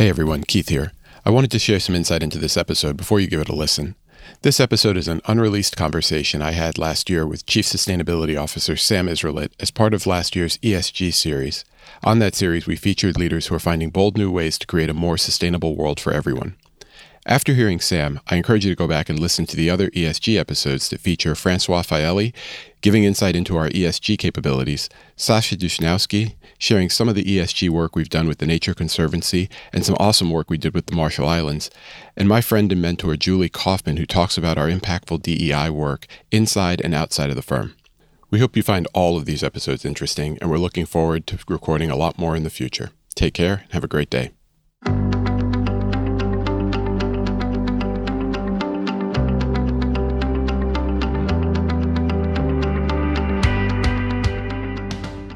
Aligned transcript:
Hey 0.00 0.08
everyone, 0.08 0.44
Keith 0.44 0.70
here. 0.70 0.92
I 1.26 1.30
wanted 1.30 1.50
to 1.50 1.58
share 1.58 1.78
some 1.78 1.94
insight 1.94 2.22
into 2.22 2.38
this 2.38 2.56
episode 2.56 2.96
before 2.96 3.20
you 3.20 3.26
give 3.26 3.42
it 3.42 3.50
a 3.50 3.54
listen. 3.54 3.96
This 4.40 4.58
episode 4.58 4.96
is 4.96 5.08
an 5.08 5.20
unreleased 5.26 5.76
conversation 5.76 6.40
I 6.40 6.52
had 6.52 6.78
last 6.78 7.10
year 7.10 7.26
with 7.26 7.44
Chief 7.44 7.66
Sustainability 7.66 8.42
Officer 8.42 8.78
Sam 8.78 9.08
Israelit 9.08 9.50
as 9.60 9.70
part 9.70 9.92
of 9.92 10.06
last 10.06 10.34
year's 10.34 10.56
ESG 10.62 11.12
series. 11.12 11.66
On 12.02 12.18
that 12.18 12.34
series, 12.34 12.66
we 12.66 12.76
featured 12.76 13.18
leaders 13.18 13.48
who 13.48 13.54
are 13.54 13.58
finding 13.58 13.90
bold 13.90 14.16
new 14.16 14.30
ways 14.30 14.56
to 14.60 14.66
create 14.66 14.88
a 14.88 14.94
more 14.94 15.18
sustainable 15.18 15.76
world 15.76 16.00
for 16.00 16.14
everyone. 16.14 16.56
After 17.26 17.52
hearing 17.52 17.80
Sam, 17.80 18.18
I 18.28 18.36
encourage 18.36 18.64
you 18.64 18.72
to 18.72 18.78
go 18.78 18.88
back 18.88 19.10
and 19.10 19.18
listen 19.18 19.44
to 19.46 19.56
the 19.56 19.68
other 19.68 19.90
ESG 19.90 20.38
episodes 20.38 20.88
that 20.88 21.00
feature 21.00 21.34
Francois 21.34 21.82
Faelli 21.82 22.32
giving 22.80 23.04
insight 23.04 23.36
into 23.36 23.58
our 23.58 23.68
ESG 23.68 24.18
capabilities, 24.18 24.88
Sasha 25.16 25.54
Dushnowski 25.54 26.36
sharing 26.56 26.88
some 26.88 27.10
of 27.10 27.14
the 27.14 27.24
ESG 27.24 27.68
work 27.68 27.94
we've 27.94 28.08
done 28.08 28.26
with 28.26 28.38
the 28.38 28.46
Nature 28.46 28.72
Conservancy 28.72 29.50
and 29.70 29.84
some 29.84 29.96
awesome 29.98 30.30
work 30.30 30.48
we 30.48 30.56
did 30.56 30.72
with 30.72 30.86
the 30.86 30.94
Marshall 30.94 31.28
Islands, 31.28 31.70
and 32.16 32.26
my 32.26 32.40
friend 32.40 32.72
and 32.72 32.80
mentor 32.80 33.16
Julie 33.16 33.50
Coffman, 33.50 33.98
who 33.98 34.06
talks 34.06 34.38
about 34.38 34.56
our 34.56 34.68
impactful 34.68 35.22
DEI 35.22 35.68
work 35.68 36.06
inside 36.30 36.80
and 36.80 36.94
outside 36.94 37.28
of 37.28 37.36
the 37.36 37.42
firm. 37.42 37.74
We 38.30 38.40
hope 38.40 38.56
you 38.56 38.62
find 38.62 38.88
all 38.94 39.18
of 39.18 39.26
these 39.26 39.42
episodes 39.42 39.84
interesting, 39.84 40.38
and 40.40 40.50
we're 40.50 40.58
looking 40.58 40.86
forward 40.86 41.26
to 41.26 41.38
recording 41.48 41.90
a 41.90 41.96
lot 41.96 42.18
more 42.18 42.34
in 42.34 42.44
the 42.44 42.50
future. 42.50 42.90
Take 43.14 43.34
care 43.34 43.62
and 43.64 43.72
have 43.72 43.84
a 43.84 43.88
great 43.88 44.08
day. 44.08 44.30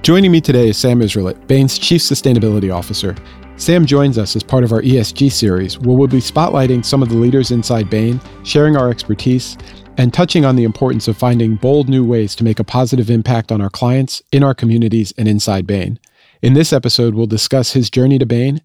Joining 0.04 0.32
me 0.32 0.42
today 0.42 0.68
is 0.68 0.76
Sam 0.76 1.00
Israelit, 1.00 1.46
Bain's 1.46 1.78
Chief 1.78 1.98
Sustainability 1.98 2.70
Officer. 2.70 3.16
Sam 3.56 3.86
joins 3.86 4.18
us 4.18 4.36
as 4.36 4.42
part 4.42 4.62
of 4.62 4.70
our 4.70 4.82
ESG 4.82 5.32
series, 5.32 5.78
where 5.78 5.96
we'll 5.96 6.08
be 6.08 6.18
spotlighting 6.18 6.84
some 6.84 7.02
of 7.02 7.08
the 7.08 7.14
leaders 7.14 7.50
inside 7.50 7.88
Bain, 7.88 8.20
sharing 8.42 8.77
our 8.77 8.91
expertise, 8.91 9.56
and 9.97 10.12
touching 10.12 10.44
on 10.44 10.56
the 10.56 10.64
importance 10.64 11.08
of 11.08 11.16
finding 11.16 11.56
bold 11.56 11.88
new 11.88 12.05
ways 12.05 12.36
to 12.36 12.44
make 12.44 12.60
a 12.60 12.64
positive 12.64 13.08
impact 13.08 13.50
on 13.50 13.62
our 13.62 13.70
clients, 13.70 14.22
in 14.30 14.42
our 14.42 14.52
communities, 14.52 15.14
and 15.16 15.27
inside 15.27 15.66
Bain. 15.66 15.98
In 16.42 16.52
this 16.52 16.75
episode, 16.75 17.14
we'll 17.14 17.27
discuss 17.27 17.72
his 17.72 17.88
journey 17.88 18.19
to 18.19 18.27
Bain, 18.27 18.60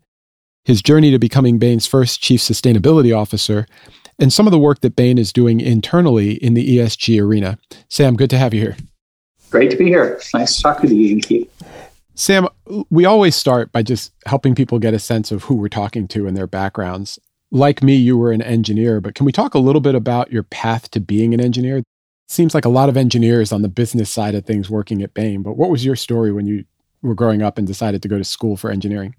his 0.65 0.81
journey 0.81 1.09
to 1.09 1.19
becoming 1.19 1.57
Bain's 1.57 1.87
first 1.87 2.21
Chief 2.21 2.41
Sustainability 2.41 3.17
Officer, 3.17 3.65
and 4.19 4.33
some 4.33 4.45
of 4.45 4.51
the 4.51 4.59
work 4.59 4.81
that 4.81 4.97
Bain 4.97 5.17
is 5.17 5.31
doing 5.31 5.61
internally 5.61 6.33
in 6.33 6.53
the 6.53 6.79
ESG 6.79 7.23
arena. 7.23 7.57
Sam, 7.87 8.17
good 8.17 8.29
to 8.31 8.37
have 8.37 8.53
you 8.53 8.59
here. 8.59 8.77
Great 9.49 9.71
to 9.71 9.77
be 9.77 9.85
here. 9.85 10.19
Nice 10.33 10.57
to 10.57 10.63
talk 10.63 10.81
with 10.81 10.91
you, 10.91 11.19
Keith. 11.21 11.51
Sam, 12.13 12.47
we 12.89 13.05
always 13.05 13.35
start 13.35 13.71
by 13.71 13.81
just 13.81 14.11
helping 14.25 14.53
people 14.53 14.77
get 14.77 14.93
a 14.93 14.99
sense 14.99 15.31
of 15.31 15.43
who 15.43 15.55
we're 15.55 15.69
talking 15.69 16.07
to 16.09 16.27
and 16.27 16.35
their 16.35 16.47
backgrounds. 16.47 17.17
Like 17.51 17.81
me, 17.81 17.95
you 17.95 18.17
were 18.17 18.31
an 18.31 18.41
engineer, 18.41 19.01
but 19.01 19.15
can 19.15 19.25
we 19.25 19.31
talk 19.31 19.53
a 19.53 19.59
little 19.59 19.81
bit 19.81 19.95
about 19.95 20.31
your 20.31 20.43
path 20.43 20.91
to 20.91 20.99
being 20.99 21.33
an 21.33 21.39
engineer? 21.39 21.77
It 21.77 21.85
seems 22.27 22.53
like 22.53 22.65
a 22.65 22.69
lot 22.69 22.89
of 22.89 22.97
engineers 22.97 23.51
on 23.51 23.63
the 23.63 23.69
business 23.69 24.11
side 24.11 24.35
of 24.35 24.45
things 24.45 24.69
working 24.69 25.01
at 25.01 25.13
Bain, 25.13 25.41
but 25.41 25.57
what 25.57 25.71
was 25.71 25.83
your 25.83 25.95
story 25.95 26.31
when 26.31 26.45
you 26.45 26.65
were 27.01 27.15
growing 27.15 27.41
up 27.41 27.57
and 27.57 27.65
decided 27.65 28.03
to 28.03 28.07
go 28.07 28.17
to 28.17 28.23
school 28.23 28.55
for 28.55 28.69
engineering? 28.69 29.15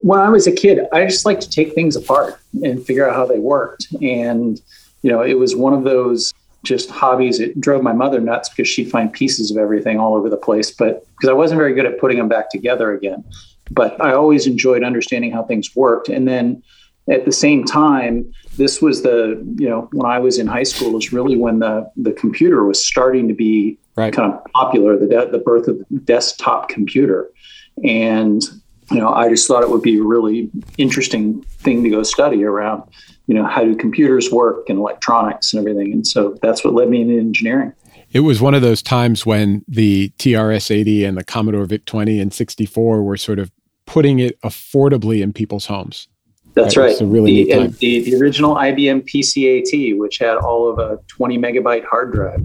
When 0.00 0.18
I 0.18 0.28
was 0.28 0.46
a 0.46 0.52
kid, 0.52 0.80
I 0.92 1.06
just 1.06 1.24
liked 1.24 1.42
to 1.42 1.50
take 1.50 1.74
things 1.74 1.96
apart 1.96 2.40
and 2.62 2.84
figure 2.84 3.08
out 3.08 3.14
how 3.14 3.24
they 3.24 3.38
worked. 3.38 3.86
And, 4.02 4.60
you 5.02 5.10
know, 5.10 5.22
it 5.22 5.38
was 5.38 5.54
one 5.54 5.72
of 5.72 5.84
those 5.84 6.34
just 6.64 6.90
hobbies. 6.90 7.40
It 7.40 7.60
drove 7.60 7.82
my 7.82 7.92
mother 7.92 8.20
nuts 8.20 8.48
because 8.48 8.68
she'd 8.68 8.90
find 8.90 9.12
pieces 9.12 9.50
of 9.50 9.56
everything 9.56 9.98
all 9.98 10.14
over 10.14 10.30
the 10.30 10.36
place, 10.36 10.70
but 10.70 11.06
because 11.16 11.28
I 11.28 11.32
wasn't 11.32 11.58
very 11.58 11.74
good 11.74 11.86
at 11.86 11.98
putting 11.98 12.18
them 12.18 12.28
back 12.28 12.50
together 12.50 12.92
again. 12.92 13.24
But 13.70 14.00
I 14.00 14.12
always 14.12 14.46
enjoyed 14.46 14.84
understanding 14.84 15.32
how 15.32 15.44
things 15.44 15.74
worked. 15.74 16.08
And 16.08 16.28
then 16.28 16.62
at 17.10 17.24
the 17.24 17.32
same 17.32 17.64
time, 17.64 18.32
this 18.56 18.80
was 18.80 19.02
the, 19.02 19.42
you 19.58 19.68
know, 19.68 19.88
when 19.92 20.08
I 20.10 20.18
was 20.18 20.38
in 20.38 20.46
high 20.46 20.62
school 20.62 20.92
was 20.92 21.12
really 21.12 21.36
when 21.36 21.58
the 21.58 21.90
the 21.96 22.12
computer 22.12 22.64
was 22.64 22.84
starting 22.84 23.28
to 23.28 23.34
be 23.34 23.78
right. 23.96 24.12
kind 24.12 24.32
of 24.32 24.44
popular, 24.52 24.96
the 24.96 25.06
de- 25.06 25.30
the 25.30 25.38
birth 25.38 25.68
of 25.68 25.78
the 25.78 25.98
desktop 26.00 26.68
computer. 26.68 27.28
And 27.82 28.42
you 28.90 28.98
know, 28.98 29.08
I 29.08 29.28
just 29.30 29.48
thought 29.48 29.62
it 29.62 29.70
would 29.70 29.82
be 29.82 29.98
a 29.98 30.02
really 30.02 30.50
interesting 30.76 31.42
thing 31.42 31.82
to 31.82 31.90
go 31.90 32.02
study 32.02 32.44
around 32.44 32.82
you 33.32 33.38
know, 33.38 33.46
how 33.46 33.64
do 33.64 33.74
computers 33.74 34.30
work 34.30 34.68
and 34.68 34.78
electronics 34.78 35.54
and 35.54 35.60
everything. 35.66 35.90
And 35.90 36.06
so 36.06 36.36
that's 36.42 36.62
what 36.62 36.74
led 36.74 36.90
me 36.90 37.00
into 37.00 37.18
engineering. 37.18 37.72
It 38.10 38.20
was 38.20 38.42
one 38.42 38.52
of 38.52 38.60
those 38.60 38.82
times 38.82 39.24
when 39.24 39.64
the 39.66 40.12
TRS 40.18 40.70
80 40.70 41.06
and 41.06 41.16
the 41.16 41.24
Commodore 41.24 41.64
VIC 41.64 41.86
20 41.86 42.20
and 42.20 42.34
64 42.34 43.02
were 43.02 43.16
sort 43.16 43.38
of 43.38 43.50
putting 43.86 44.18
it 44.18 44.38
affordably 44.42 45.22
in 45.22 45.32
people's 45.32 45.64
homes. 45.64 46.08
That's 46.52 46.76
right. 46.76 46.94
right. 47.00 47.08
Really 47.08 47.44
the, 47.44 47.68
the, 47.68 48.00
the 48.02 48.16
original 48.16 48.54
IBM 48.54 49.08
PCAT, 49.08 49.96
which 49.96 50.18
had 50.18 50.36
all 50.36 50.68
of 50.68 50.78
a 50.78 50.98
20 51.06 51.38
megabyte 51.38 51.86
hard 51.86 52.12
drive. 52.12 52.42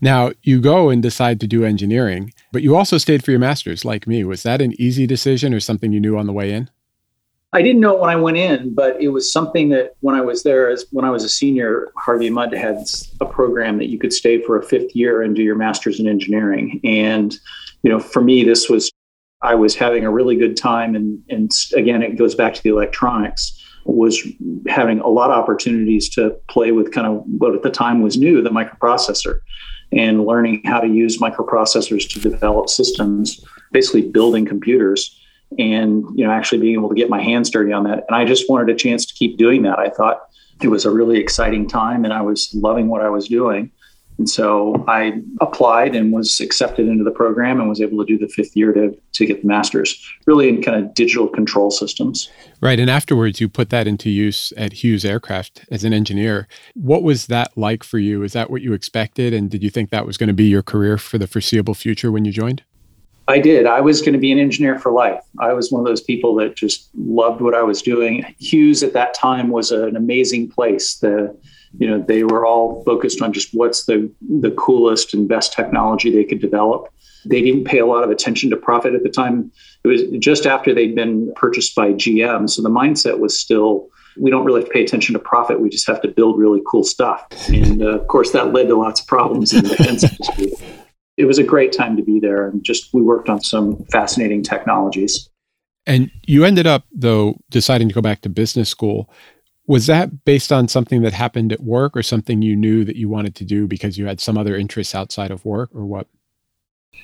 Now, 0.00 0.30
you 0.44 0.60
go 0.60 0.90
and 0.90 1.02
decide 1.02 1.40
to 1.40 1.48
do 1.48 1.64
engineering, 1.64 2.32
but 2.52 2.62
you 2.62 2.76
also 2.76 2.98
stayed 2.98 3.24
for 3.24 3.32
your 3.32 3.40
master's 3.40 3.84
like 3.84 4.06
me. 4.06 4.22
Was 4.22 4.44
that 4.44 4.62
an 4.62 4.80
easy 4.80 5.08
decision 5.08 5.52
or 5.52 5.58
something 5.58 5.92
you 5.92 5.98
knew 5.98 6.16
on 6.16 6.28
the 6.28 6.32
way 6.32 6.52
in? 6.52 6.70
I 7.54 7.62
didn't 7.62 7.80
know 7.80 7.94
it 7.94 8.00
when 8.00 8.10
I 8.10 8.16
went 8.16 8.36
in, 8.36 8.74
but 8.74 9.00
it 9.00 9.08
was 9.08 9.32
something 9.32 9.68
that 9.68 9.94
when 10.00 10.16
I 10.16 10.20
was 10.20 10.42
there, 10.42 10.68
as 10.68 10.86
when 10.90 11.04
I 11.04 11.10
was 11.10 11.22
a 11.22 11.28
senior, 11.28 11.92
Harvey 11.96 12.28
Mudd 12.28 12.52
had 12.52 12.84
a 13.20 13.26
program 13.26 13.78
that 13.78 13.88
you 13.88 13.96
could 13.96 14.12
stay 14.12 14.42
for 14.42 14.58
a 14.58 14.62
fifth 14.62 14.94
year 14.96 15.22
and 15.22 15.36
do 15.36 15.42
your 15.42 15.54
master's 15.54 16.00
in 16.00 16.08
engineering. 16.08 16.80
And 16.82 17.38
you 17.84 17.90
know, 17.90 18.00
for 18.00 18.20
me, 18.20 18.42
this 18.42 18.68
was 18.68 18.90
I 19.40 19.54
was 19.54 19.76
having 19.76 20.04
a 20.04 20.10
really 20.10 20.34
good 20.34 20.56
time, 20.56 20.96
and 20.96 21.22
and 21.30 21.52
again, 21.76 22.02
it 22.02 22.18
goes 22.18 22.34
back 22.34 22.54
to 22.54 22.62
the 22.62 22.70
electronics. 22.70 23.60
Was 23.84 24.20
having 24.66 24.98
a 24.98 25.08
lot 25.08 25.30
of 25.30 25.36
opportunities 25.36 26.08
to 26.14 26.30
play 26.48 26.72
with 26.72 26.90
kind 26.90 27.06
of 27.06 27.22
what 27.38 27.54
at 27.54 27.62
the 27.62 27.70
time 27.70 28.02
was 28.02 28.16
new, 28.16 28.42
the 28.42 28.50
microprocessor, 28.50 29.38
and 29.92 30.26
learning 30.26 30.62
how 30.64 30.80
to 30.80 30.88
use 30.88 31.18
microprocessors 31.18 32.08
to 32.14 32.18
develop 32.18 32.68
systems, 32.68 33.44
basically 33.70 34.02
building 34.02 34.44
computers 34.44 35.20
and 35.58 36.04
you 36.14 36.24
know 36.24 36.30
actually 36.30 36.60
being 36.60 36.74
able 36.74 36.88
to 36.88 36.94
get 36.94 37.08
my 37.08 37.22
hands 37.22 37.50
dirty 37.50 37.72
on 37.72 37.84
that. 37.84 38.04
And 38.08 38.16
i 38.16 38.24
just 38.24 38.48
wanted 38.48 38.68
a 38.74 38.76
chance 38.76 39.06
to 39.06 39.14
keep 39.14 39.36
doing 39.38 39.62
that. 39.62 39.78
I 39.78 39.88
thought 39.88 40.22
it 40.62 40.68
was 40.68 40.84
a 40.84 40.90
really 40.90 41.18
exciting 41.18 41.68
time 41.68 42.04
and 42.04 42.12
i 42.12 42.22
was 42.22 42.50
loving 42.54 42.88
what 42.88 43.02
i 43.02 43.08
was 43.08 43.28
doing. 43.28 43.70
And 44.18 44.28
so 44.28 44.84
i 44.88 45.20
applied 45.40 45.94
and 45.94 46.12
was 46.12 46.40
accepted 46.40 46.88
into 46.88 47.04
the 47.04 47.10
program 47.10 47.60
and 47.60 47.68
was 47.68 47.80
able 47.80 47.98
to 47.98 48.04
do 48.04 48.18
the 48.18 48.28
fifth 48.32 48.56
year 48.56 48.72
to, 48.72 48.96
to 49.12 49.26
get 49.26 49.42
the 49.42 49.48
master's 49.48 50.00
really 50.26 50.48
in 50.48 50.62
kind 50.62 50.84
of 50.84 50.94
digital 50.94 51.28
control 51.28 51.70
systems. 51.70 52.30
Right. 52.60 52.78
And 52.78 52.88
afterwards 52.88 53.40
you 53.40 53.48
put 53.48 53.70
that 53.70 53.86
into 53.86 54.10
use 54.10 54.52
at 54.56 54.72
hughes 54.72 55.04
aircraft 55.04 55.64
as 55.70 55.84
an 55.84 55.92
engineer. 55.92 56.48
What 56.74 57.02
was 57.02 57.26
that 57.26 57.56
like 57.56 57.82
for 57.82 57.98
you? 57.98 58.22
Is 58.22 58.32
that 58.32 58.50
what 58.50 58.62
you 58.62 58.72
expected? 58.72 59.34
And 59.34 59.50
did 59.50 59.62
you 59.62 59.70
think 59.70 59.90
that 59.90 60.06
was 60.06 60.16
going 60.16 60.28
to 60.28 60.34
be 60.34 60.44
your 60.44 60.62
career 60.62 60.96
for 60.96 61.18
the 61.18 61.26
foreseeable 61.26 61.74
future 61.74 62.12
when 62.12 62.24
you 62.24 62.32
joined 62.32 62.62
I 63.26 63.38
did. 63.38 63.66
I 63.66 63.80
was 63.80 64.00
going 64.00 64.12
to 64.12 64.18
be 64.18 64.32
an 64.32 64.38
engineer 64.38 64.78
for 64.78 64.92
life. 64.92 65.20
I 65.40 65.52
was 65.52 65.72
one 65.72 65.80
of 65.80 65.86
those 65.86 66.02
people 66.02 66.34
that 66.36 66.56
just 66.56 66.90
loved 66.94 67.40
what 67.40 67.54
I 67.54 67.62
was 67.62 67.80
doing. 67.80 68.34
Hughes 68.38 68.82
at 68.82 68.92
that 68.92 69.14
time 69.14 69.48
was 69.48 69.72
an 69.72 69.96
amazing 69.96 70.50
place. 70.50 70.96
The 70.96 71.36
you 71.78 71.88
know 71.88 72.00
they 72.06 72.22
were 72.22 72.46
all 72.46 72.84
focused 72.84 73.22
on 73.22 73.32
just 73.32 73.48
what's 73.52 73.86
the 73.86 74.10
the 74.20 74.50
coolest 74.52 75.14
and 75.14 75.28
best 75.28 75.52
technology 75.52 76.10
they 76.10 76.24
could 76.24 76.40
develop. 76.40 76.92
They 77.24 77.40
didn't 77.40 77.64
pay 77.64 77.78
a 77.78 77.86
lot 77.86 78.04
of 78.04 78.10
attention 78.10 78.50
to 78.50 78.56
profit 78.56 78.94
at 78.94 79.02
the 79.02 79.08
time. 79.08 79.50
It 79.82 79.88
was 79.88 80.02
just 80.18 80.44
after 80.44 80.74
they'd 80.74 80.94
been 80.94 81.32
purchased 81.34 81.74
by 81.74 81.92
GM, 81.92 82.50
so 82.50 82.62
the 82.62 82.68
mindset 82.68 83.18
was 83.18 83.38
still 83.38 83.88
we 84.18 84.30
don't 84.30 84.44
really 84.44 84.60
have 84.60 84.68
to 84.68 84.72
pay 84.72 84.84
attention 84.84 85.14
to 85.14 85.18
profit. 85.18 85.60
We 85.60 85.70
just 85.70 85.86
have 85.86 86.00
to 86.02 86.08
build 86.08 86.38
really 86.38 86.60
cool 86.66 86.84
stuff. 86.84 87.26
And 87.48 87.82
uh, 87.82 87.98
of 87.98 88.06
course, 88.06 88.32
that 88.32 88.52
led 88.52 88.68
to 88.68 88.76
lots 88.76 89.00
of 89.00 89.06
problems 89.06 89.52
in 89.52 89.64
the 89.64 89.70
defense 89.70 90.04
industry 90.04 90.52
it 91.16 91.26
was 91.26 91.38
a 91.38 91.44
great 91.44 91.72
time 91.72 91.96
to 91.96 92.02
be 92.02 92.18
there 92.18 92.48
and 92.48 92.64
just 92.64 92.92
we 92.92 93.02
worked 93.02 93.28
on 93.28 93.40
some 93.40 93.84
fascinating 93.86 94.42
technologies 94.42 95.28
and 95.86 96.10
you 96.26 96.44
ended 96.44 96.66
up 96.66 96.84
though 96.92 97.36
deciding 97.50 97.88
to 97.88 97.94
go 97.94 98.02
back 98.02 98.20
to 98.20 98.28
business 98.28 98.68
school 98.68 99.10
was 99.66 99.86
that 99.86 100.24
based 100.24 100.52
on 100.52 100.68
something 100.68 101.02
that 101.02 101.12
happened 101.12 101.52
at 101.52 101.60
work 101.60 101.96
or 101.96 102.02
something 102.02 102.42
you 102.42 102.54
knew 102.54 102.84
that 102.84 102.96
you 102.96 103.08
wanted 103.08 103.34
to 103.34 103.44
do 103.44 103.66
because 103.66 103.96
you 103.96 104.06
had 104.06 104.20
some 104.20 104.36
other 104.36 104.56
interests 104.56 104.94
outside 104.94 105.30
of 105.30 105.44
work 105.44 105.70
or 105.74 105.84
what 105.86 106.06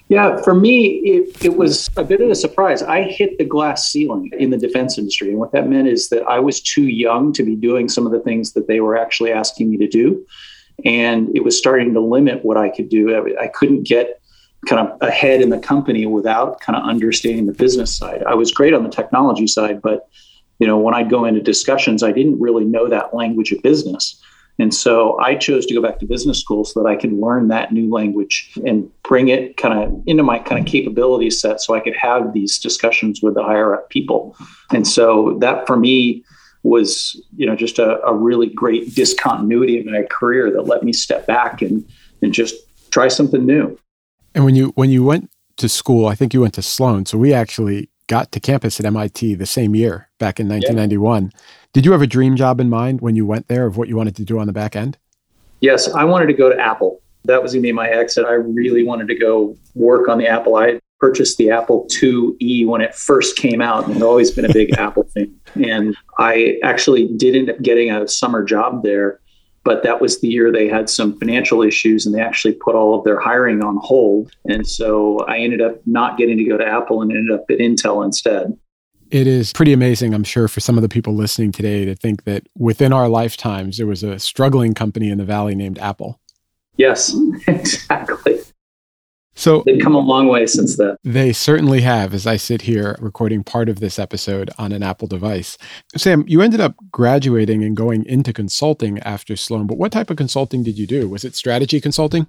yeah, 0.08 0.42
for 0.42 0.54
me, 0.54 0.86
it, 1.04 1.44
it 1.44 1.56
was 1.56 1.88
a 1.96 2.02
bit 2.02 2.20
of 2.20 2.30
a 2.30 2.34
surprise. 2.34 2.82
I 2.82 3.02
hit 3.02 3.38
the 3.38 3.44
glass 3.44 3.90
ceiling 3.90 4.30
in 4.36 4.50
the 4.50 4.56
defense 4.56 4.98
industry. 4.98 5.30
And 5.30 5.38
what 5.38 5.52
that 5.52 5.68
meant 5.68 5.86
is 5.86 6.08
that 6.08 6.24
I 6.24 6.40
was 6.40 6.60
too 6.60 6.82
young 6.82 7.32
to 7.34 7.44
be 7.44 7.54
doing 7.54 7.88
some 7.88 8.06
of 8.06 8.12
the 8.12 8.20
things 8.20 8.52
that 8.54 8.66
they 8.66 8.80
were 8.80 8.96
actually 8.96 9.32
asking 9.32 9.70
me 9.70 9.76
to 9.76 9.86
do 9.86 10.24
and 10.84 11.34
it 11.34 11.44
was 11.44 11.56
starting 11.56 11.94
to 11.94 12.00
limit 12.00 12.44
what 12.44 12.56
I 12.56 12.68
could 12.68 12.88
do. 12.88 13.14
I, 13.14 13.44
I 13.44 13.46
couldn't 13.48 13.84
get 13.84 14.20
kind 14.66 14.86
of 14.86 14.96
ahead 15.00 15.40
in 15.40 15.50
the 15.50 15.58
company 15.58 16.06
without 16.06 16.60
kind 16.60 16.76
of 16.76 16.84
understanding 16.84 17.46
the 17.46 17.52
business 17.52 17.96
side. 17.96 18.22
I 18.24 18.34
was 18.34 18.52
great 18.52 18.74
on 18.74 18.82
the 18.84 18.90
technology 18.90 19.46
side, 19.46 19.80
but 19.80 20.08
you 20.58 20.66
know, 20.66 20.78
when 20.78 20.94
I'd 20.94 21.08
go 21.08 21.24
into 21.24 21.40
discussions, 21.40 22.02
I 22.02 22.12
didn't 22.12 22.38
really 22.38 22.64
know 22.64 22.88
that 22.88 23.14
language 23.14 23.50
of 23.52 23.62
business. 23.62 24.20
And 24.58 24.74
so 24.74 25.18
I 25.18 25.36
chose 25.36 25.64
to 25.66 25.74
go 25.74 25.80
back 25.80 25.98
to 26.00 26.06
business 26.06 26.38
school 26.38 26.66
so 26.66 26.82
that 26.82 26.88
I 26.88 26.94
could 26.94 27.14
learn 27.14 27.48
that 27.48 27.72
new 27.72 27.90
language 27.90 28.52
and 28.66 28.90
bring 29.02 29.28
it 29.28 29.56
kind 29.56 29.82
of 29.82 30.02
into 30.06 30.22
my 30.22 30.38
kind 30.38 30.60
of 30.60 30.70
capability 30.70 31.30
set 31.30 31.62
so 31.62 31.74
I 31.74 31.80
could 31.80 31.96
have 31.96 32.34
these 32.34 32.58
discussions 32.58 33.22
with 33.22 33.34
the 33.34 33.42
higher 33.42 33.74
up 33.74 33.88
people. 33.88 34.36
And 34.70 34.86
so 34.86 35.38
that 35.40 35.66
for 35.66 35.78
me 35.78 36.24
was, 36.62 37.20
you 37.36 37.46
know, 37.46 37.56
just 37.56 37.78
a, 37.78 38.02
a 38.04 38.14
really 38.14 38.48
great 38.48 38.94
discontinuity 38.94 39.78
in 39.78 39.90
my 39.90 40.02
career 40.10 40.50
that 40.50 40.62
let 40.62 40.82
me 40.82 40.92
step 40.92 41.26
back 41.26 41.62
and, 41.62 41.84
and 42.22 42.32
just 42.32 42.54
try 42.90 43.08
something 43.08 43.46
new. 43.46 43.78
And 44.34 44.44
when 44.44 44.54
you 44.54 44.68
when 44.76 44.90
you 44.90 45.04
went 45.04 45.30
to 45.56 45.68
school, 45.68 46.06
I 46.06 46.14
think 46.14 46.34
you 46.34 46.40
went 46.40 46.54
to 46.54 46.62
Sloan. 46.62 47.06
So 47.06 47.18
we 47.18 47.32
actually 47.32 47.88
got 48.06 48.32
to 48.32 48.40
campus 48.40 48.80
at 48.80 48.86
MIT 48.86 49.36
the 49.36 49.46
same 49.46 49.74
year 49.74 50.08
back 50.18 50.40
in 50.40 50.48
1991. 50.48 51.24
Yeah. 51.24 51.40
Did 51.72 51.86
you 51.86 51.92
have 51.92 52.02
a 52.02 52.06
dream 52.06 52.36
job 52.36 52.60
in 52.60 52.68
mind 52.68 53.00
when 53.00 53.14
you 53.14 53.24
went 53.24 53.48
there 53.48 53.66
of 53.66 53.76
what 53.76 53.88
you 53.88 53.96
wanted 53.96 54.16
to 54.16 54.24
do 54.24 54.38
on 54.38 54.46
the 54.46 54.52
back 54.52 54.74
end? 54.74 54.98
Yes, 55.60 55.88
I 55.88 56.04
wanted 56.04 56.26
to 56.26 56.32
go 56.32 56.48
to 56.48 56.58
Apple. 56.58 57.00
That 57.24 57.42
was 57.42 57.52
going 57.52 57.62
to 57.62 57.68
be 57.68 57.72
my 57.72 57.88
exit. 57.88 58.24
I 58.24 58.32
really 58.32 58.82
wanted 58.82 59.08
to 59.08 59.14
go 59.14 59.56
work 59.74 60.08
on 60.08 60.18
the 60.18 60.26
Apple. 60.26 60.56
I 60.56 60.80
purchased 61.00 61.38
the 61.38 61.50
Apple 61.50 61.86
IIe 61.90 62.66
when 62.66 62.80
it 62.80 62.94
first 62.94 63.36
came 63.36 63.60
out, 63.60 63.86
and 63.86 63.96
I've 63.96 64.02
always 64.02 64.30
been 64.30 64.44
a 64.44 64.52
big 64.52 64.72
Apple 64.78 65.04
fan. 65.14 65.34
And 65.54 65.96
I 66.18 66.58
actually 66.62 67.08
did 67.16 67.34
end 67.34 67.50
up 67.50 67.60
getting 67.62 67.90
a 67.90 68.06
summer 68.06 68.44
job 68.44 68.82
there, 68.82 69.20
but 69.64 69.82
that 69.82 70.00
was 70.00 70.20
the 70.20 70.28
year 70.28 70.52
they 70.52 70.68
had 70.68 70.88
some 70.88 71.18
financial 71.18 71.62
issues 71.62 72.06
and 72.06 72.14
they 72.14 72.20
actually 72.20 72.54
put 72.54 72.74
all 72.74 72.96
of 72.96 73.04
their 73.04 73.18
hiring 73.18 73.62
on 73.62 73.78
hold. 73.82 74.32
And 74.46 74.66
so 74.66 75.20
I 75.20 75.38
ended 75.38 75.60
up 75.60 75.80
not 75.86 76.18
getting 76.18 76.36
to 76.38 76.44
go 76.44 76.56
to 76.56 76.66
Apple 76.66 77.02
and 77.02 77.10
ended 77.10 77.38
up 77.38 77.46
at 77.50 77.58
Intel 77.58 78.04
instead. 78.04 78.56
It 79.10 79.26
is 79.26 79.52
pretty 79.52 79.72
amazing, 79.72 80.14
I'm 80.14 80.22
sure, 80.22 80.46
for 80.46 80.60
some 80.60 80.78
of 80.78 80.82
the 80.82 80.88
people 80.88 81.14
listening 81.14 81.50
today 81.50 81.84
to 81.84 81.96
think 81.96 82.24
that 82.24 82.46
within 82.56 82.92
our 82.92 83.08
lifetimes, 83.08 83.76
there 83.76 83.86
was 83.86 84.04
a 84.04 84.20
struggling 84.20 84.72
company 84.72 85.10
in 85.10 85.18
the 85.18 85.24
Valley 85.24 85.56
named 85.56 85.78
Apple. 85.78 86.20
Yes, 86.76 87.14
exactly. 87.48 88.39
So 89.40 89.62
they've 89.64 89.80
come 89.80 89.94
a 89.94 90.00
long 90.00 90.28
way 90.28 90.46
since 90.46 90.76
then. 90.76 90.96
They 91.02 91.32
certainly 91.32 91.80
have, 91.80 92.12
as 92.12 92.26
I 92.26 92.36
sit 92.36 92.60
here 92.60 92.94
recording 93.00 93.42
part 93.42 93.70
of 93.70 93.80
this 93.80 93.98
episode 93.98 94.50
on 94.58 94.70
an 94.70 94.82
Apple 94.82 95.08
device. 95.08 95.56
Sam, 95.96 96.24
you 96.28 96.42
ended 96.42 96.60
up 96.60 96.74
graduating 96.90 97.64
and 97.64 97.74
going 97.74 98.04
into 98.04 98.34
consulting 98.34 98.98
after 98.98 99.36
Sloan, 99.36 99.66
but 99.66 99.78
what 99.78 99.92
type 99.92 100.10
of 100.10 100.18
consulting 100.18 100.62
did 100.62 100.76
you 100.76 100.86
do? 100.86 101.08
Was 101.08 101.24
it 101.24 101.34
strategy 101.34 101.80
consulting? 101.80 102.26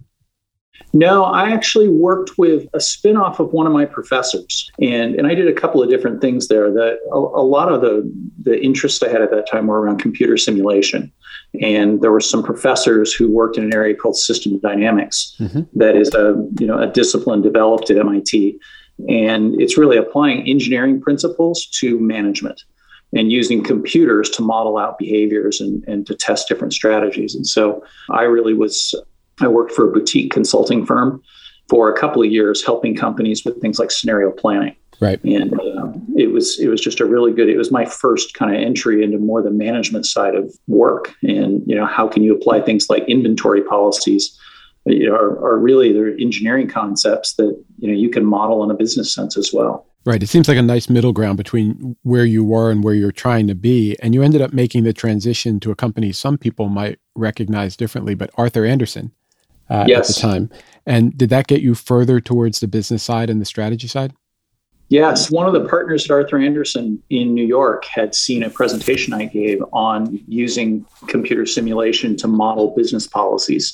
No, 0.94 1.25
I 1.25 1.52
actually 1.52 1.90
worked 1.90 2.38
with 2.38 2.68
a 2.74 2.78
spinoff 2.78 3.40
of 3.40 3.52
one 3.52 3.68
of 3.68 3.74
my 3.74 3.86
professors, 3.86 4.72
and 4.81 5.16
and 5.16 5.28
I 5.28 5.36
did 5.36 5.48
a 5.48 5.54
couple 5.54 5.84
of 5.84 5.90
different 5.90 6.22
things 6.22 6.48
there. 6.48 6.72
That 6.72 6.98
a, 7.12 7.18
a, 7.18 7.44
lot 7.44 7.72
of 7.72 7.81
the 7.81 8.10
the 8.42 8.60
interests 8.62 9.04
I 9.04 9.10
had 9.10 9.22
at 9.22 9.31
that 9.31 9.48
time 9.50 9.68
were 9.68 9.80
around 9.80 9.98
computer 10.00 10.38
simulation, 10.38 11.12
and 11.59 12.01
there 12.01 12.12
were 12.12 12.21
some 12.21 12.44
professors 12.44 13.13
who 13.13 13.30
worked 13.30 13.57
in 13.57 13.65
an 13.65 13.74
area 13.74 13.95
called 13.95 14.15
system 14.15 14.59
dynamics, 14.59 15.36
mm-hmm. 15.39 15.62
that 15.77 15.95
is 15.95 16.13
a 16.13 16.36
you 16.59 16.68
know 16.68 16.77
a 16.77 16.88
discipline 16.88 17.42
developed 17.42 17.89
at 17.89 17.98
MIT, 17.98 18.57
and 19.09 19.59
it's 19.59 19.77
really 19.77 19.98
applying 19.98 20.48
engineering 20.48 21.01
principles 21.01 21.65
to 21.68 22.00
management 22.00 22.63
and 23.13 23.31
using 23.31 23.62
computers 23.62 24.30
to 24.30 24.42
model 24.42 24.77
out 24.77 24.98
behaviors 24.98 25.59
and, 25.59 25.83
and 25.86 26.07
to 26.07 26.15
test 26.15 26.48
different 26.48 26.74
strategies. 26.74 27.36
And 27.36 27.45
so 27.45 27.83
I 28.09 28.24
really 28.24 28.53
was 28.53 28.95
I 29.42 29.48
worked 29.48 29.71
for 29.74 29.89
a 29.89 29.92
boutique 29.92 30.31
consulting 30.31 30.86
firm 30.86 31.21
for 31.68 31.92
a 31.92 31.98
couple 31.98 32.21
of 32.21 32.31
years, 32.31 32.63
helping 32.65 32.95
companies 32.95 33.44
with 33.44 33.59
things 33.62 33.80
like 33.80 33.92
scenario 33.92 34.31
planning. 34.31 34.75
Right. 35.01 35.21
And 35.24 35.59
uh, 35.59 35.92
it 36.15 36.31
was 36.31 36.59
it 36.59 36.68
was 36.68 36.80
just 36.80 37.00
a 37.00 37.06
really 37.06 37.33
good. 37.33 37.50
It 37.50 37.57
was 37.57 37.71
my 37.71 37.86
first 37.86 38.36
kind 38.36 38.56
of 38.56 38.62
entry 38.62 39.03
into 39.03 39.18
more 39.18 39.42
the 39.42 39.50
management 39.50 40.06
side 40.06 40.36
of 40.36 40.56
work. 40.68 41.15
And 41.24 41.63
you 41.65 41.75
know, 41.75 41.88
how 41.88 42.07
can 42.07 42.21
you 42.21 42.36
apply 42.36 42.62
things 42.62 42.88
like 42.88 43.03
inventory 43.09 43.63
policies? 43.63 44.38
You 44.86 45.09
know, 45.09 45.15
are, 45.15 45.44
are 45.44 45.57
really 45.57 45.92
they're 45.92 46.15
engineering 46.19 46.68
concepts 46.68 47.33
that 47.33 47.59
you 47.80 47.88
know 47.88 47.98
you 47.98 48.09
can 48.09 48.24
model 48.24 48.63
in 48.63 48.69
a 48.69 48.75
business 48.75 49.12
sense 49.12 49.38
as 49.38 49.51
well. 49.51 49.88
Right. 50.06 50.21
It 50.21 50.30
seems 50.30 50.48
like 50.48 50.57
a 50.57 50.63
nice 50.63 50.88
middle 50.88 51.13
ground 51.13 51.38
between 51.38 51.95
where 52.03 52.25
you 52.25 52.44
were 52.44 52.71
and 52.71 52.83
where 52.83 52.94
you're 52.94 53.12
trying 53.12 53.48
to 53.48 53.56
be. 53.56 53.95
And 54.01 54.15
you 54.15 54.24
ended 54.24 54.42
up 54.42 54.53
making 54.53 54.83
the 54.83 54.94
transition 54.94 55.59
to 55.59 55.71
a 55.71 55.75
company 55.75 56.12
some 56.12 56.39
people 56.39 56.69
might 56.69 57.00
recognize 57.15 57.75
differently, 57.75 58.15
but 58.15 58.31
Arthur 58.36 58.65
Andersen 58.65 59.12
uh, 59.69 59.86
yes. 59.88 60.09
at 60.09 60.15
the 60.15 60.21
time. 60.21 60.50
And 60.88 61.15
did 61.15 61.30
that 61.30 61.45
get 61.45 61.62
you 61.62 61.75
further 61.75 62.19
towards 62.19 62.59
the 62.59 62.68
business 62.68 63.03
side 63.03 63.30
and 63.30 63.39
the 63.39 63.45
strategy 63.45 63.88
side? 63.88 64.13
Yes, 64.92 65.32
one 65.32 65.48
of 65.48 65.54
the 65.54 65.70
partners 65.70 66.04
at 66.04 66.12
Arthur 66.12 66.38
Andersen 66.38 67.02
in 67.10 67.34
New 67.34 67.46
York 67.46 67.86
had 67.86 68.14
seen 68.14 68.44
a 68.44 68.50
presentation 68.50 69.14
I 69.14 69.24
gave 69.24 69.64
on 69.72 70.20
using 70.28 70.86
computer 71.08 71.46
simulation 71.46 72.18
to 72.18 72.28
model 72.28 72.76
business 72.76 73.08
policies 73.08 73.74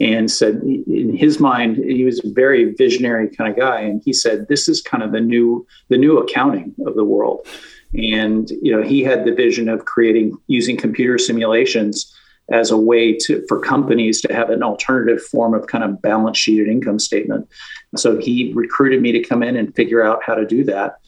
and 0.00 0.30
said 0.30 0.62
in 0.62 1.14
his 1.14 1.38
mind 1.38 1.76
he 1.76 2.04
was 2.04 2.18
a 2.24 2.30
very 2.32 2.72
visionary 2.72 3.28
kind 3.28 3.50
of 3.52 3.58
guy 3.58 3.80
and 3.80 4.00
he 4.06 4.14
said 4.14 4.48
this 4.48 4.66
is 4.66 4.80
kind 4.80 5.02
of 5.02 5.12
the 5.12 5.20
new 5.20 5.66
the 5.90 5.98
new 5.98 6.16
accounting 6.16 6.74
of 6.86 6.94
the 6.94 7.04
world. 7.04 7.46
And 7.92 8.48
you 8.62 8.74
know, 8.74 8.82
he 8.82 9.04
had 9.04 9.26
the 9.26 9.34
vision 9.34 9.68
of 9.68 9.84
creating 9.84 10.34
using 10.46 10.78
computer 10.78 11.18
simulations 11.18 12.10
as 12.50 12.70
a 12.70 12.76
way 12.76 13.16
to 13.16 13.44
for 13.48 13.60
companies 13.60 14.20
to 14.22 14.32
have 14.32 14.50
an 14.50 14.62
alternative 14.62 15.22
form 15.22 15.54
of 15.54 15.66
kind 15.66 15.84
of 15.84 16.00
balance 16.02 16.38
sheet 16.38 16.60
and 16.60 16.70
income 16.70 16.98
statement. 16.98 17.48
So 17.96 18.18
he 18.18 18.52
recruited 18.54 19.00
me 19.02 19.12
to 19.12 19.22
come 19.22 19.42
in 19.42 19.56
and 19.56 19.74
figure 19.74 20.04
out 20.04 20.22
how 20.24 20.34
to 20.34 20.46
do 20.46 20.64
that. 20.64 20.98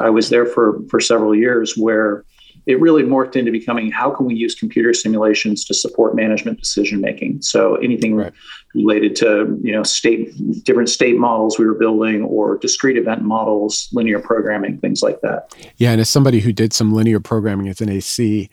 I 0.00 0.10
was 0.10 0.30
there 0.30 0.46
for 0.46 0.80
for 0.88 1.00
several 1.00 1.34
years 1.34 1.76
where 1.76 2.24
it 2.66 2.80
really 2.80 3.04
morphed 3.04 3.36
into 3.36 3.52
becoming 3.52 3.90
how 3.90 4.10
can 4.10 4.26
we 4.26 4.34
use 4.34 4.54
computer 4.54 4.92
simulations 4.92 5.64
to 5.64 5.74
support 5.74 6.14
management 6.14 6.58
decision 6.58 7.00
making 7.00 7.40
so 7.40 7.76
anything 7.76 8.16
right. 8.16 8.32
related 8.74 9.16
to 9.16 9.58
you 9.62 9.72
know 9.72 9.82
state 9.82 10.32
different 10.64 10.88
state 10.88 11.16
models 11.16 11.58
we 11.58 11.64
were 11.64 11.74
building 11.74 12.22
or 12.24 12.58
discrete 12.58 12.96
event 12.96 13.22
models 13.22 13.88
linear 13.92 14.18
programming 14.18 14.78
things 14.78 15.02
like 15.02 15.20
that 15.20 15.54
yeah 15.76 15.92
and 15.92 16.00
as 16.00 16.10
somebody 16.10 16.40
who 16.40 16.52
did 16.52 16.72
some 16.72 16.92
linear 16.92 17.20
programming 17.20 17.68
as 17.68 17.80
an 17.80 17.88
ac 17.88 18.50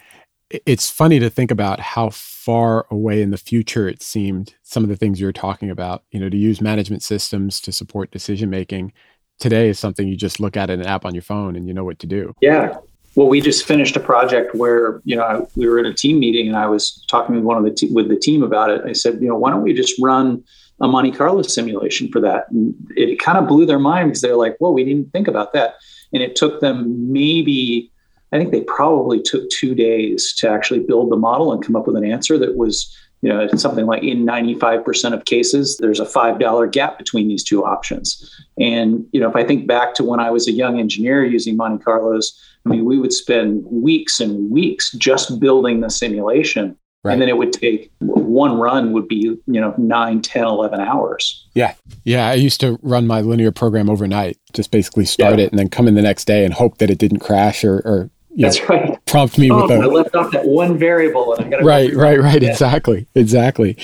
it's 0.50 0.90
funny 0.90 1.20
to 1.20 1.30
think 1.30 1.52
about 1.52 1.80
how 1.80 2.10
far 2.10 2.86
away 2.92 3.22
in 3.22 3.32
the 3.32 3.38
future 3.38 3.88
it 3.88 4.02
seemed 4.02 4.54
some 4.62 4.84
of 4.84 4.90
the 4.90 4.96
things 4.96 5.20
you 5.20 5.26
were 5.26 5.34
talking 5.34 5.70
about 5.70 6.04
you 6.12 6.20
know 6.20 6.30
to 6.30 6.38
use 6.38 6.62
management 6.62 7.04
systems 7.04 7.60
to 7.62 7.72
support 7.72 8.12
decision 8.12 8.50
making. 8.50 8.94
Today 9.40 9.70
is 9.70 9.80
something 9.80 10.08
you 10.08 10.16
just 10.16 10.40
look 10.40 10.56
at 10.56 10.70
in 10.70 10.80
an 10.80 10.88
app 10.88 11.06
on 11.06 11.16
your 11.16 11.24
phone 11.24 11.56
and 11.56 11.68
you 11.68 11.74
know 11.74 11.84
what 11.84 12.00
to 12.00 12.08
do. 12.08 12.34
Yeah. 12.42 12.78
Well 13.16 13.28
we 13.28 13.42
just 13.42 13.66
finished 13.66 13.96
a 13.96 14.00
project 14.00 14.56
where 14.56 15.02
you 15.04 15.16
know 15.16 15.48
we 15.56 15.68
were 15.68 15.80
in 15.80 15.86
a 15.86 15.94
team 15.94 16.20
meeting 16.20 16.48
and 16.48 16.58
i 16.58 16.66
was 16.66 17.04
talking 17.08 17.36
with 17.36 17.44
one 17.44 17.58
of 17.58 17.64
the 17.64 17.72
te- 17.72 17.92
with 17.92 18.10
the 18.10 18.18
team 18.18 18.44
about 18.44 18.70
it. 18.70 18.82
I 18.86 18.94
said 18.94 19.22
you 19.22 19.28
know 19.28 19.38
why 19.38 19.50
don't 19.52 19.64
we 19.64 19.74
just 19.74 20.00
run 20.02 20.44
a 20.82 20.88
monte 20.88 21.12
carlo 21.12 21.42
simulation 21.44 22.12
for 22.12 22.20
that? 22.22 22.50
And 22.50 22.76
it 22.96 23.20
kind 23.20 23.38
of 23.38 23.48
blew 23.48 23.66
their 23.66 23.80
mind 23.80 24.10
because 24.10 24.22
they're 24.22 24.36
like 24.36 24.58
well 24.60 24.74
we 24.74 24.84
didn't 24.84 25.12
think 25.12 25.28
about 25.28 25.54
that. 25.54 25.76
And 26.12 26.22
it 26.22 26.36
took 26.36 26.60
them 26.60 27.12
maybe 27.12 27.92
I 28.34 28.38
think 28.38 28.52
they 28.52 28.62
probably 28.62 29.22
took 29.22 29.48
two 29.52 29.76
days 29.76 30.34
to 30.38 30.50
actually 30.50 30.80
build 30.80 31.12
the 31.12 31.16
model 31.16 31.54
and 31.54 31.64
come 31.64 31.76
up 31.76 31.86
with 31.86 31.96
an 31.96 32.04
answer 32.04 32.38
that 32.40 32.58
was, 32.58 32.92
you 33.22 33.30
know, 33.30 33.48
something 33.56 33.86
like 33.86 34.02
in 34.02 34.26
95% 34.26 35.14
of 35.14 35.26
cases, 35.26 35.78
there's 35.78 36.00
a 36.00 36.06
$5 36.06 36.72
gap 36.72 36.98
between 36.98 37.28
these 37.28 37.44
two 37.44 37.64
options. 37.64 38.44
And, 38.60 39.06
you 39.12 39.22
know, 39.22 39.30
if 39.30 39.36
I 39.36 39.44
think 39.44 39.68
back 39.68 39.94
to 39.96 40.04
when 40.04 40.20
I 40.20 40.32
was 40.32 40.48
a 40.48 40.52
young 40.52 40.80
engineer 40.80 41.24
using 41.24 41.56
Monte 41.56 41.84
Carlos, 41.84 42.38
I 42.66 42.70
mean, 42.70 42.86
we 42.86 42.98
would 42.98 43.14
spend 43.14 43.66
weeks 43.68 44.20
and 44.20 44.50
weeks 44.50 44.92
just 44.94 45.40
building 45.40 45.82
the 45.82 45.90
simulation. 45.92 46.76
Right. 47.04 47.14
And 47.14 47.22
then 47.22 47.30
it 47.30 47.38
would 47.38 47.52
take 47.52 47.92
one 48.00 48.58
run 48.58 48.94
would 48.94 49.10
be, 49.10 49.38
you 49.46 49.62
know, 49.62 49.76
9, 49.78 50.22
10, 50.22 50.44
11 50.46 50.80
hours. 50.80 51.46
Yeah. 51.54 51.76
Yeah. 52.06 52.30
I 52.30 52.36
used 52.36 52.62
to 52.62 52.80
run 52.82 53.06
my 53.06 53.20
linear 53.22 53.52
program 53.52 53.90
overnight, 53.90 54.38
just 54.54 54.72
basically 54.72 55.06
start 55.06 55.38
yeah. 55.38 55.46
it 55.46 55.52
and 55.52 55.60
then 55.60 55.70
come 55.70 55.88
in 55.88 55.96
the 55.96 56.02
next 56.02 56.26
day 56.26 56.46
and 56.46 56.54
hope 56.54 56.78
that 56.78 56.90
it 56.90 56.98
didn't 56.98 57.20
crash 57.20 57.66
or, 57.66 57.80
or 57.80 58.10
that's 58.38 58.60
know, 58.62 58.68
right. 58.68 59.06
Prompt 59.06 59.38
me 59.38 59.52
oh, 59.52 59.64
with 59.64 59.72
a. 59.72 59.76
I 59.76 59.86
left 59.86 60.16
off 60.16 60.32
that 60.32 60.46
one 60.46 60.78
variable, 60.78 61.34
and 61.36 61.46
I 61.46 61.50
got 61.50 61.64
right, 61.64 61.94
right, 61.94 62.20
right. 62.20 62.42
Yeah. 62.42 62.52
Exactly, 62.52 63.08
exactly. 63.16 63.78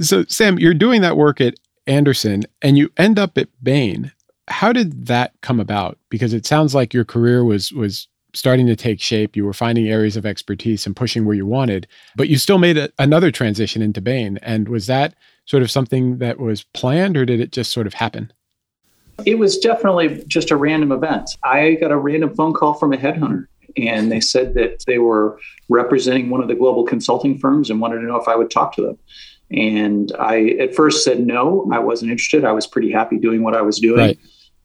So, 0.00 0.24
Sam, 0.24 0.58
you're 0.58 0.74
doing 0.74 1.02
that 1.02 1.16
work 1.16 1.40
at 1.40 1.54
Andersen, 1.86 2.44
and 2.62 2.78
you 2.78 2.90
end 2.96 3.18
up 3.18 3.36
at 3.36 3.48
Bain. 3.62 4.12
How 4.48 4.72
did 4.72 5.06
that 5.06 5.32
come 5.40 5.60
about? 5.60 5.98
Because 6.08 6.32
it 6.32 6.46
sounds 6.46 6.74
like 6.74 6.94
your 6.94 7.04
career 7.04 7.44
was 7.44 7.72
was 7.72 8.08
starting 8.34 8.66
to 8.66 8.76
take 8.76 9.00
shape. 9.00 9.36
You 9.36 9.44
were 9.44 9.52
finding 9.52 9.88
areas 9.88 10.16
of 10.16 10.24
expertise 10.24 10.86
and 10.86 10.96
pushing 10.96 11.26
where 11.26 11.36
you 11.36 11.46
wanted, 11.46 11.86
but 12.16 12.28
you 12.28 12.38
still 12.38 12.58
made 12.58 12.78
a, 12.78 12.90
another 12.98 13.30
transition 13.30 13.82
into 13.82 14.00
Bain. 14.00 14.38
And 14.42 14.68
was 14.68 14.86
that 14.86 15.14
sort 15.44 15.62
of 15.62 15.70
something 15.70 16.18
that 16.18 16.38
was 16.38 16.64
planned, 16.72 17.16
or 17.16 17.26
did 17.26 17.40
it 17.40 17.52
just 17.52 17.72
sort 17.72 17.86
of 17.86 17.94
happen? 17.94 18.32
It 19.26 19.38
was 19.38 19.58
definitely 19.58 20.24
just 20.26 20.50
a 20.50 20.56
random 20.56 20.90
event. 20.90 21.36
I 21.44 21.74
got 21.74 21.92
a 21.92 21.96
random 21.96 22.34
phone 22.34 22.54
call 22.54 22.72
from 22.74 22.94
a 22.94 22.96
headhunter 22.96 23.46
and 23.76 24.10
they 24.10 24.20
said 24.20 24.54
that 24.54 24.84
they 24.86 24.98
were 24.98 25.38
representing 25.68 26.30
one 26.30 26.40
of 26.40 26.48
the 26.48 26.54
global 26.54 26.84
consulting 26.84 27.38
firms 27.38 27.70
and 27.70 27.80
wanted 27.80 28.00
to 28.00 28.06
know 28.06 28.16
if 28.16 28.28
I 28.28 28.36
would 28.36 28.50
talk 28.50 28.74
to 28.76 28.82
them. 28.82 28.98
And 29.50 30.12
I 30.18 30.50
at 30.60 30.74
first 30.74 31.04
said 31.04 31.26
no, 31.26 31.68
I 31.72 31.78
wasn't 31.78 32.10
interested. 32.10 32.44
I 32.44 32.52
was 32.52 32.66
pretty 32.66 32.90
happy 32.90 33.18
doing 33.18 33.42
what 33.42 33.54
I 33.54 33.62
was 33.62 33.78
doing. 33.78 33.98
Right. 33.98 34.18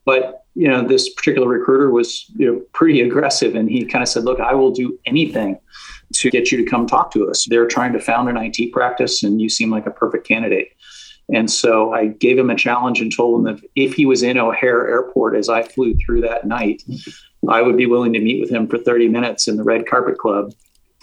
But 0.05 0.45
you 0.55 0.67
know, 0.67 0.87
this 0.87 1.13
particular 1.13 1.47
recruiter 1.47 1.91
was 1.91 2.25
you 2.35 2.51
know 2.51 2.61
pretty 2.73 3.01
aggressive, 3.01 3.55
and 3.55 3.69
he 3.69 3.85
kind 3.85 4.01
of 4.01 4.07
said, 4.07 4.23
"Look, 4.23 4.39
I 4.39 4.55
will 4.55 4.71
do 4.71 4.97
anything 5.05 5.59
to 6.13 6.29
get 6.29 6.51
you 6.51 6.57
to 6.57 6.69
come 6.69 6.87
talk 6.87 7.11
to 7.11 7.29
us. 7.29 7.45
They're 7.49 7.67
trying 7.67 7.93
to 7.93 7.99
found 7.99 8.29
an 8.29 8.37
IT 8.37 8.71
practice, 8.71 9.23
and 9.23 9.41
you 9.41 9.49
seem 9.49 9.69
like 9.69 9.85
a 9.85 9.91
perfect 9.91 10.25
candidate. 10.27 10.69
And 11.33 11.51
so 11.51 11.93
I 11.93 12.07
gave 12.07 12.37
him 12.39 12.49
a 12.49 12.55
challenge 12.55 13.01
and 13.01 13.13
told 13.13 13.39
him 13.39 13.55
that 13.55 13.63
if 13.75 13.93
he 13.93 14.05
was 14.05 14.23
in 14.23 14.37
O'Hare 14.37 14.87
Airport 14.87 15.35
as 15.35 15.49
I 15.49 15.63
flew 15.63 15.93
through 15.95 16.21
that 16.21 16.47
night, 16.47 16.83
I 17.49 17.61
would 17.61 17.77
be 17.77 17.85
willing 17.85 18.13
to 18.13 18.19
meet 18.19 18.41
with 18.41 18.49
him 18.49 18.67
for 18.67 18.77
30 18.77 19.09
minutes 19.09 19.47
in 19.47 19.57
the 19.57 19.63
Red 19.63 19.87
Carpet 19.87 20.17
Club. 20.17 20.53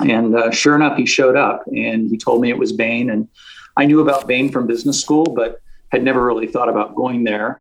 And 0.00 0.35
uh, 0.35 0.50
sure 0.50 0.75
enough, 0.75 0.97
he 0.97 1.07
showed 1.07 1.37
up 1.37 1.64
and 1.69 2.11
he 2.11 2.17
told 2.17 2.41
me 2.41 2.50
it 2.50 2.59
was 2.59 2.73
Bain. 2.73 3.11
And 3.11 3.29
I 3.76 3.87
knew 3.87 4.00
about 4.00 4.26
Bain 4.26 4.50
from 4.50 4.67
business 4.67 5.00
school, 5.00 5.25
but 5.25 5.61
had 5.91 6.03
never 6.03 6.25
really 6.25 6.47
thought 6.47 6.69
about 6.69 6.95
going 6.95 7.25
there. 7.25 7.61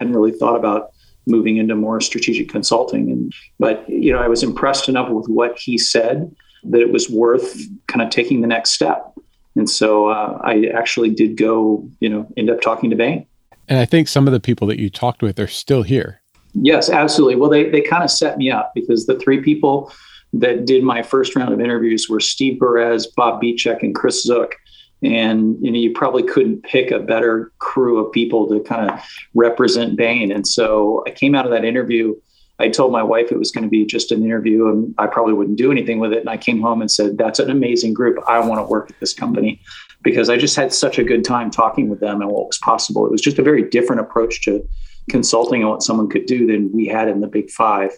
Hadn't 0.00 0.14
really 0.14 0.32
thought 0.32 0.56
about 0.56 0.90
moving 1.26 1.56
into 1.56 1.74
more 1.74 2.00
strategic 2.00 2.48
consulting. 2.48 3.10
And 3.10 3.34
but 3.58 3.88
you 3.88 4.12
know, 4.12 4.18
I 4.18 4.28
was 4.28 4.42
impressed 4.42 4.88
enough 4.88 5.10
with 5.10 5.28
what 5.28 5.58
he 5.58 5.76
said 5.76 6.34
that 6.64 6.80
it 6.80 6.92
was 6.92 7.10
worth 7.10 7.60
kind 7.86 8.02
of 8.02 8.10
taking 8.10 8.40
the 8.40 8.46
next 8.46 8.70
step. 8.70 9.12
And 9.54 9.68
so 9.68 10.08
uh, 10.08 10.38
I 10.42 10.66
actually 10.74 11.10
did 11.10 11.36
go, 11.36 11.88
you 12.00 12.08
know, 12.08 12.26
end 12.36 12.50
up 12.50 12.60
talking 12.60 12.90
to 12.90 12.96
Bain. 12.96 13.26
And 13.68 13.78
I 13.78 13.84
think 13.84 14.08
some 14.08 14.26
of 14.26 14.32
the 14.32 14.40
people 14.40 14.66
that 14.68 14.78
you 14.78 14.90
talked 14.90 15.22
with 15.22 15.38
are 15.38 15.46
still 15.46 15.82
here. 15.82 16.20
Yes, 16.62 16.88
absolutely. 16.90 17.36
Well, 17.36 17.50
they 17.50 17.68
they 17.68 17.80
kind 17.80 18.02
of 18.02 18.10
set 18.10 18.38
me 18.38 18.50
up 18.50 18.72
because 18.74 19.06
the 19.06 19.18
three 19.18 19.42
people 19.42 19.92
that 20.32 20.66
did 20.66 20.82
my 20.82 21.02
first 21.02 21.36
round 21.36 21.52
of 21.52 21.60
interviews 21.60 22.08
were 22.08 22.20
Steve 22.20 22.58
Berez, 22.58 23.06
Bob 23.16 23.40
Bechek, 23.40 23.82
and 23.82 23.94
Chris 23.94 24.22
Zook 24.22 24.56
and 25.02 25.56
you 25.60 25.70
know 25.70 25.78
you 25.78 25.92
probably 25.92 26.22
couldn't 26.22 26.62
pick 26.64 26.90
a 26.90 26.98
better 26.98 27.52
crew 27.58 28.04
of 28.04 28.12
people 28.12 28.48
to 28.48 28.60
kind 28.60 28.90
of 28.90 29.00
represent 29.34 29.96
Bain. 29.96 30.32
And 30.32 30.46
so 30.46 31.04
I 31.06 31.10
came 31.10 31.34
out 31.34 31.44
of 31.44 31.52
that 31.52 31.64
interview. 31.64 32.14
I 32.58 32.70
told 32.70 32.90
my 32.90 33.02
wife 33.02 33.30
it 33.30 33.38
was 33.38 33.50
going 33.50 33.64
to 33.64 33.70
be 33.70 33.84
just 33.84 34.10
an 34.10 34.24
interview 34.24 34.68
and 34.68 34.94
I 34.96 35.06
probably 35.06 35.34
wouldn't 35.34 35.58
do 35.58 35.70
anything 35.70 35.98
with 35.98 36.14
it. 36.14 36.20
And 36.20 36.30
I 36.30 36.38
came 36.38 36.62
home 36.62 36.80
and 36.80 36.90
said, 36.90 37.18
That's 37.18 37.38
an 37.38 37.50
amazing 37.50 37.92
group. 37.92 38.18
I 38.26 38.38
want 38.40 38.60
to 38.60 38.70
work 38.70 38.90
at 38.90 38.98
this 38.98 39.12
company 39.12 39.60
because 40.02 40.30
I 40.30 40.38
just 40.38 40.56
had 40.56 40.72
such 40.72 40.98
a 40.98 41.04
good 41.04 41.24
time 41.24 41.50
talking 41.50 41.88
with 41.88 42.00
them 42.00 42.22
and 42.22 42.30
what 42.30 42.46
was 42.46 42.58
possible. 42.58 43.04
It 43.04 43.12
was 43.12 43.20
just 43.20 43.38
a 43.38 43.42
very 43.42 43.68
different 43.68 44.00
approach 44.00 44.42
to 44.44 44.66
consulting 45.08 45.64
on 45.64 45.70
what 45.70 45.82
someone 45.82 46.08
could 46.08 46.26
do 46.26 46.46
than 46.46 46.72
we 46.72 46.86
had 46.86 47.08
in 47.08 47.20
the 47.20 47.26
big 47.26 47.50
five. 47.50 47.92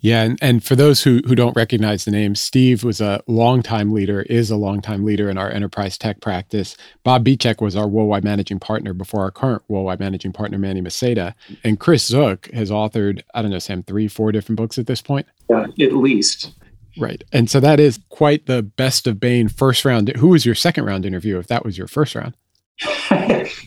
Yeah, 0.00 0.22
and, 0.22 0.38
and 0.42 0.62
for 0.62 0.76
those 0.76 1.02
who, 1.02 1.20
who 1.26 1.34
don't 1.34 1.56
recognize 1.56 2.04
the 2.04 2.10
name, 2.10 2.34
Steve 2.34 2.84
was 2.84 3.00
a 3.00 3.22
longtime 3.26 3.92
leader, 3.92 4.22
is 4.22 4.50
a 4.50 4.56
longtime 4.56 5.04
leader 5.04 5.30
in 5.30 5.38
our 5.38 5.50
enterprise 5.50 5.96
tech 5.96 6.20
practice. 6.20 6.76
Bob 7.02 7.24
Bechek 7.24 7.60
was 7.60 7.74
our 7.74 7.88
worldwide 7.88 8.22
managing 8.22 8.60
partner 8.60 8.92
before 8.92 9.22
our 9.22 9.30
current 9.30 9.62
worldwide 9.68 9.98
managing 9.98 10.32
partner, 10.32 10.58
Manny 10.58 10.82
Maceda. 10.82 11.34
And 11.64 11.80
Chris 11.80 12.04
Zook 12.04 12.48
has 12.52 12.70
authored, 12.70 13.22
I 13.34 13.42
don't 13.42 13.50
know, 13.50 13.58
Sam, 13.58 13.82
three, 13.82 14.06
four 14.06 14.32
different 14.32 14.58
books 14.58 14.78
at 14.78 14.86
this 14.86 15.00
point? 15.00 15.26
Yeah, 15.48 15.64
at 15.80 15.94
least. 15.94 16.52
Right. 16.98 17.24
And 17.32 17.50
so 17.50 17.58
that 17.60 17.80
is 17.80 17.98
quite 18.10 18.46
the 18.46 18.62
best 18.62 19.06
of 19.06 19.18
Bain 19.18 19.48
first 19.48 19.84
round. 19.84 20.08
Who 20.16 20.28
was 20.28 20.46
your 20.46 20.54
second 20.54 20.84
round 20.84 21.04
interview 21.04 21.38
if 21.38 21.46
that 21.48 21.64
was 21.64 21.76
your 21.76 21.88
first 21.88 22.14
round? 22.14 22.36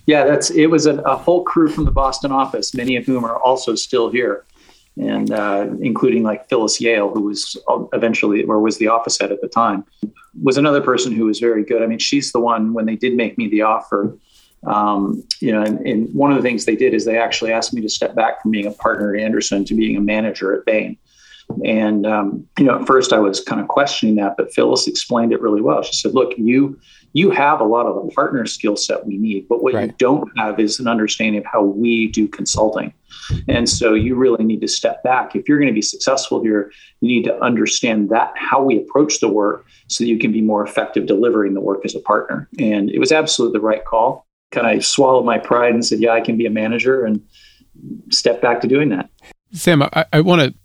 Yeah, 0.06 0.26
that's 0.26 0.50
it 0.50 0.68
was 0.68 0.88
a, 0.88 0.96
a 1.02 1.16
whole 1.16 1.44
crew 1.44 1.70
from 1.70 1.86
the 1.86 1.92
Boston 1.92 2.32
office, 2.32 2.74
many 2.74 2.96
of 2.96 3.06
whom 3.06 3.24
are 3.24 3.38
also 3.42 3.76
still 3.76 4.10
here 4.10 4.46
and 5.00 5.32
uh, 5.32 5.68
including 5.82 6.24
like 6.24 6.50
Phyllis 6.50 6.82
Yale, 6.82 7.10
who 7.10 7.22
was 7.22 7.58
eventually 7.94 8.44
or 8.44 8.60
was 8.60 8.78
the 8.78 8.88
office 8.88 9.18
head 9.20 9.32
at 9.32 9.42
the 9.42 9.48
time, 9.48 9.86
was 10.42 10.58
another 10.58 10.82
person 10.82 11.14
who 11.14 11.26
was 11.26 11.40
very 11.40 11.64
good. 11.64 11.82
I 11.82 11.88
mean, 11.88 12.00
she's 12.00 12.32
the 12.32 12.40
one 12.40 12.74
when 12.74 12.86
they 12.86 12.96
did 12.96 13.16
make 13.16 13.38
me 13.38 13.48
the 13.48 13.62
offer. 13.62 14.18
Um, 14.66 15.24
you 15.40 15.54
know, 15.54 15.62
and, 15.62 15.80
and, 15.88 16.14
one 16.14 16.32
of 16.32 16.36
the 16.36 16.44
things 16.44 16.66
they 16.66 16.76
did 16.76 16.94
is 16.94 17.06
they 17.06 17.18
actually 17.18 17.54
asked 17.54 17.74
me 17.74 17.80
to 17.80 17.88
step 17.88 18.14
back 18.14 18.42
from 18.42 18.52
being 18.52 18.66
a 18.66 18.72
partner 18.72 19.16
at 19.16 19.22
Andersen 19.22 19.64
to 19.64 19.74
being 19.74 19.96
a 19.96 20.02
manager 20.02 20.54
at 20.54 20.66
Bain. 20.66 20.98
And 21.66 22.06
um, 22.06 22.48
you 22.58 22.66
know, 22.66 22.80
at 22.80 22.88
first 22.88 23.12
I 23.12 23.20
was 23.20 23.42
kind 23.42 23.60
of 23.60 23.68
questioning 23.68 24.16
that, 24.16 24.36
but 24.38 24.54
Phyllis 24.54 24.88
explained 24.88 25.34
it 25.34 25.42
really 25.42 25.62
well. 25.62 25.82
She 25.82 25.94
said, 25.94 26.14
"Look, 26.14 26.38
you 26.38 26.80
you 27.14 27.32
have 27.32 27.60
a 27.60 27.66
lot 27.66 27.86
of 27.86 27.96
the 27.96 28.12
partner 28.14 28.46
skill 28.46 28.76
set 28.76 29.06
we 29.06 29.18
need, 29.18 29.48
but 29.48 29.64
what 29.64 29.74
right. 29.74 29.88
you 29.88 29.96
don't 29.98 30.30
have 30.38 30.60
is 30.60 30.80
an 30.80 30.88
understanding 30.88 31.40
of 31.40 31.46
how 31.46 31.64
we 31.64 32.08
do 32.08 32.28
consulting. 32.28 32.94
And 33.48 33.68
so 33.68 33.94
you 33.94 34.16
really 34.16 34.44
need 34.44 34.62
to 34.62 34.68
step 34.68 35.04
back. 35.04 35.36
If 35.36 35.48
you're 35.48 35.58
going 35.58 35.70
to 35.70 35.74
be 35.74 35.82
successful 35.82 36.42
here, 36.42 36.72
you 37.02 37.08
need 37.08 37.24
to 37.26 37.44
understand 37.44 38.10
that 38.10 38.34
how 38.36 38.62
we 38.62 38.78
approach 38.78 39.20
the 39.20 39.28
work 39.28 39.66
so 39.88 40.04
that 40.04 40.08
you 40.08 40.20
can 40.20 40.32
be 40.32 40.42
more 40.42 40.64
effective 40.64 41.06
delivering 41.06 41.54
the 41.54 41.62
work 41.62 41.84
as 41.86 41.96
a 41.96 42.00
partner. 42.00 42.48
And 42.60 42.90
it 42.90 43.00
was 43.00 43.12
absolutely 43.12 43.60
the 43.60 43.66
right 43.66 43.86
call. 43.86 44.28
Kind 44.52 44.78
of 44.78 44.86
swallowed 44.86 45.26
my 45.26 45.38
pride 45.38 45.74
and 45.74 45.86
said, 45.86 46.00
"Yeah, 46.00 46.12
I 46.12 46.22
can 46.22 46.36
be 46.36 46.48
a 46.48 46.50
manager," 46.50 47.06
and 47.06 47.22
step 48.10 48.42
back 48.42 48.62
to 48.62 48.68
doing 48.68 48.90
that. 48.90 49.08
Sam, 49.52 49.84
I, 49.84 50.06
I 50.12 50.22
want 50.22 50.42
to 50.42 50.56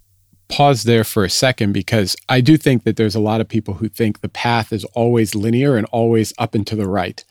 pause 0.54 0.84
there 0.84 1.02
for 1.02 1.25
a 1.25 1.30
second 1.30 1.73
because 1.73 2.14
I 2.28 2.40
do 2.40 2.56
think 2.56 2.84
that 2.84 2.96
there's 2.96 3.16
a 3.16 3.20
lot 3.20 3.40
of 3.40 3.49
people 3.49 3.75
who 3.75 3.88
think 3.88 4.20
the 4.20 4.28
path 4.28 4.73
is 4.73 4.84
always 4.94 5.34
linear 5.34 5.76
and 5.76 5.84
always 5.87 6.32
up 6.38 6.54
and 6.54 6.64
to 6.68 6.76
the 6.76 6.88
right. 6.88 7.25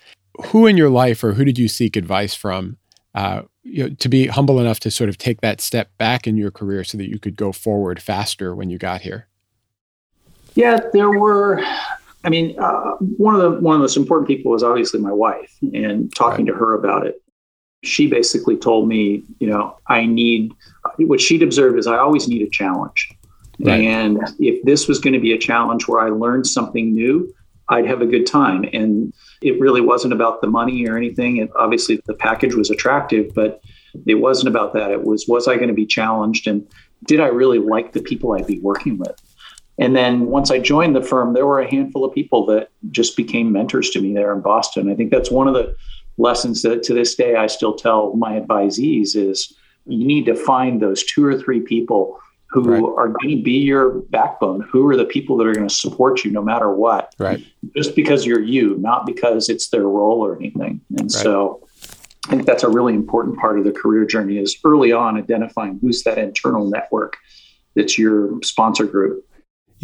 Who 0.48 0.68
in 0.68 0.76
your 0.76 0.90
life 0.90 1.24
or 1.24 1.32
who 1.32 1.46
did 1.46 1.58
you 1.58 1.70
seek 1.70 1.96
advice 1.96 2.36
from 2.36 2.76
uh, 3.16 3.44
you 3.64 3.84
know, 3.84 3.96
to 3.96 4.10
be 4.10 4.28
humble 4.28 4.60
enough 4.60 4.82
to 4.82 4.92
sort 4.92 5.10
of 5.10 5.18
take 5.18 5.40
that 5.40 5.62
step 5.62 5.98
back 5.98 6.28
in 6.28 6.36
your 6.36 6.52
career 6.52 6.84
so 6.84 6.98
that 6.98 7.08
you 7.08 7.18
could 7.18 7.38
go 7.38 7.54
forward 7.54 8.02
faster 8.02 8.54
when 8.54 8.70
you 8.70 8.78
got 8.78 9.02
here? 9.02 9.30
Yeah, 10.56 10.82
there 10.92 11.12
were. 11.12 11.64
I 12.26 12.30
mean, 12.30 12.60
uh, 12.60 12.96
one 13.18 13.36
of 13.36 13.42
the 13.42 13.50
one 13.62 13.76
of 13.76 13.80
the 13.80 13.84
most 13.84 13.96
important 13.96 14.28
people 14.28 14.52
was 14.52 14.64
obviously 14.64 15.00
my 15.00 15.14
wife, 15.14 15.56
and 15.74 16.14
talking 16.14 16.46
right. 16.46 16.52
to 16.52 16.58
her 16.58 16.74
about 16.74 17.08
it 17.08 17.23
she 17.84 18.08
basically 18.08 18.58
told 18.58 18.88
me, 18.88 19.24
you 19.40 19.48
know, 19.48 19.78
I 19.88 20.06
need 20.06 20.54
what 20.98 21.22
she'd 21.22 21.44
observed 21.44 21.78
is 21.78 21.88
I 21.88 21.98
always 21.98 22.28
need 22.28 22.42
a 22.42 22.50
challenge. 22.50 23.10
Right. 23.60 23.82
And 23.82 24.20
if 24.40 24.64
this 24.64 24.88
was 24.88 25.00
going 25.00 25.14
to 25.14 25.20
be 25.20 25.34
a 25.34 25.38
challenge 25.38 25.88
where 25.88 26.02
I 26.02 26.10
learned 26.10 26.48
something 26.48 26.94
new, 26.94 27.34
I'd 27.70 27.86
have 27.86 28.02
a 28.02 28.06
good 28.06 28.26
time. 28.26 28.66
And 28.74 29.14
it 29.42 29.60
really 29.60 29.82
wasn't 29.82 30.14
about 30.14 30.42
the 30.42 30.48
money 30.48 30.88
or 30.88 30.98
anything. 30.98 31.38
It, 31.38 31.50
obviously, 31.56 32.02
the 32.06 32.14
package 32.14 32.56
was 32.56 32.70
attractive, 32.70 33.34
but 33.34 33.62
it 34.06 34.16
wasn't 34.16 34.50
about 34.50 34.74
that. 34.74 34.92
It 34.92 35.04
was, 35.04 35.28
was 35.28 35.48
I 35.48 35.56
going 35.56 35.68
to 35.68 35.74
be 35.74 35.86
challenged? 35.86 36.48
And 36.48 36.68
did 37.06 37.20
I 37.20 37.28
really 37.28 37.60
like 37.60 37.94
the 37.94 38.02
people 38.02 38.34
I'd 38.34 38.48
be 38.48 38.60
working 38.60 38.98
with? 38.98 39.22
And 39.78 39.96
then 39.96 40.28
once 40.28 40.52
I 40.52 40.60
joined 40.60 40.96
the 40.96 41.02
firm, 41.02 41.34
there 41.34 41.48
were 41.48 41.60
a 41.60 41.70
handful 41.70 42.06
of 42.06 42.14
people 42.14 42.46
that 42.48 42.70
just 42.92 43.18
became 43.18 43.52
mentors 43.52 43.90
to 43.92 44.02
me 44.02 44.14
there 44.14 44.34
in 44.34 44.42
Boston. 44.42 44.92
I 44.92 44.96
think 44.96 45.12
that's 45.12 45.32
one 45.32 45.48
of 45.48 45.54
the 45.54 45.76
lessons 46.18 46.62
that 46.62 46.84
to 46.84 46.94
this 46.94 47.16
day 47.16 47.36
I 47.36 47.48
still 47.48 47.74
tell 47.74 48.14
my 48.16 48.40
advisees 48.40 49.16
is 49.16 49.54
you 49.86 50.06
need 50.06 50.26
to 50.26 50.36
find 50.36 50.82
those 50.82 51.04
two 51.04 51.26
or 51.26 51.38
three 51.38 51.60
people 51.60 52.20
who 52.54 52.62
right. 52.62 52.84
are 52.84 53.08
going 53.08 53.38
to 53.38 53.44
be 53.44 53.54
your 53.54 54.02
backbone. 54.12 54.62
Who 54.62 54.88
are 54.88 54.96
the 54.96 55.06
people 55.06 55.38
that 55.38 55.48
are 55.48 55.54
going 55.54 55.68
to 55.68 55.74
support 55.74 56.24
you 56.24 56.32
no 56.32 56.44
matter 56.44 56.72
what? 56.72 57.14
Right. 57.18 57.44
Just 57.76 57.96
because 57.96 58.28
you're 58.28 58.44
you, 58.44 58.78
not 58.78 59.08
because 59.08 59.50
it's 59.50 59.70
their 59.70 59.88
role 59.88 60.24
or 60.24 60.36
anything. 60.36 60.80
And 60.92 61.02
right. 61.02 61.12
so 61.12 61.68
I 62.28 62.30
think 62.30 62.46
that's 62.46 62.64
a 62.64 62.70
really 62.70 62.94
important 62.94 63.40
part 63.40 63.58
of 63.58 63.66
the 63.66 63.72
career 63.72 64.06
journey 64.06 64.38
is 64.38 64.56
early 64.64 64.92
on 64.92 65.18
identifying 65.18 65.80
who's 65.82 66.04
that 66.04 66.20
internal 66.20 66.70
network 66.70 67.18
that's 67.76 67.98
your 67.98 68.40
sponsor 68.44 68.86
group. 68.86 69.26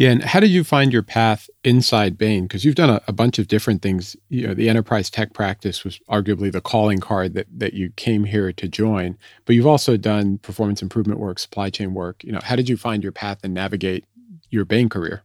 Yeah, 0.00 0.12
and 0.12 0.22
how 0.22 0.40
did 0.40 0.48
you 0.48 0.64
find 0.64 0.94
your 0.94 1.02
path 1.02 1.50
inside 1.62 2.16
Bain? 2.16 2.44
Because 2.44 2.64
you've 2.64 2.74
done 2.74 2.88
a, 2.88 3.02
a, 3.06 3.12
bunch 3.12 3.38
of 3.38 3.48
different 3.48 3.82
things. 3.82 4.16
You 4.30 4.46
know, 4.46 4.54
the 4.54 4.70
enterprise 4.70 5.10
tech 5.10 5.34
practice 5.34 5.84
was 5.84 6.00
arguably 6.08 6.50
the 6.50 6.62
calling 6.62 7.00
card 7.00 7.34
that 7.34 7.46
that 7.58 7.74
you 7.74 7.90
came 7.96 8.24
here 8.24 8.50
to 8.50 8.66
join. 8.66 9.18
But 9.44 9.56
you've 9.56 9.66
also 9.66 9.98
done 9.98 10.38
performance 10.38 10.80
improvement 10.80 11.20
work, 11.20 11.38
supply 11.38 11.68
chain 11.68 11.92
work. 11.92 12.24
You 12.24 12.32
know, 12.32 12.40
how 12.42 12.56
did 12.56 12.66
you 12.66 12.78
find 12.78 13.02
your 13.02 13.12
path 13.12 13.40
and 13.44 13.52
navigate 13.52 14.06
your 14.48 14.64
Bain 14.64 14.88
career? 14.88 15.22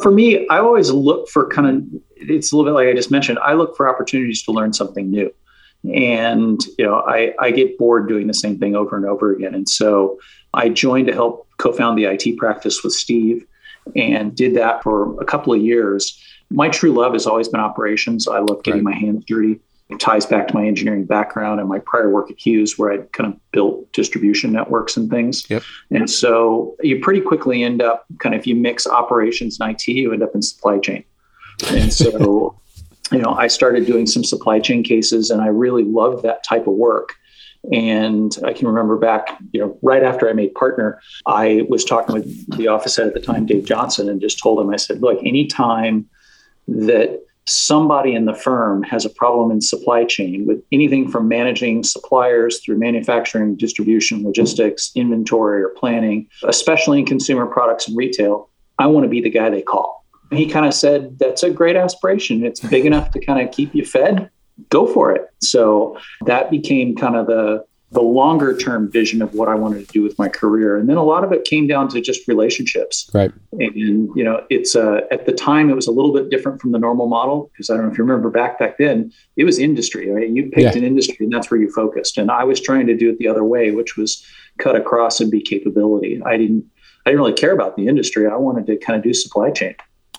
For 0.00 0.12
me, 0.12 0.46
I 0.46 0.58
always 0.58 0.92
look 0.92 1.28
for 1.28 1.48
kind 1.48 1.66
of 1.66 2.00
it's 2.18 2.52
a 2.52 2.56
little 2.56 2.70
bit 2.70 2.76
like 2.76 2.86
I 2.86 2.94
just 2.94 3.10
mentioned. 3.10 3.40
I 3.40 3.54
look 3.54 3.76
for 3.76 3.88
opportunities 3.88 4.44
to 4.44 4.52
learn 4.52 4.72
something 4.72 5.10
new. 5.10 5.34
And 5.92 6.60
you 6.78 6.84
know, 6.84 7.00
I, 7.00 7.34
I 7.40 7.50
get 7.50 7.78
bored 7.78 8.06
doing 8.06 8.28
the 8.28 8.34
same 8.34 8.60
thing 8.60 8.76
over 8.76 8.96
and 8.96 9.06
over 9.06 9.32
again. 9.34 9.56
And 9.56 9.68
so 9.68 10.20
I 10.54 10.68
joined 10.68 11.08
to 11.08 11.12
help 11.12 11.48
co-found 11.56 11.98
the 11.98 12.04
IT 12.04 12.36
practice 12.36 12.84
with 12.84 12.92
Steve 12.92 13.44
and 13.96 14.34
did 14.34 14.54
that 14.56 14.82
for 14.82 15.20
a 15.20 15.24
couple 15.24 15.52
of 15.52 15.60
years. 15.60 16.20
My 16.50 16.68
true 16.68 16.92
love 16.92 17.12
has 17.12 17.26
always 17.26 17.48
been 17.48 17.60
operations. 17.60 18.28
I 18.28 18.38
love 18.38 18.62
getting 18.62 18.84
right. 18.84 18.94
my 18.94 18.98
hands 18.98 19.24
dirty. 19.26 19.60
It 19.88 20.00
ties 20.00 20.24
back 20.24 20.48
to 20.48 20.54
my 20.54 20.66
engineering 20.66 21.04
background 21.04 21.60
and 21.60 21.68
my 21.68 21.78
prior 21.78 22.10
work 22.10 22.30
at 22.30 22.38
Hughes, 22.38 22.78
where 22.78 22.92
I 22.92 22.98
kind 23.12 23.32
of 23.32 23.38
built 23.52 23.92
distribution 23.92 24.52
networks 24.52 24.96
and 24.96 25.10
things. 25.10 25.48
Yep. 25.50 25.62
And 25.90 26.08
so 26.08 26.76
you 26.82 27.00
pretty 27.00 27.20
quickly 27.20 27.62
end 27.62 27.82
up 27.82 28.06
kind 28.18 28.34
of, 28.34 28.40
if 28.40 28.46
you 28.46 28.54
mix 28.54 28.86
operations 28.86 29.60
and 29.60 29.70
IT, 29.70 29.88
you 29.88 30.12
end 30.12 30.22
up 30.22 30.34
in 30.34 30.40
supply 30.40 30.78
chain. 30.78 31.04
And 31.70 31.92
so, 31.92 32.58
you 33.12 33.18
know, 33.18 33.34
I 33.34 33.48
started 33.48 33.84
doing 33.84 34.06
some 34.06 34.24
supply 34.24 34.60
chain 34.60 34.82
cases 34.82 35.30
and 35.30 35.42
I 35.42 35.48
really 35.48 35.84
loved 35.84 36.22
that 36.22 36.42
type 36.42 36.66
of 36.66 36.74
work. 36.74 37.14
And 37.70 38.36
I 38.44 38.52
can 38.52 38.66
remember 38.66 38.96
back, 38.96 39.38
you 39.52 39.60
know, 39.60 39.78
right 39.82 40.02
after 40.02 40.28
I 40.28 40.32
made 40.32 40.54
partner, 40.54 41.00
I 41.26 41.64
was 41.68 41.84
talking 41.84 42.14
with 42.14 42.56
the 42.56 42.66
office 42.66 42.96
head 42.96 43.06
at 43.06 43.14
the 43.14 43.20
time, 43.20 43.46
Dave 43.46 43.64
Johnson, 43.64 44.08
and 44.08 44.20
just 44.20 44.40
told 44.40 44.60
him, 44.60 44.70
I 44.70 44.76
said, 44.76 45.00
look, 45.00 45.18
anytime 45.24 46.08
that 46.66 47.20
somebody 47.46 48.14
in 48.14 48.24
the 48.24 48.34
firm 48.34 48.82
has 48.82 49.04
a 49.04 49.10
problem 49.10 49.50
in 49.50 49.60
supply 49.60 50.04
chain 50.04 50.46
with 50.46 50.62
anything 50.72 51.08
from 51.08 51.28
managing 51.28 51.82
suppliers 51.82 52.60
through 52.60 52.78
manufacturing, 52.78 53.56
distribution, 53.56 54.24
logistics, 54.24 54.92
inventory, 54.94 55.62
or 55.62 55.70
planning, 55.70 56.28
especially 56.44 57.00
in 57.00 57.06
consumer 57.06 57.46
products 57.46 57.88
and 57.88 57.96
retail, 57.96 58.48
I 58.78 58.86
want 58.86 59.04
to 59.04 59.08
be 59.08 59.20
the 59.20 59.30
guy 59.30 59.50
they 59.50 59.62
call. 59.62 60.04
he 60.30 60.46
kind 60.46 60.66
of 60.66 60.74
said, 60.74 61.18
That's 61.18 61.42
a 61.42 61.50
great 61.50 61.76
aspiration. 61.76 62.44
It's 62.44 62.60
big 62.60 62.86
enough 62.86 63.10
to 63.12 63.20
kind 63.20 63.46
of 63.46 63.54
keep 63.54 63.74
you 63.74 63.84
fed. 63.84 64.30
Go 64.68 64.86
for 64.86 65.10
it. 65.10 65.28
So 65.40 65.98
that 66.26 66.50
became 66.50 66.94
kind 66.96 67.16
of 67.16 67.26
the 67.26 67.64
the 67.92 68.00
longer 68.00 68.56
term 68.56 68.90
vision 68.90 69.20
of 69.20 69.34
what 69.34 69.48
I 69.48 69.54
wanted 69.54 69.86
to 69.86 69.92
do 69.92 70.02
with 70.02 70.18
my 70.18 70.26
career. 70.26 70.78
And 70.78 70.88
then 70.88 70.96
a 70.96 71.04
lot 71.04 71.24
of 71.24 71.32
it 71.32 71.44
came 71.44 71.66
down 71.66 71.88
to 71.90 72.00
just 72.00 72.26
relationships. 72.26 73.10
Right. 73.12 73.30
And, 73.52 73.76
you 73.76 74.24
know, 74.24 74.46
it's 74.48 74.74
uh, 74.74 75.02
at 75.10 75.26
the 75.26 75.32
time 75.32 75.68
it 75.68 75.74
was 75.74 75.86
a 75.86 75.90
little 75.90 76.12
bit 76.12 76.30
different 76.30 76.58
from 76.58 76.72
the 76.72 76.78
normal 76.78 77.06
model 77.06 77.50
because 77.52 77.68
I 77.68 77.74
don't 77.74 77.84
know 77.84 77.92
if 77.92 77.98
you 77.98 78.04
remember 78.04 78.30
back 78.30 78.58
back 78.58 78.78
then, 78.78 79.12
it 79.36 79.44
was 79.44 79.58
industry. 79.58 80.10
Right? 80.10 80.28
You 80.28 80.44
picked 80.44 80.74
yeah. 80.74 80.76
an 80.76 80.84
industry 80.84 81.26
and 81.26 81.32
that's 81.32 81.50
where 81.50 81.60
you 81.60 81.70
focused. 81.70 82.16
And 82.16 82.30
I 82.30 82.44
was 82.44 82.60
trying 82.60 82.86
to 82.86 82.96
do 82.96 83.10
it 83.10 83.18
the 83.18 83.28
other 83.28 83.44
way, 83.44 83.72
which 83.72 83.98
was 83.98 84.26
cut 84.58 84.74
across 84.74 85.20
and 85.20 85.30
be 85.30 85.42
capability. 85.42 86.20
I 86.24 86.38
didn't 86.38 86.64
I 87.04 87.10
didn't 87.10 87.20
really 87.20 87.34
care 87.34 87.52
about 87.52 87.76
the 87.76 87.88
industry. 87.88 88.26
I 88.26 88.36
wanted 88.36 88.66
to 88.68 88.76
kind 88.78 88.96
of 88.96 89.02
do 89.02 89.12
supply 89.12 89.50
chain. 89.50 89.74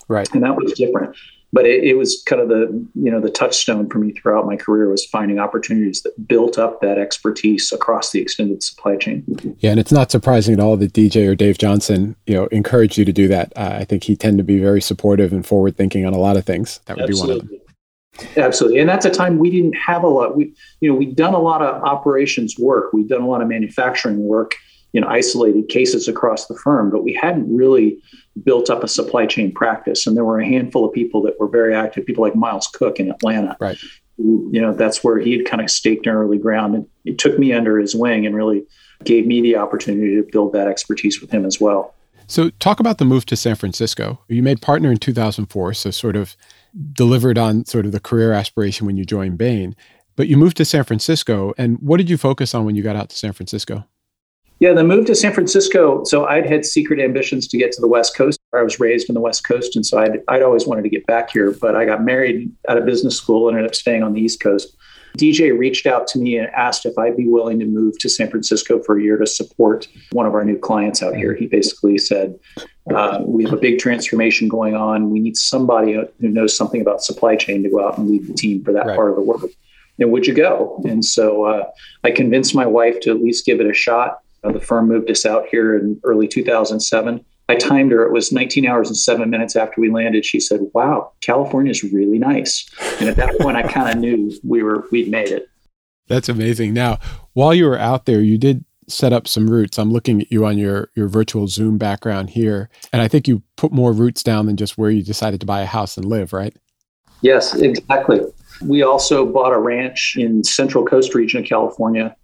Right. 0.08 0.32
And 0.34 0.44
that 0.44 0.56
was 0.56 0.74
different. 0.74 1.16
But 1.53 1.65
it, 1.65 1.83
it, 1.83 1.98
was 1.98 2.22
kind 2.25 2.41
of 2.41 2.50
the, 2.50 2.67
you 2.95 3.12
know, 3.12 3.22
the 3.22 3.29
touchstone 3.29 3.88
for 3.88 4.00
me 4.00 4.12
throughout 4.12 4.45
my 4.45 4.55
career 4.55 4.89
was 4.89 5.05
finding 5.05 5.38
opportunities 5.38 6.01
that 6.01 6.27
built 6.27 6.57
up 6.57 6.81
that 6.81 6.98
expertise 6.98 7.72
across 7.72 8.12
the 8.12 8.19
extended 8.19 8.63
supply 8.63 8.98
chain. 8.98 9.24
Yeah, 9.60 9.72
and 9.72 9.79
it's 9.79 9.91
not 9.91 10.10
surprising 10.10 10.55
at 10.55 10.60
all 10.60 10.75
that 10.77 10.93
DJ 10.93 11.27
or 11.27 11.36
Dave 11.36 11.60
Johnson, 11.60 12.15
you 12.25 12.33
know, 12.33 12.48
encouraged 12.48 12.98
you 12.98 13.05
to 13.05 13.13
do 13.13 13.27
that. 13.27 13.53
Uh, 13.55 13.77
I 13.79 13.86
think 13.86 14.03
he 14.03 14.15
tended 14.15 14.39
to 14.39 14.43
be 14.43 14.60
very 14.60 14.81
supportive 14.81 15.31
and 15.31 15.45
forward 15.45 15.77
thinking 15.77 16.05
on 16.05 16.13
a 16.13 16.19
lot 16.19 16.38
of 16.38 16.43
things. 16.43 16.79
That 16.88 16.98
would 16.98 17.10
Absolutely. 17.10 17.36
be 17.36 17.38
one 17.38 17.45
of 17.45 17.50
them. 17.50 17.60
Absolutely. 18.38 18.79
And 18.79 18.89
that's 18.89 19.05
a 19.05 19.10
time 19.10 19.39
we 19.39 19.50
didn't 19.50 19.74
have 19.74 20.03
a 20.03 20.07
lot. 20.07 20.36
We, 20.36 20.53
you 20.81 20.89
know, 20.89 20.95
we'd 20.95 21.15
done 21.15 21.33
a 21.33 21.39
lot 21.39 21.62
of 21.62 21.83
operations 21.83 22.57
work. 22.60 22.93
We'd 22.93 23.10
done 23.10 23.22
a 23.22 23.27
lot 23.27 23.41
of 23.41 23.48
manufacturing 23.48 24.19
work 24.19 24.55
in 24.93 25.03
isolated 25.03 25.69
cases 25.69 26.07
across 26.07 26.47
the 26.47 26.55
firm, 26.55 26.91
but 26.91 27.03
we 27.03 27.13
hadn't 27.13 27.53
really 27.53 27.97
built 28.43 28.69
up 28.69 28.83
a 28.83 28.88
supply 28.88 29.25
chain 29.25 29.51
practice. 29.51 30.05
And 30.05 30.15
there 30.15 30.25
were 30.25 30.39
a 30.39 30.45
handful 30.45 30.85
of 30.85 30.93
people 30.93 31.21
that 31.23 31.39
were 31.39 31.47
very 31.47 31.75
active, 31.75 32.05
people 32.05 32.23
like 32.23 32.35
Miles 32.35 32.67
Cook 32.67 33.00
in 33.00 33.09
Atlanta. 33.09 33.57
Right. 33.59 33.77
Who, 34.17 34.47
you 34.53 34.62
know, 34.62 34.73
that's 34.73 35.03
where 35.03 35.17
he 35.17 35.35
had 35.35 35.45
kind 35.47 35.62
of 35.63 35.71
staked 35.71 36.05
an 36.05 36.13
early 36.13 36.38
ground. 36.38 36.75
And 36.75 36.88
it 37.05 37.17
took 37.17 37.39
me 37.39 37.51
under 37.51 37.79
his 37.79 37.95
wing 37.95 38.27
and 38.27 38.35
really 38.35 38.63
gave 39.03 39.25
me 39.25 39.41
the 39.41 39.55
opportunity 39.55 40.15
to 40.15 40.23
build 40.31 40.53
that 40.53 40.67
expertise 40.67 41.19
with 41.19 41.31
him 41.31 41.45
as 41.45 41.59
well. 41.59 41.95
So, 42.27 42.51
talk 42.51 42.79
about 42.79 43.00
the 43.00 43.05
move 43.05 43.25
to 43.25 43.35
San 43.35 43.55
Francisco. 43.55 44.21
You 44.29 44.41
made 44.41 44.62
partner 44.62 44.91
in 44.91 44.97
2004, 44.97 45.73
so 45.73 45.91
sort 45.91 46.15
of 46.15 46.38
delivered 46.93 47.38
on 47.38 47.65
sort 47.65 47.85
of 47.85 47.91
the 47.91 48.00
career 48.00 48.31
aspiration 48.31 48.88
when 48.88 48.95
you 48.95 49.03
joined 49.03 49.38
Bain. 49.38 49.75
But 50.15 50.27
you 50.27 50.38
moved 50.38 50.57
to 50.57 50.65
San 50.65 50.83
Francisco, 50.83 51.53
and 51.57 51.79
what 51.79 51.97
did 51.97 52.09
you 52.09 52.17
focus 52.17 52.55
on 52.55 52.65
when 52.65 52.75
you 52.75 52.83
got 52.83 52.95
out 52.95 53.09
to 53.09 53.15
San 53.15 53.33
Francisco? 53.33 53.85
Yeah, 54.63 54.72
the 54.72 54.86
move 54.86 55.08
to 55.08 55.15
San 55.15 55.34
Francisco. 55.34 56.05
So 56.05 56.24
I'd 56.24 56.50
had 56.50 56.63
secret 56.63 57.01
ambitions 57.01 57.50
to 57.50 57.58
get 57.58 57.74
to 57.74 57.82
the 57.82 57.88
West 57.89 58.15
Coast. 58.15 58.39
I 58.53 58.62
was 58.62 58.79
raised 58.79 59.10
on 59.10 59.13
the 59.13 59.20
West 59.20 59.46
Coast, 59.46 59.75
and 59.75 59.86
so 59.86 59.98
I'd, 59.98 60.22
I'd 60.29 60.41
always 60.41 60.65
wanted 60.65 60.84
to 60.84 60.89
get 60.89 61.05
back 61.05 61.32
here. 61.32 61.51
But 61.51 61.75
I 61.75 61.84
got 61.84 62.05
married 62.05 62.50
out 62.70 62.77
of 62.77 62.86
business 62.86 63.17
school 63.17 63.50
and 63.50 63.58
ended 63.58 63.70
up 63.70 63.75
staying 63.75 64.03
on 64.03 64.13
the 64.13 64.22
East 64.22 64.39
Coast. 64.39 64.74
DJ 65.17 65.51
reached 65.51 65.86
out 65.86 66.08
to 66.08 66.17
me 66.17 66.38
and 66.38 66.48
asked 66.51 66.86
if 66.86 66.98
I'd 66.98 67.17
be 67.17 67.27
willing 67.27 67.60
to 67.60 67.65
move 67.65 68.00
to 68.00 68.08
San 68.08 68.29
Francisco 68.29 68.82
for 68.82 68.98
a 68.98 69.03
year 69.03 69.17
to 69.17 69.27
support 69.27 69.89
one 70.13 70.25
of 70.25 70.34
our 70.34 70.46
new 70.46 70.58
clients 70.58 71.03
out 71.03 71.13
here. 71.13 71.36
He 71.36 71.48
basically 71.48 71.98
said, 71.98 72.39
uh, 72.89 73.20
We 73.25 73.43
have 73.43 73.51
a 73.51 73.58
big 73.58 73.79
transformation 73.79 74.48
going 74.48 74.75
on. 74.75 75.10
We 75.10 75.20
need 75.20 75.36
somebody 75.36 75.96
who 75.96 76.29
knows 76.29 76.55
something 76.55 76.79
about 76.79 77.03
supply 77.03 77.36
chain 77.36 77.63
to 77.63 77.70
go 77.70 77.86
out 77.86 77.98
and 77.98 78.10
lead 78.10 78.27
the 78.27 78.34
team 78.34 78.63
for 78.63 78.72
that 78.72 78.86
right. 78.86 78.96
part 78.96 79.10
of 79.10 79.17
the 79.17 79.24
work. 79.24 79.41
And 80.00 80.10
would 80.13 80.25
you 80.25 80.34
go? 80.34 80.82
And 80.86 81.03
so 81.03 81.43
uh, 81.43 81.65
I 82.05 82.12
convinced 82.12 82.55
my 82.55 82.65
wife 82.65 83.01
to 83.01 83.12
at 83.12 83.22
least 83.22 83.46
give 83.46 83.60
it 83.60 83.67
a 83.67 83.74
shot. 83.74 84.23
Uh, 84.43 84.51
the 84.51 84.59
firm 84.59 84.88
moved 84.88 85.09
us 85.09 85.25
out 85.25 85.45
here 85.50 85.77
in 85.77 86.00
early 86.03 86.27
2007. 86.27 87.23
I 87.50 87.55
timed 87.55 87.91
her. 87.91 88.05
It 88.05 88.12
was 88.12 88.31
19 88.31 88.65
hours 88.65 88.88
and 88.88 88.97
seven 88.97 89.29
minutes 89.29 89.55
after 89.55 89.81
we 89.81 89.89
landed. 89.89 90.25
She 90.25 90.39
said, 90.39 90.62
"Wow, 90.73 91.12
California 91.21 91.71
is 91.71 91.83
really 91.83 92.19
nice." 92.19 92.69
And 93.00 93.09
at 93.09 93.17
that 93.17 93.38
point, 93.39 93.57
I 93.57 93.63
kind 93.63 93.89
of 93.89 93.97
knew 93.97 94.31
we 94.43 94.63
were 94.63 94.85
we'd 94.91 95.09
made 95.09 95.29
it. 95.29 95.50
That's 96.07 96.29
amazing. 96.29 96.73
Now, 96.73 97.00
while 97.33 97.53
you 97.53 97.65
were 97.65 97.77
out 97.77 98.05
there, 98.05 98.21
you 98.21 98.38
did 98.38 98.63
set 98.88 99.13
up 99.13 99.27
some 99.27 99.50
roots. 99.50 99.77
I'm 99.77 99.91
looking 99.91 100.21
at 100.21 100.31
you 100.31 100.45
on 100.45 100.57
your 100.57 100.89
your 100.95 101.07
virtual 101.07 101.47
Zoom 101.47 101.77
background 101.77 102.29
here, 102.29 102.69
and 102.93 103.01
I 103.01 103.07
think 103.07 103.27
you 103.27 103.43
put 103.57 103.71
more 103.71 103.91
roots 103.91 104.23
down 104.23 104.45
than 104.45 104.57
just 104.57 104.77
where 104.77 104.89
you 104.89 105.03
decided 105.03 105.39
to 105.41 105.45
buy 105.45 105.62
a 105.62 105.65
house 105.65 105.97
and 105.97 106.05
live, 106.05 106.33
right? 106.33 106.55
Yes, 107.21 107.55
exactly. 107.55 108.21
We 108.62 108.84
also 108.84 109.25
bought 109.25 109.53
a 109.53 109.60
ranch 109.60 110.15
in 110.17 110.43
Central 110.43 110.86
Coast 110.86 111.15
region 111.15 111.41
of 111.41 111.45
California 111.47 112.15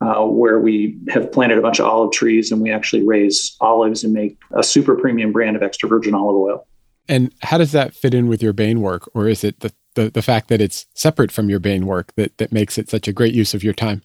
uh, 0.00 0.24
where 0.24 0.60
we 0.60 0.96
have 1.08 1.30
planted 1.32 1.58
a 1.58 1.60
bunch 1.60 1.80
of 1.80 1.86
olive 1.86 2.12
trees 2.12 2.52
and 2.52 2.62
we 2.62 2.70
actually 2.70 3.04
raise 3.04 3.56
olives 3.60 4.04
and 4.04 4.12
make 4.12 4.38
a 4.52 4.62
super 4.62 4.94
premium 4.94 5.32
brand 5.32 5.56
of 5.56 5.62
extra 5.62 5.88
virgin 5.88 6.14
olive 6.14 6.36
oil. 6.36 6.66
And 7.08 7.32
how 7.42 7.58
does 7.58 7.72
that 7.72 7.94
fit 7.94 8.14
in 8.14 8.28
with 8.28 8.42
your 8.42 8.52
Bain 8.52 8.80
work? 8.80 9.10
Or 9.14 9.28
is 9.28 9.42
it 9.42 9.60
the, 9.60 9.72
the, 9.94 10.10
the 10.10 10.22
fact 10.22 10.48
that 10.48 10.60
it's 10.60 10.86
separate 10.94 11.32
from 11.32 11.48
your 11.48 11.58
Bain 11.58 11.86
work 11.86 12.12
that, 12.16 12.36
that 12.38 12.52
makes 12.52 12.78
it 12.78 12.90
such 12.90 13.08
a 13.08 13.12
great 13.12 13.34
use 13.34 13.54
of 13.54 13.64
your 13.64 13.72
time? 13.72 14.02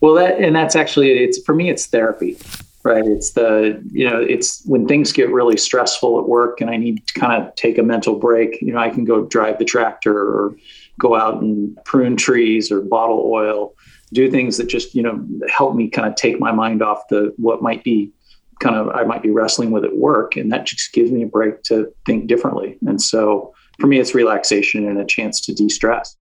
Well, 0.00 0.14
that, 0.14 0.38
and 0.38 0.54
that's 0.54 0.76
actually, 0.76 1.12
it's 1.12 1.42
for 1.44 1.54
me, 1.54 1.70
it's 1.70 1.86
therapy, 1.86 2.36
right? 2.82 3.06
It's 3.06 3.30
the, 3.30 3.82
you 3.90 4.10
know, 4.10 4.20
it's 4.20 4.62
when 4.66 4.86
things 4.86 5.12
get 5.12 5.30
really 5.30 5.56
stressful 5.56 6.18
at 6.18 6.28
work 6.28 6.60
and 6.60 6.68
I 6.68 6.76
need 6.76 7.06
to 7.06 7.18
kind 7.18 7.42
of 7.42 7.54
take 7.54 7.78
a 7.78 7.82
mental 7.82 8.16
break, 8.16 8.60
you 8.60 8.72
know, 8.72 8.78
I 8.78 8.90
can 8.90 9.04
go 9.04 9.24
drive 9.24 9.58
the 9.58 9.64
tractor 9.64 10.14
or 10.14 10.56
go 10.98 11.14
out 11.14 11.40
and 11.40 11.78
prune 11.84 12.16
trees 12.16 12.70
or 12.70 12.82
bottle 12.82 13.30
oil 13.32 13.74
do 14.14 14.30
things 14.30 14.56
that 14.56 14.68
just 14.68 14.94
you 14.94 15.02
know 15.02 15.26
help 15.48 15.74
me 15.74 15.88
kind 15.88 16.08
of 16.08 16.14
take 16.14 16.40
my 16.40 16.52
mind 16.52 16.82
off 16.82 17.06
the 17.08 17.34
what 17.36 17.60
might 17.62 17.84
be 17.84 18.12
kind 18.60 18.76
of 18.76 18.88
I 18.90 19.04
might 19.04 19.22
be 19.22 19.30
wrestling 19.30 19.70
with 19.70 19.84
at 19.84 19.96
work, 19.96 20.36
and 20.36 20.50
that 20.52 20.64
just 20.64 20.92
gives 20.92 21.10
me 21.10 21.22
a 21.22 21.26
break 21.26 21.62
to 21.64 21.92
think 22.06 22.26
differently. 22.26 22.78
And 22.86 23.02
so 23.02 23.52
for 23.80 23.86
me, 23.86 23.98
it's 23.98 24.14
relaxation 24.14 24.88
and 24.88 24.98
a 24.98 25.04
chance 25.04 25.40
to 25.42 25.54
de-stress. 25.54 26.16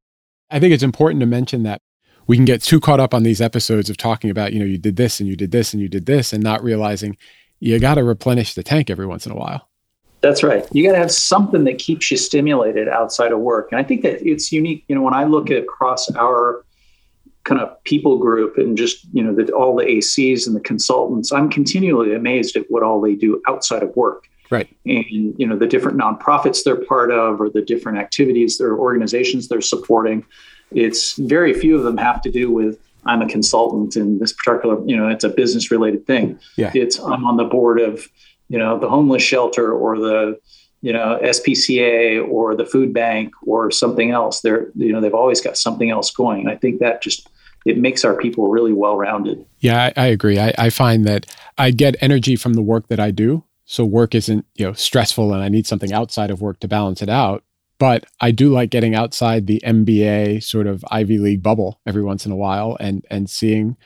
I 0.50 0.60
think 0.60 0.74
it's 0.74 0.84
important 0.84 1.20
to 1.22 1.26
mention 1.26 1.64
that 1.64 1.82
we 2.28 2.36
can 2.36 2.46
get 2.46 2.62
too 2.62 2.80
caught 2.80 3.00
up 3.00 3.14
on 3.14 3.24
these 3.24 3.42
episodes 3.42 3.90
of 3.90 3.98
talking 3.98 4.30
about 4.30 4.54
you 4.54 4.60
know 4.60 4.66
you 4.66 4.78
did 4.78 4.96
this 4.96 5.20
and 5.20 5.30
you 5.30 5.36
did 5.36 5.52
this 5.52 5.74
and 5.74 5.82
you 5.82 5.88
did 5.88 6.06
this 6.06 6.34
and 6.34 6.44
not 6.44 6.64
realizing 6.64 7.18
you 7.60 7.80
got 7.80 7.96
to 7.96 8.04
replenish 8.04 8.56
the 8.56 8.64
tank 8.64 8.90
every 8.90 9.06
once 9.06 9.26
in 9.26 9.32
a 9.32 9.36
while. 9.36 9.70
That's 10.22 10.42
right. 10.42 10.66
You 10.72 10.86
got 10.86 10.94
to 10.94 11.00
have 11.00 11.12
something 11.12 11.66
that 11.66 11.80
keeps 11.80 12.10
you 12.10 12.16
stimulated 12.16 12.88
outside 12.88 13.34
of 13.34 13.40
work. 13.40 13.72
And 13.72 13.80
I 13.80 13.84
think 13.84 14.04
that 14.04 14.26
it's 14.26 14.52
unique. 14.52 14.86
You 14.88 14.96
know, 14.96 15.02
when 15.02 15.14
I 15.14 15.26
look 15.26 15.50
across 15.50 16.10
our 16.12 16.64
kind 17.44 17.60
of 17.60 17.84
people 17.84 18.18
group 18.18 18.58
and 18.58 18.78
just 18.78 19.06
you 19.14 19.24
know 19.24 19.34
the, 19.34 19.52
all 19.52 19.76
the 19.76 19.86
ACs 19.86 20.48
and 20.48 20.56
the 20.56 20.62
consultants, 20.62 21.32
I'm 21.32 21.50
continually 21.50 22.14
amazed 22.14 22.56
at 22.56 22.66
what 22.70 22.84
all 22.84 23.02
they 23.02 23.16
do 23.16 23.42
outside 23.48 23.84
of 23.84 23.96
work. 23.96 24.28
Right. 24.50 24.68
And 24.86 25.06
you 25.38 25.48
know 25.48 25.58
the 25.58 25.68
different 25.68 25.98
nonprofits 25.98 26.64
they're 26.64 26.84
part 26.84 27.12
of, 27.12 27.42
or 27.42 27.50
the 27.50 27.62
different 27.62 27.98
activities 27.98 28.62
or 28.62 28.78
organizations 28.78 29.48
they're 29.48 29.62
supporting. 29.62 30.26
It's 30.72 31.18
very 31.18 31.54
few 31.54 31.76
of 31.76 31.84
them 31.84 31.98
have 31.98 32.22
to 32.24 32.32
do 32.32 32.52
with 32.52 32.80
I'm 33.06 33.22
a 33.22 33.28
consultant 33.28 33.96
in 33.96 34.20
this 34.20 34.32
particular. 34.32 34.84
You 34.86 34.96
know, 34.96 35.10
it's 35.10 35.24
a 35.24 35.30
business 35.30 35.72
related 35.72 36.06
thing. 36.06 36.40
Yeah. 36.56 36.72
It's 36.74 37.00
I'm 37.00 37.26
on 37.26 37.38
the 37.38 37.46
board 37.46 37.80
of 37.80 38.08
you 38.50 38.58
know 38.58 38.78
the 38.80 38.90
homeless 38.90 39.24
shelter 39.24 39.72
or 39.72 39.98
the 39.98 40.40
you 40.82 40.94
know 40.94 41.20
SPCA 41.24 42.28
or 42.28 42.56
the 42.56 42.66
food 42.66 42.94
bank 42.94 43.34
or 43.46 43.72
something 43.72 44.12
else. 44.12 44.42
They're 44.42 44.70
you 44.76 44.92
know 44.92 45.02
they've 45.02 45.14
always 45.14 45.42
got 45.42 45.58
something 45.58 45.90
else 45.90 46.12
going. 46.12 46.48
I 46.48 46.56
think 46.56 46.80
that 46.80 47.02
just 47.02 47.28
it 47.66 47.78
makes 47.78 48.04
our 48.04 48.16
people 48.16 48.50
really 48.50 48.74
well 48.74 48.98
rounded. 48.98 49.46
Yeah, 49.60 49.92
I, 49.96 50.04
I 50.04 50.06
agree. 50.08 50.40
I, 50.40 50.54
I 50.58 50.70
find 50.70 51.06
that 51.06 51.26
I 51.58 51.72
get 51.72 51.96
energy 52.02 52.36
from 52.36 52.54
the 52.54 52.62
work 52.62 52.88
that 52.88 53.00
I 53.00 53.12
do. 53.12 53.44
So 53.66 53.86
work 53.86 54.14
isn't 54.14 54.46
you 54.56 54.66
know 54.66 54.74
stressful, 54.74 55.34
and 55.34 55.42
I 55.42 55.50
need 55.50 55.66
something 55.66 55.94
outside 55.94 56.32
of 56.32 56.42
work 56.42 56.60
to 56.60 56.68
balance 56.68 57.02
it 57.02 57.10
out. 57.10 57.44
But 57.80 58.06
I 58.22 58.32
do 58.32 58.50
like 58.50 58.70
getting 58.70 58.96
outside 58.96 59.48
the 59.48 59.62
MBA 59.66 60.44
sort 60.44 60.68
of 60.68 60.86
Ivy 60.92 61.18
League 61.18 61.42
bubble 61.42 61.80
every 61.86 62.04
once 62.04 62.26
in 62.26 62.32
a 62.32 62.36
while 62.36 62.78
and 62.80 63.06
and 63.10 63.30
seeing 63.30 63.78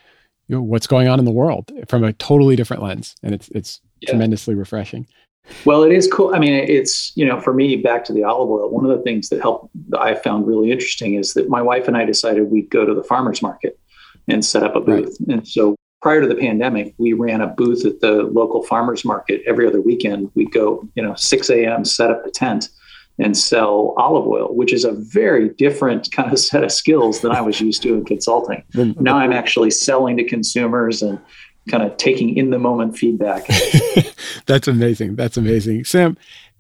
you 0.48 0.56
know 0.56 0.62
what's 0.62 0.88
going 0.88 1.08
on 1.08 1.20
in 1.20 1.26
the 1.26 1.32
world 1.32 1.72
from 1.88 2.04
a 2.04 2.14
totally 2.14 2.56
different 2.56 2.84
lens, 2.84 3.16
and 3.22 3.34
it's 3.34 3.50
it's 3.50 3.82
yeah. 4.02 4.10
tremendously 4.10 4.56
refreshing. 4.56 5.08
Well, 5.66 5.84
it 5.84 5.92
is 5.92 6.08
cool. 6.12 6.34
I 6.34 6.40
mean, 6.40 6.54
it's, 6.54 7.12
you 7.16 7.26
know, 7.26 7.40
for 7.40 7.54
me, 7.54 7.78
back 7.78 8.04
to 8.06 8.14
the 8.14 8.24
olive 8.24 8.50
oil, 8.50 8.70
one 8.70 8.86
of 8.86 8.96
the 8.96 9.04
things 9.04 9.30
that 9.30 9.42
helped, 9.42 9.70
that 9.90 10.00
I 10.00 10.16
found 10.16 10.48
really 10.48 10.72
interesting 10.72 11.16
is 11.16 11.34
that 11.34 11.50
my 11.50 11.62
wife 11.62 11.88
and 11.88 11.98
I 11.98 12.06
decided 12.06 12.52
we'd 12.52 12.70
go 12.70 12.86
to 12.86 12.94
the 12.94 13.04
farmer's 13.04 13.42
market 13.42 13.80
and 14.28 14.44
set 14.44 14.64
up 14.64 14.76
a 14.76 14.82
booth. 14.82 15.18
Right. 15.22 15.38
And 15.38 15.48
so 15.48 15.76
prior 16.02 16.22
to 16.22 16.28
the 16.28 16.36
pandemic, 16.36 16.94
we 16.98 17.14
ran 17.14 17.42
a 17.42 17.48
booth 17.48 17.86
at 17.86 18.02
the 18.02 18.24
local 18.24 18.64
farmer's 18.64 19.06
market 19.06 19.42
every 19.48 19.68
other 19.68 19.82
weekend. 19.82 20.32
We'd 20.36 20.52
go, 20.52 20.88
you 20.96 21.04
know, 21.04 21.16
6 21.16 21.50
a.m., 21.50 21.86
set 21.86 22.12
up 22.12 22.24
the 22.24 22.32
tent 22.32 22.70
and 23.20 23.36
sell 23.36 23.96
olive 23.98 24.28
oil, 24.28 24.56
which 24.56 24.72
is 24.72 24.86
a 24.86 24.92
very 24.92 25.50
different 25.50 26.12
kind 26.14 26.32
of 26.32 26.40
set 26.40 26.64
of 26.64 26.72
skills 26.72 27.22
than 27.22 27.32
I 27.32 27.42
was 27.42 27.60
used 27.60 27.82
to 27.84 27.96
in 27.96 28.06
consulting. 28.06 28.64
now 28.74 29.18
I'm 29.18 29.34
actually 29.34 29.72
selling 29.72 30.18
to 30.18 30.24
consumers 30.24 31.02
and 31.02 31.20
kind 31.68 31.84
of 31.84 31.98
taking 31.98 32.38
in 32.38 32.50
the 32.50 32.60
moment 32.60 32.98
feedback. 32.98 33.48
That's 34.46 34.68
amazing. 34.68 35.16
That's 35.16 35.38
amazing. 35.38 35.86
Sam, 35.86 36.18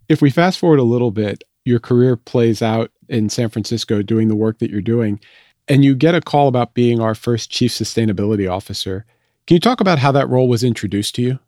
if 0.10 0.22
we 0.22 0.30
fast 0.30 0.60
forward 0.60 0.80
a 0.80 0.84
little 0.84 1.12
bit, 1.12 1.43
your 1.65 1.80
career 1.80 2.15
plays 2.15 2.62
out 2.62 2.91
in 3.10 3.30
San 3.30 3.50
Francisco 3.50 4.02
doing 4.02 4.28
the 4.28 4.36
work 4.36 4.60
that 4.60 4.70
you're 4.70 4.82
doing, 4.82 5.20
and 5.67 5.84
you 5.84 5.96
get 5.96 6.15
a 6.15 6.22
call 6.22 6.48
about 6.48 6.74
being 6.74 7.02
our 7.02 7.15
first 7.15 7.50
chief 7.50 7.72
sustainability 7.72 8.50
officer. 8.50 9.06
Can 9.48 9.56
you 9.56 9.60
talk 9.60 9.82
about 9.82 10.00
how 10.00 10.12
that 10.13 10.30
role 10.30 10.48
was 10.48 10.63
introduced 10.63 11.15
to 11.15 11.22
you? 11.22 11.39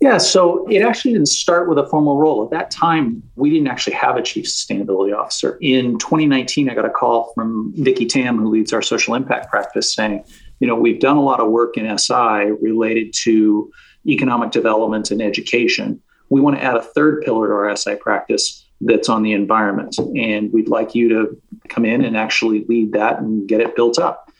Yeah, 0.00 0.16
so 0.16 0.66
it 0.68 0.80
actually 0.80 1.12
didn't 1.12 1.28
start 1.28 1.68
with 1.68 1.76
a 1.76 1.86
formal 1.86 2.16
role. 2.16 2.42
At 2.44 2.50
that 2.52 2.70
time, 2.70 3.22
we 3.36 3.50
didn't 3.50 3.68
actually 3.68 3.92
have 3.96 4.16
a 4.16 4.22
chief 4.22 4.46
sustainability 4.46 5.14
officer. 5.14 5.58
In 5.60 5.98
2019, 5.98 6.70
I 6.70 6.74
got 6.74 6.86
a 6.86 6.90
call 6.90 7.32
from 7.34 7.74
Vicki 7.76 8.06
Tam, 8.06 8.38
who 8.38 8.48
leads 8.48 8.72
our 8.72 8.80
social 8.80 9.14
impact 9.14 9.50
practice, 9.50 9.92
saying, 9.94 10.24
you 10.60 10.66
know, 10.66 10.74
we've 10.74 11.00
done 11.00 11.16
a 11.16 11.22
lot 11.22 11.40
of 11.40 11.50
work 11.50 11.76
in 11.76 11.98
SI 11.98 12.52
related 12.60 13.12
to 13.22 13.70
economic 14.06 14.50
development 14.50 15.10
and 15.10 15.20
education. 15.20 16.00
We 16.28 16.40
want 16.40 16.56
to 16.56 16.62
add 16.62 16.76
a 16.76 16.82
third 16.82 17.22
pillar 17.22 17.48
to 17.48 17.54
our 17.54 17.76
SI 17.76 17.96
practice 17.96 18.66
that's 18.80 19.08
on 19.08 19.22
the 19.22 19.32
environment. 19.32 19.98
And 20.16 20.52
we'd 20.52 20.68
like 20.68 20.94
you 20.94 21.08
to 21.10 21.42
come 21.68 21.84
in 21.84 22.04
and 22.04 22.16
actually 22.16 22.64
lead 22.68 22.92
that 22.92 23.18
and 23.18 23.48
get 23.48 23.60
it 23.60 23.76
built 23.76 23.98
up. 23.98 24.30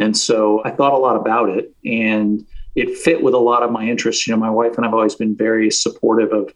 And 0.00 0.16
so 0.16 0.62
I 0.64 0.70
thought 0.70 0.94
a 0.94 0.98
lot 0.98 1.16
about 1.16 1.50
it. 1.50 1.74
And 1.84 2.46
it 2.76 2.96
fit 2.96 3.22
with 3.22 3.34
a 3.34 3.38
lot 3.38 3.62
of 3.62 3.72
my 3.72 3.84
interests. 3.84 4.26
You 4.26 4.32
know, 4.32 4.40
my 4.40 4.50
wife 4.50 4.76
and 4.76 4.86
I've 4.86 4.94
always 4.94 5.14
been 5.14 5.36
very 5.36 5.70
supportive 5.70 6.32
of 6.32 6.52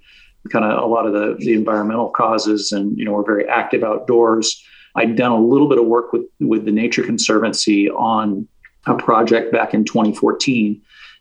kind 0.50 0.64
of 0.64 0.82
a 0.82 0.86
lot 0.86 1.06
of 1.06 1.12
the, 1.12 1.36
the 1.38 1.54
environmental 1.54 2.10
causes, 2.10 2.72
and 2.72 2.96
you 2.98 3.04
know, 3.04 3.12
we're 3.12 3.24
very 3.24 3.48
active 3.48 3.82
outdoors. 3.82 4.62
I'd 4.94 5.16
done 5.16 5.32
a 5.32 5.40
little 5.40 5.68
bit 5.68 5.78
of 5.78 5.86
work 5.86 6.12
with 6.12 6.26
with 6.40 6.64
the 6.64 6.72
Nature 6.72 7.02
Conservancy 7.02 7.90
on 7.90 8.46
a 8.86 8.94
project 8.94 9.52
back 9.52 9.74
in 9.74 9.84
2014, 9.84 10.80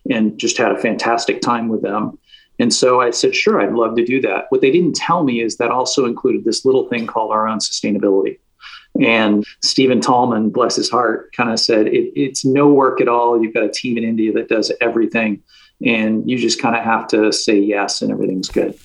and 0.09 0.37
just 0.37 0.57
had 0.57 0.71
a 0.71 0.77
fantastic 0.77 1.41
time 1.41 1.69
with 1.69 1.81
them. 1.81 2.17
And 2.59 2.73
so 2.73 3.01
I 3.01 3.11
said, 3.11 3.35
sure, 3.35 3.61
I'd 3.61 3.73
love 3.73 3.95
to 3.95 4.05
do 4.05 4.21
that. 4.21 4.45
What 4.49 4.61
they 4.61 4.71
didn't 4.71 4.95
tell 4.95 5.23
me 5.23 5.41
is 5.41 5.57
that 5.57 5.71
also 5.71 6.05
included 6.05 6.45
this 6.45 6.65
little 6.65 6.87
thing 6.87 7.07
called 7.07 7.31
our 7.31 7.47
own 7.47 7.59
sustainability. 7.59 8.37
And 9.01 9.43
Stephen 9.63 10.01
Tallman, 10.01 10.51
bless 10.51 10.75
his 10.75 10.89
heart, 10.89 11.33
kind 11.35 11.49
of 11.49 11.59
said, 11.59 11.87
it, 11.87 12.11
It's 12.15 12.45
no 12.45 12.71
work 12.71 13.01
at 13.01 13.07
all. 13.07 13.41
You've 13.41 13.53
got 13.53 13.63
a 13.63 13.71
team 13.71 13.97
in 13.97 14.03
India 14.03 14.31
that 14.33 14.49
does 14.49 14.71
everything. 14.81 15.41
And 15.83 16.29
you 16.29 16.37
just 16.37 16.61
kind 16.61 16.75
of 16.75 16.83
have 16.83 17.07
to 17.07 17.31
say 17.33 17.59
yes, 17.59 18.01
and 18.01 18.11
everything's 18.11 18.49
good. 18.49 18.77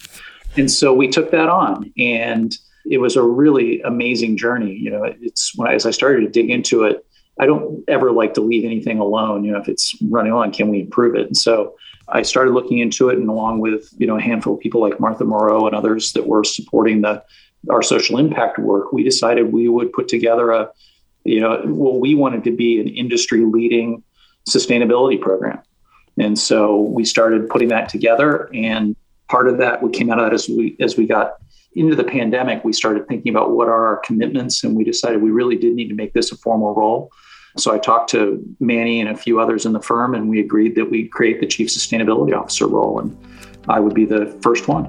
And 0.57 0.71
so 0.71 0.95
we 0.95 1.09
took 1.09 1.31
that 1.33 1.49
on. 1.49 1.93
And 1.99 2.57
it 2.87 2.99
was 2.99 3.17
a 3.17 3.23
really 3.23 3.83
amazing 3.83 4.39
journey. 4.39 4.73
You 4.73 4.91
know, 4.91 5.05
it's 5.05 5.55
when 5.57 5.69
I, 5.69 5.75
as 5.75 5.85
I 5.85 5.91
started 5.91 6.23
to 6.23 6.29
dig 6.29 6.51
into 6.51 6.85
it, 6.85 7.05
I 7.41 7.47
don't 7.47 7.85
ever 7.89 8.11
like 8.11 8.35
to 8.35 8.41
leave 8.41 8.65
anything 8.65 8.99
alone. 8.99 9.45
You 9.45 9.53
know, 9.53 9.59
if 9.59 9.69
it's 9.69 9.95
running 10.03 10.33
on, 10.33 10.53
can 10.53 10.69
we 10.69 10.81
improve 10.81 11.15
it? 11.15 11.27
And 11.27 11.37
so 11.37 11.77
I 12.09 12.23
started 12.23 12.53
looking 12.53 12.79
into 12.79 13.09
it, 13.11 13.19
and 13.19 13.29
along 13.29 13.61
with 13.61 13.89
you 13.99 14.07
know 14.07 14.17
a 14.17 14.21
handful 14.21 14.55
of 14.55 14.61
people 14.61 14.81
like 14.81 14.99
Martha 14.99 15.25
Moreau 15.25 15.67
and 15.67 15.75
others 15.75 16.13
that 16.13 16.27
were 16.27 16.45
supporting 16.45 17.03
the 17.03 17.23
our 17.71 17.83
social 17.83 18.19
impact 18.19 18.59
work, 18.59 18.93
we 18.93 19.03
decided 19.03 19.53
we 19.53 19.69
would 19.69 19.93
put 19.93 20.09
together 20.09 20.53
a, 20.53 20.71
you 21.25 21.41
know, 21.41 21.61
what 21.65 22.01
we 22.01 22.15
wanted 22.15 22.45
to 22.45 22.53
be 22.53 22.81
an 22.81 22.89
industry 22.89 23.45
leading 23.45 24.03
sustainability 24.49 25.21
program. 25.21 25.61
And 26.19 26.39
so 26.39 26.81
we 26.81 27.05
started 27.05 27.49
putting 27.49 27.69
that 27.69 27.89
together. 27.89 28.49
And 28.55 28.97
part 29.29 29.49
of 29.49 29.59
that, 29.59 29.83
we 29.83 29.91
came 29.91 30.11
out 30.11 30.19
of 30.19 30.25
that 30.25 30.33
as 30.33 30.49
we 30.49 30.77
as 30.81 30.97
we 30.97 31.07
got 31.07 31.35
into 31.75 31.95
the 31.95 32.05
pandemic, 32.05 32.65
we 32.65 32.73
started 32.73 33.07
thinking 33.07 33.31
about 33.31 33.51
what 33.51 33.69
are 33.69 33.87
our 33.87 33.99
commitments, 33.99 34.65
and 34.65 34.75
we 34.75 34.85
decided 34.85 35.23
we 35.23 35.31
really 35.31 35.57
did 35.57 35.75
need 35.75 35.89
to 35.89 35.95
make 35.95 36.13
this 36.13 36.33
a 36.33 36.37
formal 36.37 36.75
role. 36.75 37.13
So 37.59 37.75
I 37.75 37.79
talked 37.79 38.09
to 38.11 38.41
Manny 38.61 39.01
and 39.01 39.09
a 39.09 39.17
few 39.17 39.41
others 39.41 39.67
in 39.67 39.73
the 39.73 39.81
firm, 39.81 40.15
and 40.15 40.29
we 40.29 40.39
agreed 40.39 40.77
that 40.77 40.91
we'd 40.91 41.11
create 41.11 41.41
the 41.41 41.47
chief 41.47 41.69
sustainability 41.69 42.33
officer 42.33 42.69
role, 42.69 43.01
and 43.01 43.17
I 43.69 43.81
would 43.81 43.95
be 43.95 44.05
the 44.05 44.27
first 44.43 44.69
one. 44.69 44.87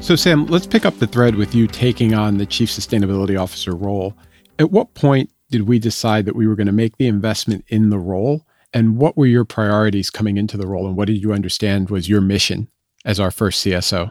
So, 0.00 0.14
Sam, 0.16 0.46
let's 0.46 0.66
pick 0.66 0.86
up 0.86 0.98
the 1.00 1.06
thread 1.06 1.34
with 1.34 1.54
you 1.54 1.66
taking 1.66 2.14
on 2.14 2.38
the 2.38 2.46
Chief 2.46 2.70
Sustainability 2.70 3.38
Officer 3.38 3.74
role. 3.74 4.16
At 4.58 4.70
what 4.70 4.94
point 4.94 5.30
did 5.50 5.68
we 5.68 5.78
decide 5.78 6.24
that 6.24 6.34
we 6.34 6.46
were 6.46 6.54
going 6.54 6.68
to 6.68 6.72
make 6.72 6.96
the 6.96 7.08
investment 7.08 7.64
in 7.68 7.90
the 7.90 7.98
role? 7.98 8.46
And 8.72 8.96
what 8.96 9.18
were 9.18 9.26
your 9.26 9.44
priorities 9.44 10.08
coming 10.08 10.38
into 10.38 10.56
the 10.56 10.66
role? 10.66 10.86
And 10.86 10.96
what 10.96 11.08
did 11.08 11.20
you 11.20 11.34
understand 11.34 11.90
was 11.90 12.08
your 12.08 12.22
mission 12.22 12.68
as 13.04 13.20
our 13.20 13.30
first 13.30 13.62
CSO? 13.66 14.10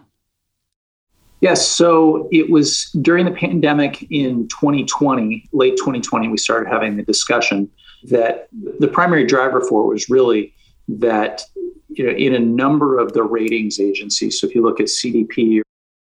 Yes, 1.42 1.68
so 1.68 2.28
it 2.32 2.50
was 2.50 2.90
during 3.02 3.26
the 3.26 3.32
pandemic 3.32 4.08
in 4.10 4.48
2020, 4.48 5.48
late 5.54 5.78
2020, 5.78 6.30
we 6.30 6.38
started 6.38 6.68
having 6.68 6.98
the 6.98 7.04
discussion 7.04 7.70
that 8.06 8.48
the 8.80 8.88
primary 8.88 9.26
driver 9.26 9.62
for 9.62 9.84
it 9.84 9.88
was 9.88 10.10
really 10.10 10.54
that 10.88 11.44
you 11.90 12.06
know 12.06 12.12
in 12.12 12.34
a 12.34 12.40
number 12.40 12.98
of 12.98 13.14
the 13.14 13.24
ratings 13.24 13.80
agencies 13.80 14.40
so 14.40 14.48
if 14.48 14.54
you 14.54 14.62
look 14.62 14.80
at 14.80 14.86
cdp 14.86 15.62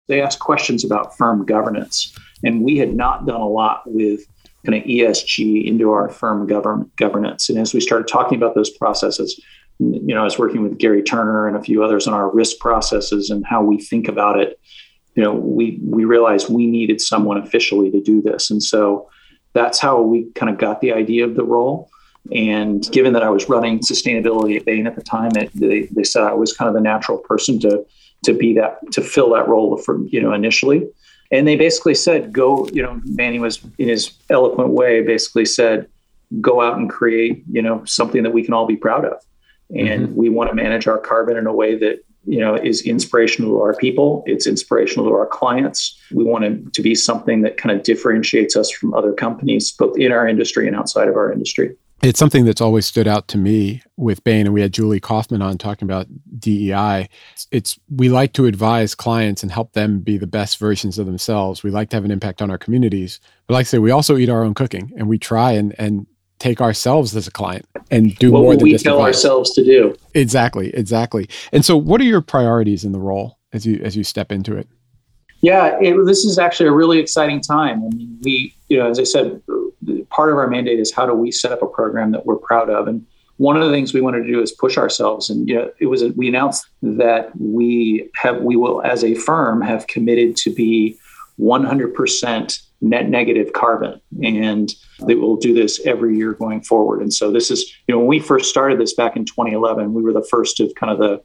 they 0.08 0.20
asked 0.20 0.40
questions 0.40 0.84
about 0.84 1.16
firm 1.16 1.44
governance. 1.44 2.14
And 2.42 2.62
we 2.62 2.76
had 2.76 2.94
not 2.94 3.26
done 3.26 3.40
a 3.40 3.48
lot 3.48 3.82
with 3.86 4.20
kind 4.66 4.78
of 4.78 4.84
ESG 4.84 5.66
into 5.66 5.90
our 5.90 6.08
firm 6.08 6.46
govern- 6.46 6.90
governance. 6.96 7.48
And 7.48 7.58
as 7.58 7.74
we 7.74 7.80
started 7.80 8.08
talking 8.08 8.36
about 8.36 8.54
those 8.54 8.70
processes, 8.70 9.40
you 9.78 10.14
know, 10.14 10.20
I 10.20 10.24
was 10.24 10.38
working 10.38 10.62
with 10.62 10.78
Gary 10.78 11.02
Turner 11.02 11.46
and 11.46 11.56
a 11.56 11.62
few 11.62 11.82
others 11.82 12.06
on 12.06 12.14
our 12.14 12.30
risk 12.30 12.58
processes 12.58 13.30
and 13.30 13.44
how 13.46 13.62
we 13.62 13.78
think 13.78 14.08
about 14.08 14.38
it. 14.38 14.58
You 15.14 15.22
know, 15.22 15.34
we 15.34 15.78
we 15.82 16.04
realized 16.04 16.48
we 16.48 16.66
needed 16.66 17.00
someone 17.00 17.38
officially 17.38 17.90
to 17.90 18.00
do 18.00 18.20
this, 18.20 18.50
and 18.50 18.62
so 18.62 19.08
that's 19.52 19.78
how 19.78 20.00
we 20.00 20.30
kind 20.34 20.50
of 20.50 20.58
got 20.58 20.80
the 20.80 20.92
idea 20.92 21.24
of 21.24 21.36
the 21.36 21.44
role. 21.44 21.88
And 22.32 22.90
given 22.90 23.12
that 23.12 23.22
I 23.22 23.28
was 23.28 23.48
running 23.48 23.80
sustainability 23.80 24.56
at 24.56 24.64
Bain 24.64 24.86
at 24.86 24.96
the 24.96 25.02
time, 25.02 25.32
it, 25.36 25.50
they, 25.54 25.82
they 25.92 26.04
said 26.04 26.22
I 26.22 26.32
was 26.32 26.54
kind 26.54 26.68
of 26.68 26.74
the 26.74 26.80
natural 26.80 27.18
person 27.18 27.60
to 27.60 27.84
to 28.24 28.32
be 28.32 28.54
that 28.54 28.78
to 28.92 29.02
fill 29.02 29.30
that 29.34 29.46
role 29.48 29.76
for 29.76 30.02
you 30.06 30.20
know 30.20 30.32
initially 30.32 30.88
and 31.30 31.46
they 31.46 31.56
basically 31.56 31.94
said 31.94 32.32
go 32.32 32.68
you 32.72 32.82
know 32.82 33.00
manny 33.04 33.38
was 33.38 33.60
in 33.78 33.88
his 33.88 34.12
eloquent 34.30 34.70
way 34.70 35.02
basically 35.02 35.44
said 35.44 35.86
go 36.40 36.60
out 36.60 36.76
and 36.76 36.90
create 36.90 37.44
you 37.50 37.62
know 37.62 37.84
something 37.84 38.22
that 38.22 38.32
we 38.32 38.42
can 38.42 38.54
all 38.54 38.66
be 38.66 38.76
proud 38.76 39.04
of 39.04 39.22
and 39.70 40.08
mm-hmm. 40.08 40.14
we 40.14 40.28
want 40.28 40.48
to 40.50 40.54
manage 40.54 40.86
our 40.86 40.98
carbon 40.98 41.36
in 41.36 41.46
a 41.46 41.52
way 41.52 41.76
that 41.76 42.03
you 42.26 42.40
know 42.40 42.54
is 42.54 42.82
inspirational 42.82 43.50
to 43.50 43.60
our 43.60 43.74
people 43.76 44.22
it's 44.26 44.46
inspirational 44.46 45.06
to 45.06 45.14
our 45.14 45.26
clients 45.26 45.98
we 46.12 46.24
want 46.24 46.44
it 46.44 46.72
to 46.72 46.82
be 46.82 46.94
something 46.94 47.42
that 47.42 47.56
kind 47.56 47.76
of 47.76 47.82
differentiates 47.82 48.56
us 48.56 48.70
from 48.70 48.94
other 48.94 49.12
companies 49.12 49.72
both 49.72 49.96
in 49.98 50.12
our 50.12 50.26
industry 50.26 50.66
and 50.66 50.76
outside 50.76 51.08
of 51.08 51.16
our 51.16 51.32
industry 51.32 51.76
it's 52.04 52.18
something 52.18 52.44
that's 52.44 52.60
always 52.60 52.84
stood 52.84 53.08
out 53.08 53.28
to 53.28 53.38
me 53.38 53.80
with 53.96 54.22
Bain, 54.24 54.44
and 54.44 54.52
we 54.52 54.60
had 54.60 54.74
Julie 54.74 55.00
Coffman 55.00 55.42
on 55.42 55.56
talking 55.56 55.86
about 55.86 56.06
DEI. 56.38 57.08
It's 57.50 57.78
we 57.88 58.10
like 58.10 58.34
to 58.34 58.44
advise 58.44 58.94
clients 58.94 59.42
and 59.42 59.50
help 59.50 59.72
them 59.72 60.00
be 60.00 60.18
the 60.18 60.26
best 60.26 60.58
versions 60.58 60.98
of 60.98 61.06
themselves. 61.06 61.62
We 61.62 61.70
like 61.70 61.88
to 61.90 61.96
have 61.96 62.04
an 62.04 62.10
impact 62.10 62.42
on 62.42 62.50
our 62.50 62.58
communities, 62.58 63.20
but 63.46 63.54
like 63.54 63.62
I 63.62 63.64
say, 63.64 63.78
we 63.78 63.90
also 63.90 64.18
eat 64.18 64.28
our 64.28 64.44
own 64.44 64.52
cooking, 64.52 64.92
and 64.98 65.08
we 65.08 65.16
try 65.16 65.52
and 65.52 65.74
and 65.78 66.06
take 66.38 66.60
ourselves 66.60 67.14
as 67.16 67.26
a 67.26 67.30
client 67.30 67.66
and 67.90 68.14
do 68.16 68.32
what 68.32 68.40
more 68.40 68.56
than 68.56 68.64
we 68.64 68.76
tell 68.78 68.98
advice. 68.98 69.16
ourselves 69.16 69.52
to 69.54 69.64
do. 69.64 69.96
Exactly, 70.14 70.74
exactly. 70.74 71.28
And 71.52 71.64
so, 71.64 71.76
what 71.76 72.00
are 72.00 72.04
your 72.04 72.20
priorities 72.20 72.84
in 72.84 72.92
the 72.92 72.98
role 72.98 73.38
as 73.52 73.66
you 73.66 73.80
as 73.82 73.96
you 73.96 74.04
step 74.04 74.32
into 74.32 74.56
it? 74.56 74.68
Yeah, 75.40 75.78
it, 75.80 75.94
this 76.06 76.24
is 76.24 76.38
actually 76.38 76.68
a 76.68 76.72
really 76.72 76.98
exciting 76.98 77.40
time. 77.40 77.84
I 77.84 77.94
mean, 77.94 78.18
we, 78.22 78.54
you 78.68 78.78
know, 78.78 78.88
as 78.88 78.98
I 78.98 79.04
said, 79.04 79.42
part 80.08 80.30
of 80.30 80.38
our 80.38 80.48
mandate 80.48 80.80
is 80.80 80.90
how 80.90 81.04
do 81.06 81.12
we 81.12 81.30
set 81.30 81.52
up 81.52 81.60
a 81.60 81.66
program 81.66 82.12
that 82.12 82.24
we're 82.24 82.36
proud 82.36 82.70
of 82.70 82.88
and 82.88 83.06
one 83.36 83.56
of 83.56 83.66
the 83.66 83.72
things 83.72 83.92
we 83.92 84.00
wanted 84.00 84.22
to 84.22 84.28
do 84.32 84.40
is 84.40 84.52
push 84.52 84.78
ourselves 84.78 85.28
and 85.28 85.48
you 85.48 85.56
know, 85.56 85.70
it 85.80 85.86
was 85.86 86.02
a, 86.02 86.10
we 86.10 86.28
announced 86.28 86.66
that 86.82 87.30
we 87.38 88.08
have 88.14 88.40
we 88.42 88.56
will 88.56 88.80
as 88.82 89.02
a 89.02 89.14
firm 89.14 89.60
have 89.60 89.86
committed 89.86 90.36
to 90.36 90.54
be 90.54 90.96
100% 91.40 92.62
net 92.84 93.08
negative 93.08 93.52
carbon 93.52 94.00
and 94.22 94.74
they 95.06 95.14
will 95.14 95.36
do 95.36 95.54
this 95.54 95.84
every 95.86 96.16
year 96.16 96.32
going 96.34 96.60
forward 96.62 97.00
and 97.00 97.12
so 97.12 97.30
this 97.30 97.50
is 97.50 97.72
you 97.86 97.94
know 97.94 97.98
when 97.98 98.06
we 98.06 98.18
first 98.18 98.50
started 98.50 98.78
this 98.78 98.94
back 98.94 99.16
in 99.16 99.24
2011 99.24 99.94
we 99.94 100.02
were 100.02 100.12
the 100.12 100.26
first 100.30 100.60
of 100.60 100.72
kind 100.74 100.92
of 100.92 100.98
the 100.98 101.20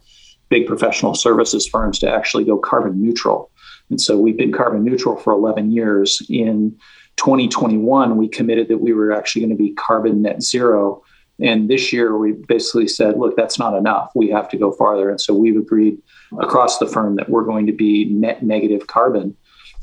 big 0.49 0.65
professional 0.65 1.13
services 1.13 1.67
firms 1.67 1.99
to 1.99 2.09
actually 2.09 2.43
go 2.43 2.57
carbon 2.57 3.01
neutral 3.01 3.51
and 3.89 3.99
so 3.99 4.17
we've 4.17 4.37
been 4.37 4.51
carbon 4.51 4.83
neutral 4.83 5.17
for 5.17 5.33
11 5.33 5.71
years 5.71 6.21
in 6.29 6.75
2021, 7.19 8.15
we 8.15 8.29
committed 8.29 8.69
that 8.69 8.77
we 8.77 8.93
were 8.93 9.11
actually 9.11 9.41
going 9.41 9.55
to 9.55 9.61
be 9.61 9.73
carbon 9.73 10.21
net 10.21 10.41
zero. 10.41 11.03
And 11.41 11.69
this 11.69 11.91
year, 11.91 12.17
we 12.17 12.31
basically 12.31 12.87
said, 12.87 13.17
look, 13.17 13.35
that's 13.35 13.59
not 13.59 13.75
enough. 13.75 14.11
We 14.15 14.29
have 14.29 14.49
to 14.49 14.57
go 14.57 14.71
farther. 14.71 15.09
And 15.09 15.19
so 15.19 15.33
we've 15.33 15.57
agreed 15.57 15.97
across 16.39 16.79
the 16.79 16.87
firm 16.87 17.17
that 17.17 17.29
we're 17.29 17.43
going 17.43 17.65
to 17.67 17.73
be 17.73 18.05
net 18.05 18.43
negative 18.43 18.87
carbon 18.87 19.35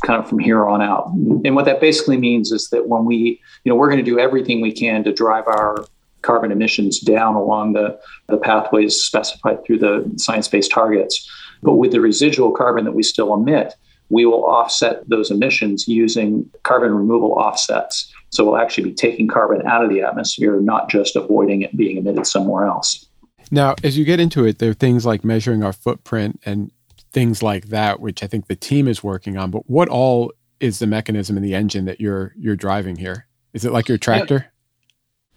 kind 0.04 0.22
of 0.22 0.28
from 0.28 0.38
here 0.38 0.66
on 0.66 0.82
out. 0.82 1.08
And 1.08 1.54
what 1.54 1.64
that 1.64 1.80
basically 1.80 2.16
means 2.16 2.52
is 2.52 2.68
that 2.70 2.88
when 2.88 3.04
we, 3.04 3.40
you 3.64 3.70
know, 3.70 3.74
we're 3.76 3.90
going 3.90 4.04
to 4.04 4.10
do 4.10 4.18
everything 4.18 4.60
we 4.60 4.72
can 4.72 5.04
to 5.04 5.12
drive 5.12 5.46
our 5.46 5.86
carbon 6.22 6.50
emissions 6.50 7.00
down 7.00 7.34
along 7.34 7.72
the, 7.72 7.98
the 8.28 8.36
pathways 8.36 8.96
specified 8.96 9.64
through 9.64 9.78
the 9.78 10.12
science 10.16 10.48
based 10.48 10.70
targets. 10.70 11.30
But 11.62 11.74
with 11.74 11.92
the 11.92 12.00
residual 12.00 12.52
carbon 12.52 12.84
that 12.84 12.92
we 12.92 13.02
still 13.02 13.32
emit, 13.32 13.74
we 14.08 14.26
will 14.26 14.44
offset 14.44 15.08
those 15.08 15.30
emissions 15.30 15.88
using 15.88 16.48
carbon 16.62 16.94
removal 16.94 17.32
offsets. 17.32 18.12
So 18.30 18.44
we'll 18.44 18.58
actually 18.58 18.90
be 18.90 18.94
taking 18.94 19.28
carbon 19.28 19.66
out 19.66 19.82
of 19.82 19.90
the 19.90 20.02
atmosphere, 20.02 20.60
not 20.60 20.88
just 20.88 21.16
avoiding 21.16 21.62
it 21.62 21.76
being 21.76 21.96
emitted 21.96 22.26
somewhere 22.26 22.66
else. 22.66 23.06
Now, 23.50 23.74
as 23.82 23.96
you 23.96 24.04
get 24.04 24.20
into 24.20 24.44
it, 24.44 24.58
there 24.58 24.70
are 24.70 24.74
things 24.74 25.06
like 25.06 25.24
measuring 25.24 25.62
our 25.62 25.72
footprint 25.72 26.40
and 26.44 26.70
things 27.16 27.42
like 27.42 27.68
that, 27.68 27.98
which 27.98 28.22
I 28.22 28.26
think 28.26 28.46
the 28.46 28.54
team 28.54 28.86
is 28.86 29.02
working 29.02 29.38
on. 29.38 29.50
But 29.50 29.70
what 29.70 29.88
all 29.88 30.34
is 30.60 30.80
the 30.80 30.86
mechanism 30.86 31.34
and 31.38 31.42
the 31.42 31.54
engine 31.54 31.86
that 31.86 31.98
you're 31.98 32.34
you're 32.36 32.56
driving 32.56 32.94
here? 32.94 33.26
Is 33.54 33.64
it 33.64 33.72
like 33.72 33.88
your 33.88 33.96
tractor? 33.96 34.52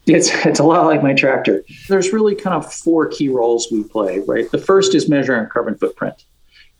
It's, 0.05 0.29
it's 0.45 0.59
a 0.59 0.63
lot 0.63 0.85
like 0.87 1.01
my 1.01 1.13
tractor. 1.13 1.63
There's 1.87 2.11
really 2.11 2.35
kind 2.35 2.53
of 2.53 2.73
four 2.73 3.07
key 3.07 3.29
roles 3.29 3.69
we 3.71 3.83
play, 3.85 4.19
right? 4.27 4.51
The 4.51 4.57
first 4.57 4.93
is 4.93 5.07
measuring 5.07 5.47
carbon 5.47 5.77
footprint, 5.77 6.25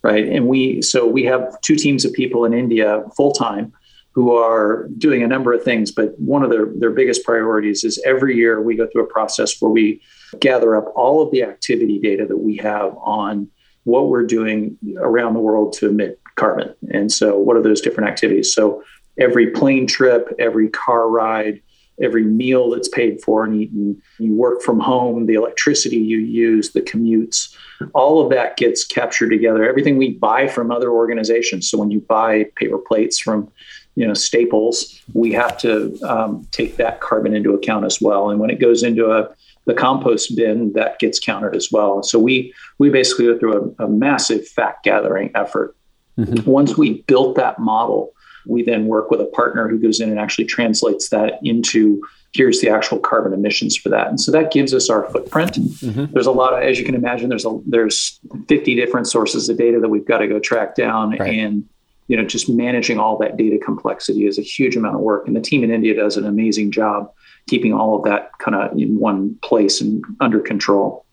right? 0.02 0.26
And 0.26 0.48
we, 0.48 0.82
so 0.82 1.06
we 1.06 1.24
have 1.24 1.58
two 1.62 1.76
teams 1.76 2.04
of 2.04 2.12
people 2.12 2.44
in 2.44 2.52
India 2.52 3.02
full 3.16 3.32
time 3.32 3.72
who 4.10 4.36
are 4.36 4.88
doing 4.98 5.22
a 5.22 5.26
number 5.26 5.54
of 5.54 5.62
things, 5.62 5.92
but 5.92 6.18
one 6.18 6.42
of 6.42 6.50
their, 6.50 6.66
their 6.74 6.90
biggest 6.90 7.24
priorities 7.24 7.84
is 7.84 8.02
every 8.04 8.36
year 8.36 8.60
we 8.60 8.74
go 8.76 8.86
through 8.88 9.04
a 9.04 9.12
process 9.12 9.62
where 9.62 9.70
we 9.70 10.02
gather 10.40 10.76
up 10.76 10.92
all 10.94 11.22
of 11.22 11.30
the 11.30 11.42
activity 11.42 11.98
data 11.98 12.26
that 12.26 12.38
we 12.38 12.56
have 12.56 12.94
on 12.98 13.48
what 13.90 14.08
we're 14.08 14.24
doing 14.24 14.78
around 14.98 15.34
the 15.34 15.40
world 15.40 15.72
to 15.74 15.88
emit 15.88 16.20
carbon. 16.36 16.74
And 16.92 17.12
so, 17.12 17.38
what 17.38 17.56
are 17.56 17.62
those 17.62 17.80
different 17.80 18.08
activities? 18.08 18.54
So, 18.54 18.82
every 19.18 19.50
plane 19.50 19.86
trip, 19.86 20.34
every 20.38 20.68
car 20.70 21.08
ride, 21.08 21.60
every 22.00 22.24
meal 22.24 22.70
that's 22.70 22.88
paid 22.88 23.20
for 23.20 23.44
and 23.44 23.54
eaten, 23.54 24.00
you 24.18 24.32
work 24.34 24.62
from 24.62 24.80
home, 24.80 25.26
the 25.26 25.34
electricity 25.34 25.98
you 25.98 26.18
use, 26.18 26.70
the 26.70 26.80
commutes, 26.80 27.54
all 27.92 28.22
of 28.22 28.30
that 28.30 28.56
gets 28.56 28.86
captured 28.86 29.28
together. 29.28 29.68
Everything 29.68 29.98
we 29.98 30.12
buy 30.12 30.46
from 30.46 30.70
other 30.70 30.90
organizations. 30.90 31.68
So, 31.68 31.76
when 31.78 31.90
you 31.90 32.00
buy 32.00 32.46
paper 32.56 32.78
plates 32.78 33.18
from 33.18 33.50
you 33.96 34.06
know 34.06 34.14
staples 34.14 35.02
we 35.14 35.32
have 35.32 35.58
to 35.58 35.98
um, 36.02 36.46
take 36.52 36.76
that 36.76 37.00
carbon 37.00 37.34
into 37.34 37.54
account 37.54 37.84
as 37.84 38.00
well 38.00 38.30
and 38.30 38.38
when 38.38 38.48
it 38.48 38.60
goes 38.60 38.84
into 38.84 39.10
a 39.10 39.28
the 39.70 39.80
compost 39.80 40.34
bin 40.34 40.72
that 40.72 40.98
gets 40.98 41.20
counted 41.20 41.54
as 41.54 41.70
well. 41.70 42.02
So 42.02 42.18
we 42.18 42.52
we 42.78 42.90
basically 42.90 43.26
go 43.26 43.38
through 43.38 43.74
a, 43.78 43.84
a 43.84 43.88
massive 43.88 44.46
fact 44.48 44.82
gathering 44.82 45.30
effort. 45.36 45.76
Mm-hmm. 46.18 46.50
Once 46.50 46.76
we 46.76 47.02
built 47.02 47.36
that 47.36 47.60
model, 47.60 48.12
we 48.46 48.64
then 48.64 48.86
work 48.86 49.12
with 49.12 49.20
a 49.20 49.26
partner 49.26 49.68
who 49.68 49.78
goes 49.78 50.00
in 50.00 50.10
and 50.10 50.18
actually 50.18 50.46
translates 50.46 51.10
that 51.10 51.38
into 51.44 52.02
here's 52.32 52.60
the 52.60 52.68
actual 52.68 52.98
carbon 52.98 53.32
emissions 53.32 53.76
for 53.76 53.90
that. 53.90 54.08
And 54.08 54.20
so 54.20 54.32
that 54.32 54.50
gives 54.52 54.74
us 54.74 54.90
our 54.90 55.08
footprint. 55.10 55.52
Mm-hmm. 55.52 56.12
There's 56.12 56.26
a 56.26 56.32
lot 56.32 56.52
of, 56.52 56.62
as 56.62 56.78
you 56.78 56.84
can 56.84 56.96
imagine, 56.96 57.28
there's 57.28 57.46
a 57.46 57.60
there's 57.64 58.18
50 58.48 58.74
different 58.74 59.06
sources 59.06 59.48
of 59.48 59.56
data 59.56 59.78
that 59.78 59.88
we've 59.88 60.04
got 60.04 60.18
to 60.18 60.26
go 60.26 60.40
track 60.40 60.74
down 60.74 61.10
right. 61.10 61.32
and 61.32 61.64
you 62.08 62.16
know 62.16 62.24
just 62.24 62.48
managing 62.48 62.98
all 62.98 63.16
that 63.18 63.36
data 63.36 63.56
complexity 63.56 64.26
is 64.26 64.36
a 64.36 64.42
huge 64.42 64.74
amount 64.74 64.96
of 64.96 65.00
work 65.00 65.28
and 65.28 65.36
the 65.36 65.40
team 65.40 65.62
in 65.62 65.70
india 65.70 65.94
does 65.94 66.16
an 66.16 66.26
amazing 66.26 66.72
job 66.72 67.12
keeping 67.50 67.72
all 67.72 67.96
of 67.96 68.04
that 68.04 68.30
kind 68.38 68.54
of 68.54 68.78
in 68.78 68.98
one 68.98 69.34
place 69.42 69.80
and 69.80 70.04
under 70.20 70.38
control. 70.38 71.04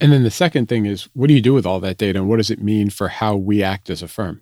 And 0.00 0.10
then 0.12 0.24
the 0.24 0.30
second 0.30 0.68
thing 0.68 0.86
is 0.86 1.04
what 1.12 1.28
do 1.28 1.34
you 1.34 1.42
do 1.42 1.52
with 1.52 1.66
all 1.66 1.78
that 1.80 1.98
data 1.98 2.18
and 2.18 2.28
what 2.28 2.38
does 2.38 2.50
it 2.50 2.62
mean 2.62 2.88
for 2.88 3.08
how 3.08 3.36
we 3.36 3.62
act 3.62 3.90
as 3.90 4.02
a 4.02 4.08
firm? 4.08 4.40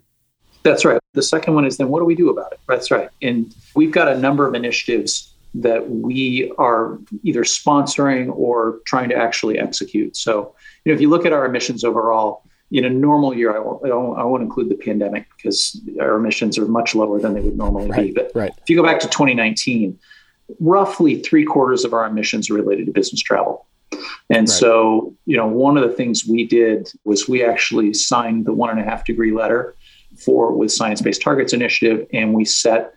That's 0.63 0.85
right. 0.85 0.99
The 1.11 1.21
second 1.21 1.53
one 1.53 1.65
is 1.65 1.75
then 1.77 1.89
what 1.89 1.99
do 1.99 2.05
we 2.05 2.15
do 2.15 2.29
about 2.29 2.53
it? 2.53 2.59
That's 2.69 2.89
right. 2.89 3.09
And 3.21 3.53
we've 3.75 3.91
got 3.91 4.07
a 4.07 4.17
number 4.17 4.47
of 4.47 4.55
initiatives 4.55 5.33
that 5.55 5.89
we 5.89 6.51
are 6.57 6.97
either 7.23 7.43
sponsoring 7.43 8.33
or 8.35 8.79
trying 8.85 9.09
to 9.09 9.15
actually 9.15 9.59
execute. 9.59 10.15
So, 10.15 10.55
you 10.85 10.91
know, 10.91 10.95
if 10.95 11.01
you 11.01 11.09
look 11.09 11.25
at 11.25 11.33
our 11.33 11.45
emissions 11.45 11.83
overall, 11.83 12.43
in 12.71 12.85
a 12.85 12.89
normal 12.89 13.35
year, 13.35 13.55
I 13.55 13.59
won't, 13.59 13.85
I 13.85 14.23
won't, 14.23 14.41
include 14.41 14.69
the 14.69 14.75
pandemic 14.75 15.27
because 15.37 15.79
our 16.01 16.15
emissions 16.15 16.57
are 16.57 16.65
much 16.65 16.95
lower 16.95 17.19
than 17.19 17.35
they 17.35 17.41
would 17.41 17.55
normally 17.55 17.87
right, 17.87 18.07
be. 18.07 18.13
But 18.13 18.31
right. 18.33 18.51
if 18.57 18.67
you 18.67 18.75
go 18.75 18.81
back 18.81 18.99
to 19.01 19.07
2019, 19.07 19.99
roughly 20.59 21.21
three 21.21 21.45
quarters 21.45 21.83
of 21.85 21.93
our 21.93 22.05
emissions 22.05 22.49
are 22.49 22.53
related 22.53 22.85
to 22.87 22.91
business 22.91 23.21
travel. 23.21 23.65
And 24.29 24.47
right. 24.47 24.49
so, 24.49 25.13
you 25.25 25.37
know, 25.37 25.47
one 25.47 25.77
of 25.77 25.87
the 25.87 25.95
things 25.95 26.25
we 26.25 26.45
did 26.45 26.91
was 27.05 27.27
we 27.27 27.43
actually 27.43 27.93
signed 27.93 28.45
the 28.45 28.53
one 28.53 28.69
and 28.69 28.79
a 28.79 28.83
half 28.83 29.05
degree 29.05 29.31
letter 29.31 29.75
for 30.17 30.51
with 30.53 30.71
Science 30.71 31.01
Based 31.01 31.21
Targets 31.21 31.53
Initiative, 31.53 32.07
and 32.13 32.33
we 32.33 32.45
set 32.45 32.93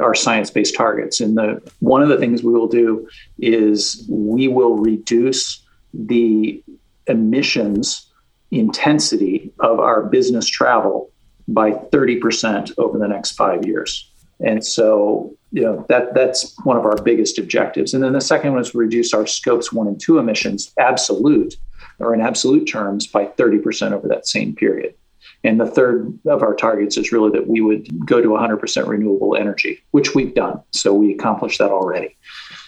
our 0.00 0.14
science 0.14 0.50
based 0.50 0.74
targets. 0.74 1.20
And 1.20 1.36
the 1.36 1.62
one 1.80 2.02
of 2.02 2.08
the 2.08 2.18
things 2.18 2.42
we 2.42 2.52
will 2.52 2.68
do 2.68 3.08
is 3.38 4.04
we 4.08 4.48
will 4.48 4.76
reduce 4.76 5.64
the 5.94 6.62
emissions 7.06 8.06
intensity 8.50 9.52
of 9.60 9.78
our 9.78 10.02
business 10.02 10.46
travel 10.46 11.10
by 11.46 11.72
30% 11.72 12.72
over 12.78 12.98
the 12.98 13.08
next 13.08 13.32
five 13.32 13.64
years. 13.64 14.10
And 14.44 14.64
so, 14.64 15.34
you 15.52 15.62
know, 15.62 15.84
that 15.88 16.14
that's 16.14 16.56
one 16.64 16.76
of 16.76 16.84
our 16.84 16.96
biggest 17.02 17.38
objectives. 17.38 17.94
And 17.94 18.02
then 18.02 18.12
the 18.12 18.20
second 18.20 18.52
one 18.52 18.60
is 18.60 18.74
reduce 18.74 19.12
our 19.12 19.26
scopes 19.26 19.72
one 19.72 19.88
and 19.88 20.00
two 20.00 20.18
emissions 20.18 20.72
absolute 20.78 21.56
or 21.98 22.14
in 22.14 22.20
absolute 22.20 22.66
terms 22.66 23.06
by 23.06 23.26
30% 23.26 23.92
over 23.92 24.08
that 24.08 24.26
same 24.26 24.54
period. 24.54 24.94
And 25.42 25.58
the 25.58 25.66
third 25.66 26.18
of 26.26 26.42
our 26.42 26.54
targets 26.54 26.96
is 26.96 27.12
really 27.12 27.30
that 27.30 27.46
we 27.46 27.60
would 27.60 27.88
go 28.06 28.20
to 28.20 28.28
100% 28.28 28.86
renewable 28.86 29.36
energy, 29.36 29.82
which 29.90 30.14
we've 30.14 30.34
done. 30.34 30.60
So 30.70 30.92
we 30.92 31.14
accomplished 31.14 31.58
that 31.58 31.70
already. 31.70 32.16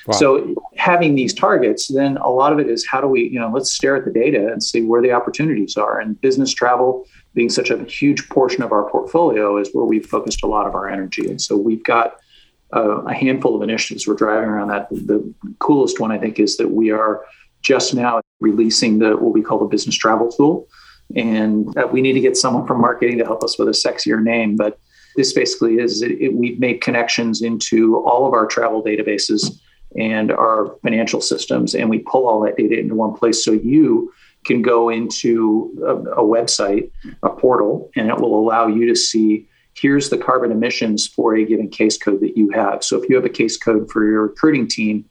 Wow. 0.06 0.14
So 0.14 0.54
having 0.76 1.14
these 1.14 1.34
targets, 1.34 1.88
then 1.88 2.16
a 2.16 2.28
lot 2.28 2.52
of 2.52 2.58
it 2.58 2.68
is 2.68 2.86
how 2.86 3.00
do 3.00 3.06
we, 3.06 3.28
you 3.28 3.38
know, 3.38 3.50
let's 3.52 3.70
stare 3.70 3.96
at 3.96 4.04
the 4.04 4.10
data 4.10 4.50
and 4.50 4.62
see 4.62 4.82
where 4.82 5.02
the 5.02 5.12
opportunities 5.12 5.76
are. 5.76 6.00
And 6.00 6.20
business 6.20 6.52
travel 6.52 7.06
being 7.34 7.50
such 7.50 7.70
a 7.70 7.84
huge 7.84 8.28
portion 8.28 8.62
of 8.62 8.72
our 8.72 8.88
portfolio 8.90 9.58
is 9.58 9.70
where 9.72 9.84
we've 9.84 10.06
focused 10.06 10.42
a 10.42 10.46
lot 10.46 10.66
of 10.66 10.74
our 10.74 10.88
energy. 10.88 11.28
And 11.28 11.40
so 11.40 11.56
we've 11.56 11.84
got 11.84 12.16
uh, 12.72 13.02
a 13.02 13.14
handful 13.14 13.54
of 13.54 13.62
initiatives 13.62 14.06
we're 14.06 14.14
driving 14.14 14.48
around 14.48 14.68
that. 14.68 14.88
The 14.90 15.32
coolest 15.58 16.00
one, 16.00 16.10
I 16.10 16.18
think, 16.18 16.38
is 16.38 16.56
that 16.56 16.70
we 16.70 16.90
are 16.90 17.24
just 17.62 17.94
now 17.94 18.20
releasing 18.40 18.98
the 18.98 19.16
what 19.16 19.32
we 19.32 19.42
call 19.42 19.58
the 19.58 19.66
business 19.66 19.96
travel 19.96 20.30
tool. 20.30 20.66
And 21.14 21.76
uh, 21.76 21.86
we 21.86 22.00
need 22.00 22.14
to 22.14 22.20
get 22.20 22.36
someone 22.36 22.66
from 22.66 22.80
marketing 22.80 23.18
to 23.18 23.24
help 23.24 23.44
us 23.44 23.58
with 23.58 23.68
a 23.68 23.72
sexier 23.72 24.22
name. 24.22 24.56
But 24.56 24.78
this 25.16 25.32
basically 25.32 25.78
is 25.78 26.02
it, 26.02 26.12
it, 26.12 26.34
we've 26.34 26.58
made 26.58 26.80
connections 26.80 27.42
into 27.42 27.98
all 27.98 28.26
of 28.26 28.32
our 28.32 28.46
travel 28.46 28.82
databases 28.82 29.60
and 29.98 30.32
our 30.32 30.76
financial 30.82 31.20
systems, 31.20 31.74
and 31.74 31.90
we 31.90 31.98
pull 31.98 32.26
all 32.26 32.40
that 32.40 32.56
data 32.56 32.78
into 32.78 32.94
one 32.94 33.12
place. 33.12 33.44
So 33.44 33.52
you 33.52 34.12
can 34.44 34.62
go 34.62 34.88
into 34.88 35.70
a, 35.86 36.22
a 36.22 36.24
website, 36.24 36.90
a 37.22 37.28
portal, 37.28 37.90
and 37.94 38.08
it 38.08 38.18
will 38.18 38.38
allow 38.38 38.66
you 38.66 38.86
to 38.86 38.96
see 38.96 39.46
here's 39.74 40.10
the 40.10 40.18
carbon 40.18 40.52
emissions 40.52 41.06
for 41.06 41.34
a 41.34 41.44
given 41.44 41.68
case 41.68 41.96
code 41.96 42.20
that 42.20 42.36
you 42.36 42.50
have. 42.50 42.84
So 42.84 43.00
if 43.00 43.08
you 43.08 43.16
have 43.16 43.24
a 43.24 43.30
case 43.30 43.56
code 43.56 43.90
for 43.90 44.04
your 44.04 44.22
recruiting 44.22 44.68
team, 44.68 45.04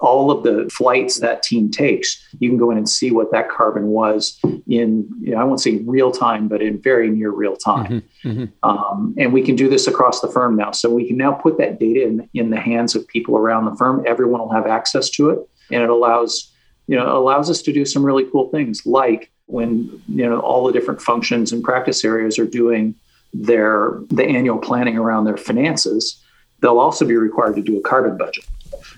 all 0.00 0.30
of 0.30 0.44
the 0.44 0.70
flights 0.72 1.18
that 1.18 1.42
team 1.42 1.70
takes, 1.70 2.24
you 2.38 2.48
can 2.48 2.56
go 2.56 2.70
in 2.70 2.78
and 2.78 2.88
see 2.88 3.10
what 3.10 3.32
that 3.32 3.48
carbon 3.50 3.88
was 3.88 4.38
in, 4.68 5.08
you 5.20 5.32
know, 5.32 5.38
I 5.38 5.44
won't 5.44 5.60
say 5.60 5.78
real 5.78 6.12
time, 6.12 6.46
but 6.46 6.62
in 6.62 6.80
very 6.80 7.10
near 7.10 7.30
real 7.30 7.56
time. 7.56 8.02
Mm-hmm, 8.22 8.30
mm-hmm. 8.30 8.68
Um, 8.68 9.14
and 9.18 9.32
we 9.32 9.42
can 9.42 9.56
do 9.56 9.68
this 9.68 9.88
across 9.88 10.20
the 10.20 10.28
firm 10.28 10.56
now. 10.56 10.70
So 10.70 10.88
we 10.88 11.08
can 11.08 11.16
now 11.16 11.32
put 11.32 11.58
that 11.58 11.80
data 11.80 12.04
in, 12.04 12.28
in 12.34 12.50
the 12.50 12.60
hands 12.60 12.94
of 12.94 13.08
people 13.08 13.36
around 13.36 13.64
the 13.64 13.74
firm. 13.74 14.04
Everyone 14.06 14.40
will 14.40 14.52
have 14.52 14.68
access 14.68 15.10
to 15.10 15.30
it. 15.30 15.48
And 15.72 15.82
it 15.82 15.90
allows 15.90 16.52
you 16.88 16.96
know, 16.96 17.16
allows 17.16 17.48
us 17.48 17.62
to 17.62 17.72
do 17.72 17.84
some 17.84 18.04
really 18.04 18.24
cool 18.24 18.48
things 18.48 18.84
like 18.84 19.30
when, 19.46 20.02
you 20.08 20.28
know, 20.28 20.40
all 20.40 20.66
the 20.66 20.72
different 20.72 21.00
functions 21.00 21.52
and 21.52 21.62
practice 21.62 22.04
areas 22.04 22.38
are 22.38 22.46
doing 22.46 22.94
their 23.32 24.00
the 24.08 24.24
annual 24.24 24.58
planning 24.58 24.96
around 24.96 25.24
their 25.24 25.36
finances, 25.36 26.22
they'll 26.60 26.78
also 26.78 27.06
be 27.06 27.16
required 27.16 27.56
to 27.56 27.62
do 27.62 27.78
a 27.78 27.82
carbon 27.82 28.16
budget. 28.16 28.44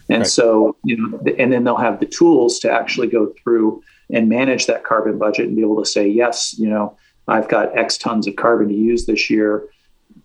And 0.08 0.22
right. 0.22 0.26
so, 0.26 0.76
you 0.84 0.96
know, 0.96 1.20
and 1.38 1.52
then 1.52 1.64
they'll 1.64 1.76
have 1.76 2.00
the 2.00 2.06
tools 2.06 2.58
to 2.60 2.70
actually 2.70 3.06
go 3.06 3.32
through 3.42 3.82
and 4.12 4.28
manage 4.28 4.66
that 4.66 4.84
carbon 4.84 5.18
budget 5.18 5.46
and 5.46 5.56
be 5.56 5.62
able 5.62 5.82
to 5.82 5.88
say, 5.88 6.08
yes, 6.08 6.58
you 6.58 6.68
know, 6.68 6.96
I've 7.28 7.48
got 7.48 7.76
X 7.76 7.96
tons 7.96 8.26
of 8.26 8.36
carbon 8.36 8.68
to 8.68 8.74
use 8.74 9.06
this 9.06 9.30
year. 9.30 9.68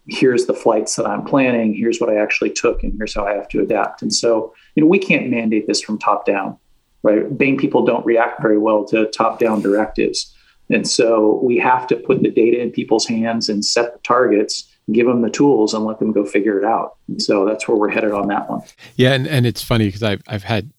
Here's 0.08 0.46
the 0.46 0.54
flights 0.54 0.96
that 0.96 1.06
I'm 1.06 1.24
planning. 1.24 1.74
Here's 1.74 2.00
what 2.00 2.10
I 2.10 2.18
actually 2.18 2.52
took, 2.52 2.84
and 2.84 2.94
here's 2.98 3.14
how 3.14 3.26
I 3.26 3.34
have 3.34 3.48
to 3.50 3.62
adapt. 3.62 4.02
And 4.02 4.14
so, 4.14 4.54
you 4.76 4.82
know, 4.82 4.88
we 4.88 5.00
can't 5.00 5.30
mandate 5.30 5.68
this 5.68 5.82
from 5.82 5.98
top 5.98 6.26
down 6.26 6.58
right? 7.06 7.38
Bain 7.38 7.56
people 7.56 7.86
don't 7.86 8.06
react 8.06 8.42
very 8.42 8.58
well 8.58 8.84
to 8.86 9.06
top 9.12 9.40
down 9.40 9.62
directives. 9.62 10.35
And 10.70 10.88
so 10.88 11.40
we 11.44 11.58
have 11.58 11.88
to 11.88 11.96
put 11.96 12.24
the 12.24 12.32
data 12.32 12.60
in 12.62 12.72
people's 12.72 13.06
hands 13.06 13.50
and 13.50 13.64
set 13.64 13.94
the 13.94 14.00
targets, 14.00 14.72
give 14.92 15.06
them 15.08 15.22
the 15.22 15.30
tools, 15.30 15.74
and 15.74 15.86
let 15.86 16.00
them 16.00 16.12
go 16.12 16.26
figure 16.26 16.58
it 16.60 16.66
out. 16.66 16.96
So 17.18 17.46
that's 17.46 17.68
where 17.68 17.78
we're 17.78 17.90
headed 17.90 18.12
on 18.12 18.28
that 18.30 18.50
one. 18.50 18.62
Yeah. 18.96 19.14
And, 19.14 19.28
and 19.28 19.46
it's 19.46 19.62
funny 19.62 19.86
because 19.86 20.04
I've, 20.04 20.22
I've 20.28 20.44
had 20.44 20.72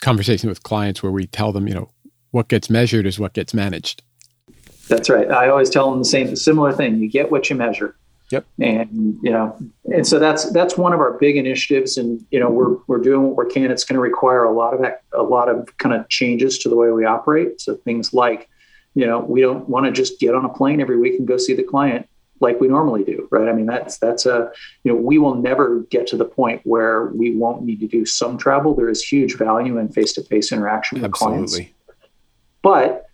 conversations 0.00 0.48
with 0.48 0.62
clients 0.62 1.02
where 1.02 1.12
we 1.12 1.26
tell 1.26 1.52
them, 1.52 1.66
you 1.66 1.74
know, 1.74 1.90
what 2.30 2.48
gets 2.48 2.68
measured 2.70 3.06
is 3.06 3.18
what 3.18 3.32
gets 3.32 3.54
managed. 3.54 4.02
That's 4.88 5.08
right. 5.08 5.30
I 5.30 5.48
always 5.48 5.70
tell 5.70 5.90
them 5.90 6.00
the 6.00 6.04
same, 6.04 6.34
similar 6.36 6.72
thing. 6.72 6.98
You 6.98 7.08
get 7.08 7.30
what 7.30 7.48
you 7.48 7.56
measure. 7.56 7.96
Yep. 8.30 8.46
And 8.58 9.18
you 9.22 9.30
know, 9.30 9.56
and 9.84 10.06
so 10.06 10.18
that's 10.18 10.50
that's 10.50 10.78
one 10.78 10.94
of 10.94 11.00
our 11.00 11.12
big 11.18 11.36
initiatives, 11.36 11.98
and 11.98 12.24
you 12.30 12.40
know, 12.40 12.48
we're 12.48 12.76
we're 12.86 12.98
doing 12.98 13.22
what 13.22 13.46
we 13.46 13.52
can. 13.52 13.70
It's 13.70 13.84
going 13.84 13.94
to 13.94 14.00
require 14.00 14.44
a 14.44 14.52
lot 14.52 14.72
of 14.74 14.84
a 15.12 15.22
lot 15.22 15.48
of 15.48 15.76
kind 15.76 15.94
of 15.94 16.08
changes 16.08 16.58
to 16.60 16.70
the 16.70 16.74
way 16.74 16.90
we 16.90 17.04
operate. 17.04 17.60
So 17.60 17.76
things 17.76 18.14
like, 18.14 18.48
you 18.94 19.06
know, 19.06 19.18
we 19.20 19.40
don't 19.40 19.68
want 19.68 19.86
to 19.86 19.92
just 19.92 20.20
get 20.20 20.34
on 20.34 20.44
a 20.44 20.48
plane 20.48 20.80
every 20.80 20.98
week 20.98 21.18
and 21.18 21.26
go 21.26 21.36
see 21.36 21.54
the 21.54 21.62
client 21.62 22.08
like 22.40 22.60
we 22.60 22.68
normally 22.68 23.04
do, 23.04 23.28
right? 23.30 23.48
I 23.48 23.52
mean, 23.52 23.66
that's 23.66 23.98
that's 23.98 24.26
a 24.26 24.50
you 24.82 24.92
know, 24.92 24.98
we 24.98 25.18
will 25.18 25.34
never 25.34 25.80
get 25.90 26.06
to 26.08 26.16
the 26.16 26.24
point 26.24 26.60
where 26.64 27.06
we 27.06 27.34
won't 27.34 27.62
need 27.62 27.80
to 27.80 27.88
do 27.88 28.04
some 28.04 28.36
travel. 28.38 28.74
There 28.74 28.88
is 28.88 29.02
huge 29.02 29.36
value 29.36 29.78
in 29.78 29.88
face 29.88 30.12
to 30.14 30.22
face 30.22 30.52
interaction 30.52 30.96
with 31.00 31.04
Absolutely. 31.04 31.46
clients, 31.46 31.74
but 32.62 33.06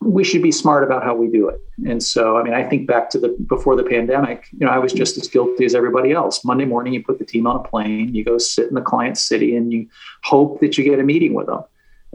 we 0.00 0.24
should 0.24 0.42
be 0.42 0.50
smart 0.50 0.82
about 0.82 1.04
how 1.04 1.14
we 1.14 1.28
do 1.28 1.48
it. 1.48 1.60
And 1.86 2.02
so, 2.02 2.36
I 2.36 2.42
mean, 2.42 2.54
I 2.54 2.64
think 2.64 2.86
back 2.86 3.08
to 3.10 3.18
the 3.18 3.36
before 3.46 3.76
the 3.76 3.84
pandemic, 3.84 4.46
you 4.52 4.66
know, 4.66 4.72
I 4.72 4.78
was 4.78 4.92
just 4.92 5.16
as 5.16 5.28
guilty 5.28 5.64
as 5.64 5.74
everybody 5.74 6.12
else. 6.12 6.44
Monday 6.44 6.64
morning, 6.64 6.92
you 6.92 7.02
put 7.02 7.18
the 7.18 7.24
team 7.24 7.46
on 7.46 7.56
a 7.56 7.62
plane, 7.68 8.14
you 8.14 8.24
go 8.24 8.38
sit 8.38 8.68
in 8.68 8.74
the 8.74 8.80
client 8.80 9.16
city, 9.18 9.56
and 9.56 9.72
you 9.72 9.88
hope 10.24 10.60
that 10.60 10.76
you 10.76 10.84
get 10.84 10.98
a 10.98 11.04
meeting 11.04 11.34
with 11.34 11.46
them. 11.46 11.62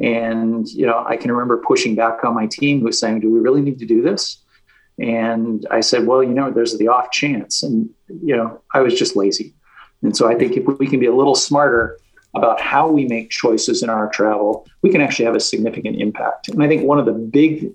And, 0.01 0.67
you 0.67 0.85
know, 0.85 1.03
I 1.07 1.17
can 1.17 1.31
remember 1.31 1.57
pushing 1.57 1.95
back 1.95 2.23
on 2.23 2.35
my 2.35 2.47
team 2.47 2.79
who 2.79 2.85
was 2.85 2.99
saying, 2.99 3.21
Do 3.21 3.31
we 3.31 3.39
really 3.39 3.61
need 3.61 3.79
to 3.79 3.85
do 3.85 4.01
this? 4.01 4.43
And 4.99 5.65
I 5.71 5.81
said, 5.81 6.05
Well, 6.05 6.23
you 6.23 6.33
know, 6.33 6.51
there's 6.51 6.77
the 6.77 6.87
off 6.87 7.11
chance. 7.11 7.63
And, 7.63 7.89
you 8.23 8.35
know, 8.35 8.61
I 8.73 8.81
was 8.81 8.97
just 8.97 9.15
lazy. 9.15 9.53
And 10.03 10.15
so 10.15 10.29
I 10.29 10.35
think 10.35 10.55
if 10.55 10.65
we 10.79 10.87
can 10.87 10.99
be 10.99 11.07
a 11.07 11.15
little 11.15 11.35
smarter 11.35 11.97
about 12.35 12.61
how 12.61 12.87
we 12.87 13.05
make 13.05 13.31
choices 13.31 13.81
in 13.81 13.89
our 13.89 14.09
travel, 14.09 14.67
we 14.83 14.91
can 14.91 15.01
actually 15.01 15.25
have 15.25 15.35
a 15.35 15.39
significant 15.39 15.99
impact. 15.99 16.49
And 16.49 16.61
I 16.63 16.67
think 16.67 16.83
one 16.83 16.99
of 16.99 17.05
the 17.05 17.13
big 17.13 17.71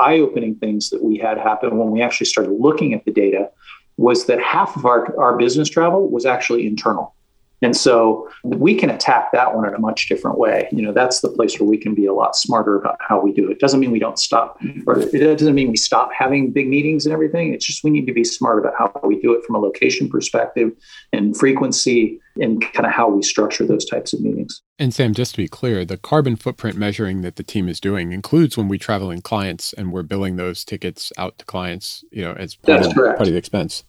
eye 0.00 0.18
opening 0.18 0.56
things 0.56 0.90
that 0.90 1.02
we 1.02 1.16
had 1.18 1.38
happen 1.38 1.78
when 1.78 1.90
we 1.90 2.02
actually 2.02 2.26
started 2.26 2.52
looking 2.52 2.92
at 2.92 3.04
the 3.04 3.12
data 3.12 3.50
was 3.96 4.26
that 4.26 4.40
half 4.42 4.76
of 4.76 4.86
our, 4.86 5.16
our 5.20 5.36
business 5.36 5.68
travel 5.68 6.08
was 6.08 6.26
actually 6.26 6.66
internal. 6.66 7.14
And 7.62 7.76
so 7.76 8.28
we 8.42 8.74
can 8.74 8.90
attack 8.90 9.32
that 9.32 9.54
one 9.54 9.66
in 9.68 9.74
a 9.74 9.78
much 9.78 10.08
different 10.08 10.38
way. 10.38 10.68
You 10.72 10.82
know, 10.82 10.92
that's 10.92 11.20
the 11.20 11.28
place 11.28 11.58
where 11.60 11.68
we 11.68 11.76
can 11.76 11.94
be 11.94 12.06
a 12.06 12.12
lot 12.12 12.34
smarter 12.36 12.76
about 12.76 12.96
how 13.00 13.20
we 13.20 13.32
do 13.32 13.50
it. 13.50 13.58
Doesn't 13.58 13.80
mean 13.80 13.90
we 13.90 13.98
don't 13.98 14.18
stop, 14.18 14.60
mm-hmm. 14.60 14.88
or 14.88 15.00
it 15.00 15.38
doesn't 15.38 15.54
mean 15.54 15.70
we 15.70 15.76
stop 15.76 16.10
having 16.12 16.52
big 16.52 16.68
meetings 16.68 17.04
and 17.04 17.12
everything. 17.12 17.52
It's 17.52 17.66
just 17.66 17.84
we 17.84 17.90
need 17.90 18.06
to 18.06 18.12
be 18.12 18.24
smart 18.24 18.58
about 18.58 18.74
how 18.78 18.92
we 19.04 19.20
do 19.20 19.32
it 19.34 19.44
from 19.44 19.56
a 19.56 19.58
location 19.58 20.08
perspective 20.08 20.72
and 21.12 21.36
frequency 21.36 22.20
and 22.36 22.62
kind 22.72 22.86
of 22.86 22.92
how 22.92 23.08
we 23.08 23.22
structure 23.22 23.66
those 23.66 23.84
types 23.84 24.12
of 24.12 24.20
meetings. 24.20 24.62
And 24.78 24.94
Sam, 24.94 25.12
just 25.12 25.32
to 25.32 25.36
be 25.36 25.48
clear, 25.48 25.84
the 25.84 25.98
carbon 25.98 26.36
footprint 26.36 26.76
measuring 26.76 27.20
that 27.22 27.36
the 27.36 27.42
team 27.42 27.68
is 27.68 27.80
doing 27.80 28.12
includes 28.12 28.56
when 28.56 28.68
we 28.68 28.78
travel 28.78 29.10
in 29.10 29.20
clients 29.20 29.72
and 29.74 29.92
we're 29.92 30.02
billing 30.02 30.36
those 30.36 30.64
tickets 30.64 31.12
out 31.18 31.38
to 31.38 31.44
clients, 31.44 32.02
you 32.10 32.22
know, 32.22 32.32
as 32.32 32.54
part, 32.54 32.86
of, 32.86 32.94
part 32.94 33.20
of 33.20 33.26
the 33.26 33.36
expense. 33.36 33.84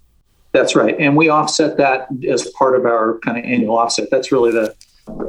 That's 0.52 0.76
right. 0.76 0.96
And 1.00 1.16
we 1.16 1.30
offset 1.30 1.78
that 1.78 2.08
as 2.28 2.50
part 2.52 2.76
of 2.76 2.86
our 2.86 3.20
kind 3.20 3.38
of 3.38 3.46
annual 3.46 3.78
offset. 3.78 4.10
That's 4.12 4.32
really 4.32 4.52
the, 4.52 4.76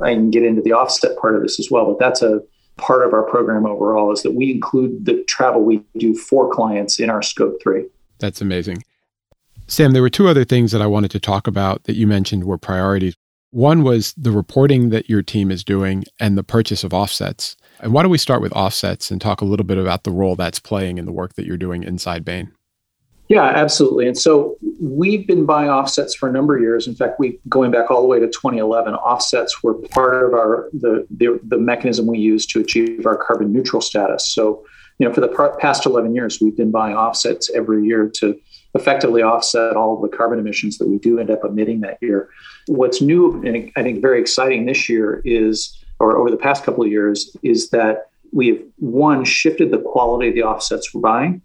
I 0.03 0.15
can 0.15 0.31
get 0.31 0.43
into 0.43 0.63
the 0.63 0.73
offset 0.73 1.17
part 1.19 1.37
of 1.37 1.43
this 1.43 1.61
as 1.61 1.71
well, 1.71 1.87
but 1.87 1.99
that's 1.99 2.23
a 2.23 2.41
part 2.77 3.07
of 3.07 3.13
our 3.13 3.23
program 3.23 3.67
overall 3.67 4.13
is 4.13 4.23
that 4.23 4.35
we 4.35 4.51
include 4.51 5.05
the 5.05 5.23
travel 5.25 5.63
we 5.63 5.83
do 5.97 6.15
for 6.15 6.51
clients 6.51 6.99
in 6.99 7.11
our 7.11 7.23
scope 7.23 7.55
three. 7.63 7.87
That's 8.19 8.41
amazing. 8.41 8.83
Sam, 9.69 9.93
there 9.93 10.03
were 10.03 10.11
two 10.11 10.29
other 10.29 10.45
things 10.45 10.73
that 10.73 10.83
I 10.83 10.87
wanted 10.87 11.11
to 11.13 11.21
talk 11.21 11.47
about 11.47 11.85
that 11.85 11.97
you 11.97 12.07
mentioned 12.07 12.45
were 12.45 12.59
priorities. 12.59 13.15
One 13.51 13.83
was 13.83 14.15
the 14.15 14.33
reporting 14.33 14.91
that 14.91 15.09
your 15.09 15.23
team 15.23 15.51
is 15.51 15.63
doing 15.63 16.05
and 16.19 16.37
the 16.37 16.43
purchase 16.43 16.85
of 16.85 16.95
offsets. 16.95 17.57
And 17.81 17.93
why 17.93 18.03
don't 18.03 18.11
we 18.11 18.19
start 18.19 18.43
with 18.43 18.53
offsets 18.53 19.11
and 19.11 19.21
talk 19.21 19.41
a 19.41 19.45
little 19.45 19.67
bit 19.67 19.79
about 19.79 20.05
the 20.05 20.11
role 20.11 20.37
that's 20.37 20.59
playing 20.59 20.99
in 20.99 21.05
the 21.05 21.13
work 21.13 21.35
that 21.35 21.47
you're 21.47 21.57
doing 21.57 21.83
inside 21.83 22.25
Bain? 22.25 22.53
Yeah, 23.29 23.45
absolutely. 23.45 24.07
And 24.07 24.19
so 24.19 24.59
we've 24.81 25.27
been 25.27 25.47
buying 25.47 25.71
offsets 25.71 26.15
for 26.15 26.29
a 26.29 26.33
number 26.33 26.57
of 26.57 26.63
years. 26.63 26.87
In 26.87 26.95
fact, 26.95 27.19
we 27.19 27.39
going 27.49 27.71
back 27.71 27.91
all 27.91 28.03
the 28.03 28.09
way 28.09 28.19
to 28.21 28.27
2011, 28.27 28.95
offsets 28.95 29.63
were 29.63 29.75
part 29.75 30.27
of 30.27 30.35
our 30.35 30.69
the 30.73 31.07
the, 31.11 31.41
the 31.45 31.59
mechanism 31.59 32.07
we 32.07 32.19
use 32.19 32.45
to 32.47 32.61
achieve 32.61 33.07
our 33.07 33.17
carbon 33.17 33.53
neutral 33.53 33.81
status. 33.81 34.29
So, 34.29 34.65
you 34.99 35.09
know, 35.09 35.15
for 35.15 35.21
the 35.21 35.57
past 35.61 35.87
11 35.87 36.15
years, 36.15 36.41
we've 36.41 36.57
been 36.57 36.71
buying 36.71 36.95
offsets 36.95 37.51
every 37.55 37.87
year 37.87 38.11
to 38.17 38.39
effectively 38.75 39.23
offset 39.23 39.77
all 39.77 40.01
the 40.01 40.09
carbon 40.09 40.39
emissions 40.39 40.79
that 40.79 40.89
we 40.89 40.99
do 40.99 41.19
end 41.19 41.31
up 41.31 41.45
emitting 41.45 41.81
that 41.81 41.99
year. 42.01 42.29
What's 42.67 43.01
new 43.01 43.43
and 43.45 43.71
I 43.77 43.83
think 43.83 44.01
very 44.01 44.21
exciting 44.21 44.67
this 44.67 44.89
year 44.89 45.23
is, 45.25 45.79
or 46.01 46.17
over 46.17 46.31
the 46.31 46.37
past 46.37 46.65
couple 46.65 46.85
of 46.85 46.91
years, 46.91 47.35
is 47.43 47.71
that 47.71 48.09
we 48.33 48.49
have 48.49 48.59
one 48.79 49.25
shifted 49.25 49.71
the 49.71 49.79
quality 49.79 50.29
of 50.29 50.35
the 50.35 50.43
offsets 50.43 50.93
we're 50.93 51.03
buying. 51.03 51.43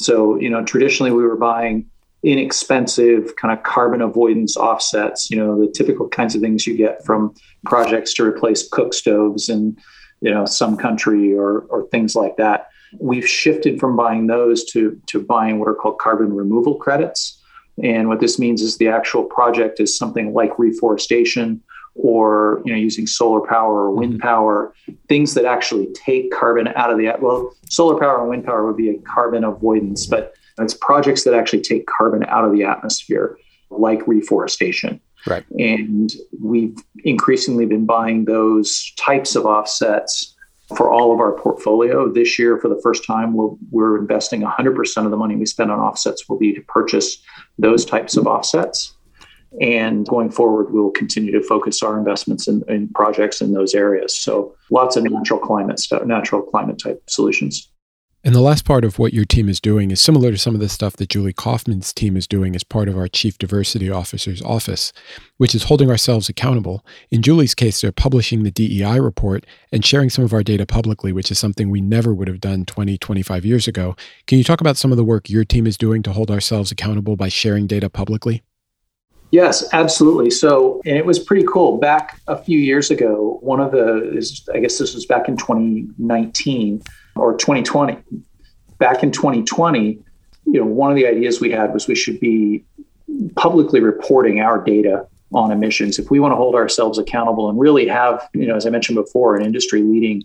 So, 0.00 0.40
you 0.40 0.48
know, 0.48 0.64
traditionally 0.64 1.12
we 1.12 1.22
were 1.22 1.36
buying 1.36 1.86
inexpensive 2.22 3.36
kind 3.36 3.56
of 3.56 3.62
carbon 3.64 4.00
avoidance 4.00 4.56
offsets, 4.56 5.30
you 5.30 5.36
know, 5.36 5.60
the 5.60 5.70
typical 5.70 6.08
kinds 6.08 6.34
of 6.34 6.40
things 6.40 6.66
you 6.66 6.74
get 6.76 7.04
from 7.04 7.34
projects 7.66 8.14
to 8.14 8.24
replace 8.24 8.66
cook 8.66 8.94
stoves 8.94 9.50
in, 9.50 9.76
you 10.22 10.32
know, 10.32 10.46
some 10.46 10.76
country 10.76 11.34
or, 11.34 11.60
or 11.68 11.86
things 11.88 12.14
like 12.14 12.36
that. 12.38 12.68
We've 12.98 13.28
shifted 13.28 13.78
from 13.78 13.94
buying 13.94 14.26
those 14.26 14.64
to, 14.72 15.00
to 15.06 15.22
buying 15.22 15.58
what 15.58 15.68
are 15.68 15.74
called 15.74 15.98
carbon 15.98 16.34
removal 16.34 16.76
credits. 16.76 17.38
And 17.82 18.08
what 18.08 18.20
this 18.20 18.38
means 18.38 18.62
is 18.62 18.78
the 18.78 18.88
actual 18.88 19.24
project 19.24 19.80
is 19.80 19.96
something 19.96 20.32
like 20.32 20.58
reforestation 20.58 21.62
or 21.94 22.62
you 22.64 22.72
know 22.72 22.78
using 22.78 23.06
solar 23.06 23.40
power 23.46 23.84
or 23.84 23.90
wind 23.90 24.14
mm-hmm. 24.14 24.22
power 24.22 24.72
things 25.08 25.34
that 25.34 25.44
actually 25.44 25.88
take 25.92 26.30
carbon 26.32 26.68
out 26.76 26.90
of 26.90 26.98
the 26.98 27.12
well 27.20 27.52
solar 27.68 27.98
power 27.98 28.20
and 28.20 28.28
wind 28.28 28.44
power 28.44 28.66
would 28.66 28.76
be 28.76 28.90
a 28.90 28.98
carbon 28.98 29.44
avoidance 29.44 30.06
but 30.06 30.34
it's 30.60 30.74
projects 30.74 31.24
that 31.24 31.34
actually 31.34 31.62
take 31.62 31.86
carbon 31.86 32.24
out 32.24 32.44
of 32.44 32.52
the 32.52 32.62
atmosphere 32.64 33.38
like 33.70 34.06
reforestation. 34.06 35.00
Right. 35.26 35.44
And 35.58 36.12
we've 36.40 36.76
increasingly 37.04 37.66
been 37.66 37.86
buying 37.86 38.24
those 38.24 38.92
types 38.96 39.36
of 39.36 39.44
offsets 39.44 40.34
for 40.76 40.90
all 40.90 41.12
of 41.12 41.20
our 41.20 41.32
portfolio. 41.32 42.10
This 42.10 42.38
year 42.38 42.58
for 42.58 42.68
the 42.68 42.80
first 42.82 43.04
time 43.04 43.34
we 43.34 43.48
we 43.70 43.82
are 43.82 43.98
investing 43.98 44.42
100% 44.42 45.04
of 45.04 45.10
the 45.10 45.16
money 45.16 45.36
we 45.36 45.46
spend 45.46 45.70
on 45.70 45.78
offsets 45.78 46.28
will 46.28 46.38
be 46.38 46.54
to 46.54 46.60
purchase 46.62 47.22
those 47.58 47.84
types 47.84 48.16
of 48.16 48.26
offsets 48.26 48.94
and 49.60 50.06
going 50.06 50.30
forward, 50.30 50.72
we 50.72 50.80
will 50.80 50.92
continue 50.92 51.32
to 51.32 51.42
focus 51.42 51.82
our 51.82 51.98
investments 51.98 52.46
in, 52.46 52.62
in 52.68 52.88
projects 52.88 53.40
in 53.40 53.52
those 53.52 53.74
areas. 53.74 54.14
So 54.14 54.54
lots 54.70 54.96
of 54.96 55.04
natural 55.04 55.40
climate 55.40 55.80
stuff, 55.80 56.04
natural 56.04 56.42
climate 56.42 56.78
type 56.78 57.02
solutions. 57.08 57.68
And 58.22 58.34
the 58.34 58.42
last 58.42 58.66
part 58.66 58.84
of 58.84 58.98
what 58.98 59.14
your 59.14 59.24
team 59.24 59.48
is 59.48 59.60
doing 59.60 59.90
is 59.90 59.98
similar 59.98 60.30
to 60.30 60.36
some 60.36 60.54
of 60.54 60.60
the 60.60 60.68
stuff 60.68 60.96
that 60.96 61.08
Julie 61.08 61.32
Coffman's 61.32 61.90
team 61.90 62.18
is 62.18 62.26
doing 62.26 62.54
as 62.54 62.62
part 62.62 62.86
of 62.86 62.98
our 62.98 63.08
Chief 63.08 63.38
Diversity 63.38 63.88
Officer's 63.88 64.42
office, 64.42 64.92
which 65.38 65.54
is 65.54 65.64
holding 65.64 65.90
ourselves 65.90 66.28
accountable. 66.28 66.84
In 67.10 67.22
Julie's 67.22 67.54
case, 67.54 67.80
they're 67.80 67.92
publishing 67.92 68.42
the 68.42 68.50
DEI 68.50 69.00
report 69.00 69.46
and 69.72 69.82
sharing 69.82 70.10
some 70.10 70.22
of 70.22 70.34
our 70.34 70.42
data 70.42 70.66
publicly, 70.66 71.14
which 71.14 71.30
is 71.30 71.38
something 71.38 71.70
we 71.70 71.80
never 71.80 72.12
would 72.12 72.28
have 72.28 72.42
done 72.42 72.66
20, 72.66 72.98
25 72.98 73.46
years 73.46 73.66
ago. 73.66 73.96
Can 74.26 74.36
you 74.36 74.44
talk 74.44 74.60
about 74.60 74.76
some 74.76 74.90
of 74.90 74.98
the 74.98 75.04
work 75.04 75.30
your 75.30 75.46
team 75.46 75.66
is 75.66 75.78
doing 75.78 76.02
to 76.02 76.12
hold 76.12 76.30
ourselves 76.30 76.70
accountable 76.70 77.16
by 77.16 77.30
sharing 77.30 77.66
data 77.66 77.88
publicly? 77.88 78.42
Yes, 79.32 79.68
absolutely. 79.72 80.30
So, 80.30 80.80
and 80.84 80.96
it 80.96 81.06
was 81.06 81.18
pretty 81.18 81.46
cool. 81.46 81.78
Back 81.78 82.20
a 82.26 82.36
few 82.36 82.58
years 82.58 82.90
ago, 82.90 83.38
one 83.42 83.60
of 83.60 83.70
the, 83.70 84.44
I 84.52 84.58
guess 84.58 84.78
this 84.78 84.94
was 84.94 85.06
back 85.06 85.28
in 85.28 85.36
2019 85.36 86.82
or 87.14 87.36
2020. 87.36 87.96
Back 88.78 89.02
in 89.02 89.12
2020, 89.12 89.98
you 90.46 90.60
know, 90.60 90.64
one 90.64 90.90
of 90.90 90.96
the 90.96 91.06
ideas 91.06 91.40
we 91.40 91.50
had 91.50 91.72
was 91.72 91.86
we 91.86 91.94
should 91.94 92.18
be 92.18 92.64
publicly 93.36 93.80
reporting 93.80 94.40
our 94.40 94.62
data 94.62 95.06
on 95.32 95.52
emissions. 95.52 95.98
If 95.98 96.10
we 96.10 96.18
want 96.18 96.32
to 96.32 96.36
hold 96.36 96.56
ourselves 96.56 96.98
accountable 96.98 97.48
and 97.48 97.58
really 97.58 97.86
have, 97.86 98.28
you 98.32 98.46
know, 98.46 98.56
as 98.56 98.66
I 98.66 98.70
mentioned 98.70 98.96
before, 98.96 99.36
an 99.36 99.44
industry 99.44 99.82
leading 99.82 100.24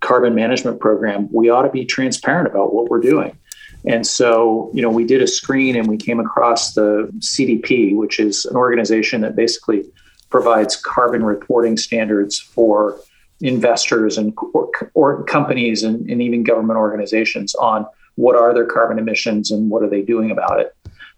carbon 0.00 0.34
management 0.34 0.78
program, 0.78 1.28
we 1.32 1.48
ought 1.48 1.62
to 1.62 1.70
be 1.70 1.86
transparent 1.86 2.48
about 2.48 2.74
what 2.74 2.90
we're 2.90 3.00
doing. 3.00 3.38
And 3.84 4.06
so, 4.06 4.70
you 4.74 4.82
know, 4.82 4.90
we 4.90 5.04
did 5.04 5.22
a 5.22 5.26
screen 5.26 5.76
and 5.76 5.88
we 5.88 5.96
came 5.96 6.20
across 6.20 6.74
the 6.74 7.10
CDP, 7.18 7.96
which 7.96 8.20
is 8.20 8.44
an 8.44 8.56
organization 8.56 9.22
that 9.22 9.34
basically 9.34 9.84
provides 10.30 10.76
carbon 10.76 11.24
reporting 11.24 11.76
standards 11.76 12.38
for 12.38 12.98
investors 13.40 14.16
and 14.18 14.32
or, 14.54 14.70
or 14.94 15.24
companies 15.24 15.82
and, 15.82 16.08
and 16.08 16.22
even 16.22 16.44
government 16.44 16.78
organizations 16.78 17.54
on 17.56 17.86
what 18.14 18.36
are 18.36 18.54
their 18.54 18.66
carbon 18.66 18.98
emissions 18.98 19.50
and 19.50 19.70
what 19.70 19.82
are 19.82 19.88
they 19.88 20.02
doing 20.02 20.30
about 20.30 20.60
it. 20.60 20.76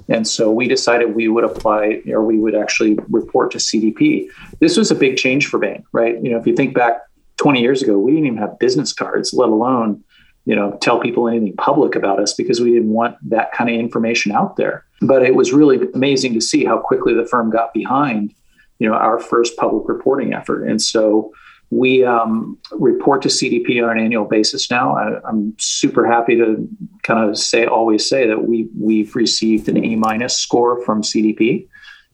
And 0.08 0.26
so 0.26 0.50
we 0.50 0.68
decided 0.68 1.14
we 1.14 1.28
would 1.28 1.44
apply 1.44 2.02
or 2.08 2.22
we 2.22 2.38
would 2.38 2.54
actually 2.54 2.98
report 3.08 3.50
to 3.52 3.58
CDP. 3.58 4.28
This 4.60 4.76
was 4.76 4.90
a 4.90 4.94
big 4.94 5.16
change 5.16 5.46
for 5.46 5.58
Bain, 5.58 5.84
right? 5.92 6.22
You 6.22 6.30
know, 6.30 6.38
if 6.38 6.46
you 6.46 6.54
think 6.54 6.74
back 6.74 6.98
20 7.36 7.60
years 7.60 7.82
ago, 7.82 7.98
we 7.98 8.12
didn't 8.12 8.26
even 8.26 8.38
have 8.38 8.58
business 8.58 8.92
cards, 8.92 9.32
let 9.32 9.48
alone 9.48 10.03
you 10.44 10.54
know 10.54 10.76
tell 10.80 11.00
people 11.00 11.28
anything 11.28 11.54
public 11.56 11.94
about 11.94 12.20
us 12.20 12.34
because 12.34 12.60
we 12.60 12.72
didn't 12.72 12.90
want 12.90 13.16
that 13.28 13.52
kind 13.52 13.70
of 13.70 13.76
information 13.76 14.32
out 14.32 14.56
there. 14.56 14.84
But 15.00 15.22
it 15.22 15.34
was 15.34 15.52
really 15.52 15.80
amazing 15.94 16.34
to 16.34 16.40
see 16.40 16.64
how 16.64 16.78
quickly 16.78 17.14
the 17.14 17.26
firm 17.26 17.50
got 17.50 17.72
behind 17.72 18.34
you 18.78 18.88
know 18.88 18.94
our 18.94 19.18
first 19.18 19.56
public 19.56 19.88
reporting 19.88 20.34
effort. 20.34 20.64
And 20.64 20.80
so 20.80 21.32
we 21.70 22.04
um, 22.04 22.58
report 22.72 23.22
to 23.22 23.28
cdp 23.28 23.82
on 23.82 23.98
an 23.98 24.04
annual 24.04 24.26
basis 24.26 24.70
now. 24.70 24.96
I, 24.96 25.28
am 25.28 25.54
super 25.58 26.06
happy 26.06 26.36
to 26.36 26.68
kind 27.02 27.28
of 27.28 27.36
say 27.38 27.66
always 27.66 28.08
say 28.08 28.26
that 28.26 28.46
we 28.46 28.68
we've 28.78 29.14
received 29.16 29.68
an 29.68 29.84
a 29.84 29.96
minus 29.96 30.36
score 30.38 30.84
from 30.84 31.02
cdp 31.02 31.66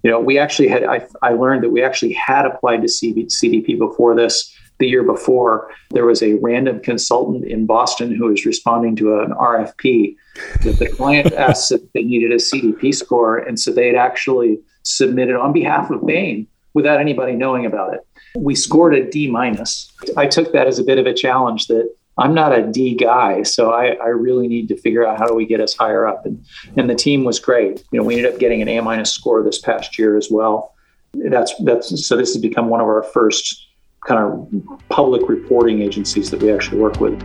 you 0.03 0.11
know 0.11 0.21
we 0.21 0.39
actually 0.39 0.69
had 0.69 0.85
I, 0.85 1.07
I 1.23 1.33
learned 1.33 1.63
that 1.65 1.71
we 1.71 1.83
actually 1.83 2.13
had 2.13 2.47
applied 2.47 2.83
to 2.83 2.87
cdp 2.87 3.79
before 3.79 4.15
this 4.15 4.55
the 4.81 4.89
year 4.89 5.05
before, 5.05 5.71
there 5.91 6.07
was 6.07 6.23
a 6.23 6.35
random 6.35 6.81
consultant 6.81 7.45
in 7.45 7.67
Boston 7.67 8.13
who 8.15 8.27
was 8.27 8.45
responding 8.45 8.97
to 8.97 9.21
an 9.21 9.31
RFP 9.31 10.17
that 10.65 10.79
the 10.79 10.89
client 10.89 11.33
asked 11.35 11.71
if 11.71 11.81
they 11.93 12.03
needed 12.03 12.33
a 12.33 12.37
CDP 12.37 12.93
score. 12.93 13.39
And 13.39 13.61
so 13.61 13.73
they 13.73 13.87
had 13.87 13.97
actually 13.97 14.59
submitted 14.83 15.37
on 15.37 15.53
behalf 15.53 15.91
of 15.91 16.05
Bain 16.05 16.49
without 16.75 17.01
anybody 17.01 17.35
knowing 17.35 17.67
about 17.67 17.95
it. 17.95 18.01
We 18.37 18.55
scored 18.55 18.95
a 18.95 19.09
D 19.09 19.31
minus. 19.31 19.93
I 20.17 20.27
took 20.27 20.53
that 20.53 20.67
as 20.67 20.79
a 20.79 20.85
bit 20.85 20.99
of 20.99 21.07
a 21.07 21.15
challenge 21.15 21.67
that 21.67 21.93
I'm 22.17 22.35
not 22.35 22.57
a 22.57 22.67
D 22.67 22.95
guy, 22.95 23.43
so 23.43 23.73
I, 23.73 23.93
I 23.95 24.09
really 24.09 24.47
need 24.47 24.69
to 24.69 24.77
figure 24.77 25.07
out 25.07 25.19
how 25.19 25.27
do 25.27 25.35
we 25.35 25.47
get 25.47 25.61
us 25.61 25.77
higher 25.77 26.07
up. 26.07 26.27
And 26.27 26.45
and 26.77 26.89
the 26.89 26.95
team 26.95 27.25
was 27.25 27.41
great. 27.41 27.83
You 27.91 27.99
know, 27.99 28.05
we 28.05 28.17
ended 28.17 28.33
up 28.33 28.39
getting 28.39 28.63
an 28.63 28.69
A 28.69 28.81
minus 28.81 29.11
score 29.11 29.43
this 29.43 29.59
past 29.59 29.99
year 29.99 30.17
as 30.17 30.29
well. 30.31 30.75
That's 31.15 31.55
that's 31.65 32.07
so 32.07 32.17
this 32.17 32.33
has 32.35 32.43
become 32.43 32.69
one 32.69 32.81
of 32.81 32.87
our 32.87 33.03
first 33.03 33.70
kind 34.07 34.21
of 34.21 34.89
public 34.89 35.29
reporting 35.29 35.83
agencies 35.83 36.31
that 36.31 36.43
we 36.43 36.53
actually 36.53 36.79
work 36.79 37.01
with. 37.01 37.19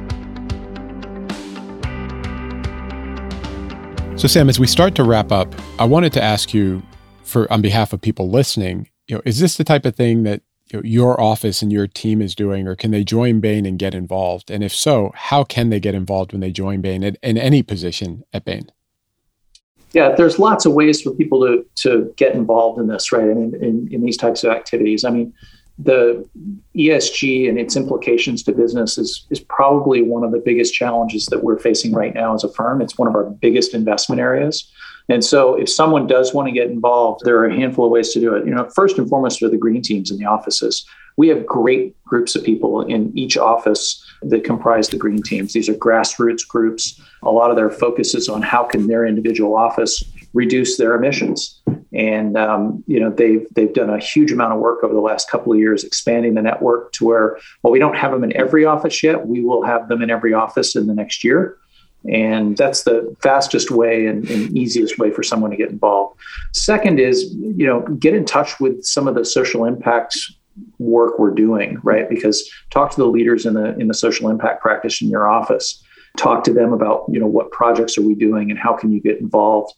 So 4.18 4.28
Sam, 4.28 4.50
as 4.50 4.60
we 4.60 4.68
start 4.68 4.96
to 4.96 5.04
wrap 5.04 5.32
up, 5.32 5.54
I 5.78 5.86
wanted 5.86 6.14
to 6.14 6.24
ask 6.24 6.54
you 6.54 6.82
for 7.24 7.52
on 7.52 7.62
behalf 7.62 7.94
of 7.94 8.02
people 8.02 8.30
listening, 8.30 8.90
you 9.08 9.16
know, 9.16 9.22
is 9.26 9.40
this 9.40 9.58
the 9.58 9.64
type 9.64 9.86
of 9.86 9.96
thing 9.96 10.24
that 10.24 10.42
you 10.72 10.80
know, 10.80 10.84
your 10.84 11.20
office 11.20 11.62
and 11.62 11.72
your 11.72 11.86
team 11.86 12.22
is 12.22 12.34
doing, 12.34 12.68
or 12.68 12.76
can 12.76 12.92
they 12.92 13.04
join 13.04 13.40
Bain 13.40 13.66
and 13.66 13.78
get 13.78 13.94
involved? 13.94 14.50
And 14.50 14.64
if 14.64 14.74
so, 14.74 15.12
how 15.16 15.44
can 15.44 15.70
they 15.70 15.80
get 15.80 15.94
involved 15.94 16.32
when 16.32 16.42
they 16.42 16.52
join 16.52 16.82
Bain 16.82 17.04
in, 17.04 17.18
in 17.22 17.38
any 17.38 17.62
position 17.62 18.24
at 18.34 18.46
Bain? 18.46 18.72
Yeah, 19.92 20.16
there's 20.16 20.40
lots 20.40 20.66
of 20.66 20.74
ways 20.74 21.02
for 21.02 21.12
people 21.12 21.42
to 21.42 21.66
to 21.84 22.14
get 22.18 22.36
involved 22.36 22.80
in 22.80 22.88
this, 22.88 23.12
right? 23.12 23.30
I 23.30 23.34
mean, 23.34 23.54
in, 23.62 23.88
in 23.92 24.02
these 24.02 24.18
types 24.18 24.44
of 24.44 24.52
activities. 24.52 25.06
I 25.06 25.10
mean, 25.10 25.34
the 25.78 26.28
ESG 26.76 27.50
and 27.50 27.60
its 27.60 27.76
implications 27.76 28.44
to 28.44 28.54
business 28.54 28.98
is, 28.98 29.26
is 29.30 29.40
probably 29.40 30.02
one 30.02 30.24
of 30.24 30.32
the 30.32 30.40
biggest 30.40 30.74
challenges 30.74 31.26
that 31.28 31.44
we're 31.44 31.60
facing 31.60 31.94
right 31.94 32.14
now 32.14 32.34
as 32.34 32.44
a 32.44 32.54
firm. 32.54 32.82
It's 32.82 32.98
one 32.98 33.08
of 33.08 33.16
our 33.16 33.26
biggest 33.26 33.74
investment 33.74 34.22
areas. 34.22 34.72
And 35.10 35.24
so 35.24 35.56
if 35.56 35.70
someone 35.70 36.08
does 36.08 36.34
want 36.34 36.48
to 36.48 36.52
get 36.52 36.70
involved, 36.70 37.22
there 37.26 37.38
are 37.38 37.46
a 37.46 37.56
handful 37.56 37.86
of 37.86 37.92
ways 37.92 38.12
to 38.14 38.20
do 38.20 38.34
it. 38.36 38.46
You 38.46 38.56
know, 38.56 38.70
first 38.74 38.98
and 38.98 39.08
foremost 39.08 39.44
are 39.44 39.50
the 39.50 39.58
green 39.58 39.82
teams 39.82 40.10
in 40.10 40.18
the 40.18 40.26
offices. 40.26 40.86
We 41.18 41.28
have 41.30 41.46
great 41.46 41.96
groups 42.04 42.36
of 42.36 42.44
people 42.44 42.82
in 42.82 43.18
each 43.18 43.38
office 43.38 44.04
that 44.24 44.44
comprise 44.44 44.90
the 44.90 44.98
green 44.98 45.22
teams. 45.22 45.54
These 45.54 45.70
are 45.70 45.74
grassroots 45.74 46.46
groups. 46.48 47.00
A 47.24 47.32
lot 47.32 47.52
of 47.52 47.56
their 47.56 47.70
focus 47.70 48.16
is 48.16 48.28
on 48.28 48.42
how 48.42 48.64
can 48.64 48.88
their 48.88 49.06
individual 49.06 49.56
office 49.56 50.04
reduce 50.36 50.78
their 50.78 50.94
emissions. 50.94 51.62
And 51.94 52.38
um, 52.38 52.84
you 52.88 53.00
know 53.00 53.10
they've 53.10 53.48
they've 53.56 53.74
done 53.74 53.90
a 53.90 54.00
huge 54.00 54.32
amount 54.32 54.54
of 54.54 54.60
work 54.60 54.84
over 54.84 54.94
the 54.94 55.00
last 55.00 55.30
couple 55.30 55.54
of 55.54 55.60
years, 55.60 55.84
expanding 55.84 56.36
the 56.36 56.42
network 56.42 56.92
to 56.94 57.06
where 57.06 57.38
well 57.64 57.72
we 57.72 57.80
don't 57.80 57.96
have 57.96 58.12
them 58.12 58.24
in 58.24 58.36
every 58.36 58.66
office 58.66 59.02
yet. 59.02 59.28
We 59.28 59.42
will 59.42 59.64
have 59.64 59.88
them 59.88 60.02
in 60.02 60.12
every 60.12 60.34
office 60.34 60.76
in 60.76 60.88
the 60.88 60.94
next 60.94 61.24
year. 61.24 61.58
And 62.12 62.56
that's 62.56 62.84
the 62.84 63.16
fastest 63.24 63.72
way 63.72 64.06
and, 64.06 64.30
and, 64.30 64.56
easiest 64.56 65.00
way 65.00 65.10
for 65.10 65.24
someone 65.24 65.50
to 65.50 65.58
get 65.58 65.72
involved. 65.72 66.20
Second 66.54 67.00
is, 67.00 67.34
you 67.34 67.66
know, 67.66 67.82
get 67.82 68.14
in 68.14 68.26
touch 68.26 68.60
with 68.60 68.84
some 68.84 69.08
of 69.08 69.16
the 69.16 69.26
social 69.26 69.66
impact 69.66 70.16
work 70.78 71.18
we're 71.18 71.34
doing, 71.34 71.80
right? 71.82 72.08
Because 72.08 72.48
talk 72.70 72.92
to 72.92 72.98
the 72.98 73.08
leaders 73.08 73.46
in 73.48 73.56
the 73.56 73.76
in 73.80 73.88
the 73.88 73.94
social 73.94 74.30
impact 74.30 74.62
practice 74.62 75.02
in 75.02 75.10
your 75.10 75.28
office. 75.28 75.84
Talk 76.18 76.44
to 76.44 76.54
them 76.54 76.74
about, 76.74 77.06
you 77.12 77.20
know, 77.20 77.28
what 77.28 77.52
projects 77.52 77.98
are 77.98 78.04
we 78.04 78.14
doing 78.16 78.52
and 78.52 78.60
how 78.60 78.74
can 78.74 78.92
you 78.92 79.02
get 79.02 79.20
involved. 79.20 79.74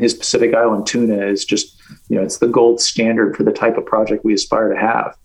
His 0.00 0.14
Pacific 0.14 0.54
Island 0.54 0.86
tuna 0.86 1.26
is 1.26 1.44
just, 1.44 1.80
you 2.08 2.16
know, 2.16 2.22
it's 2.22 2.38
the 2.38 2.48
gold 2.48 2.80
standard 2.80 3.36
for 3.36 3.42
the 3.42 3.52
type 3.52 3.76
of 3.76 3.86
project 3.86 4.24
we 4.24 4.34
aspire 4.34 4.72
to 4.72 4.80
have. 4.80 5.16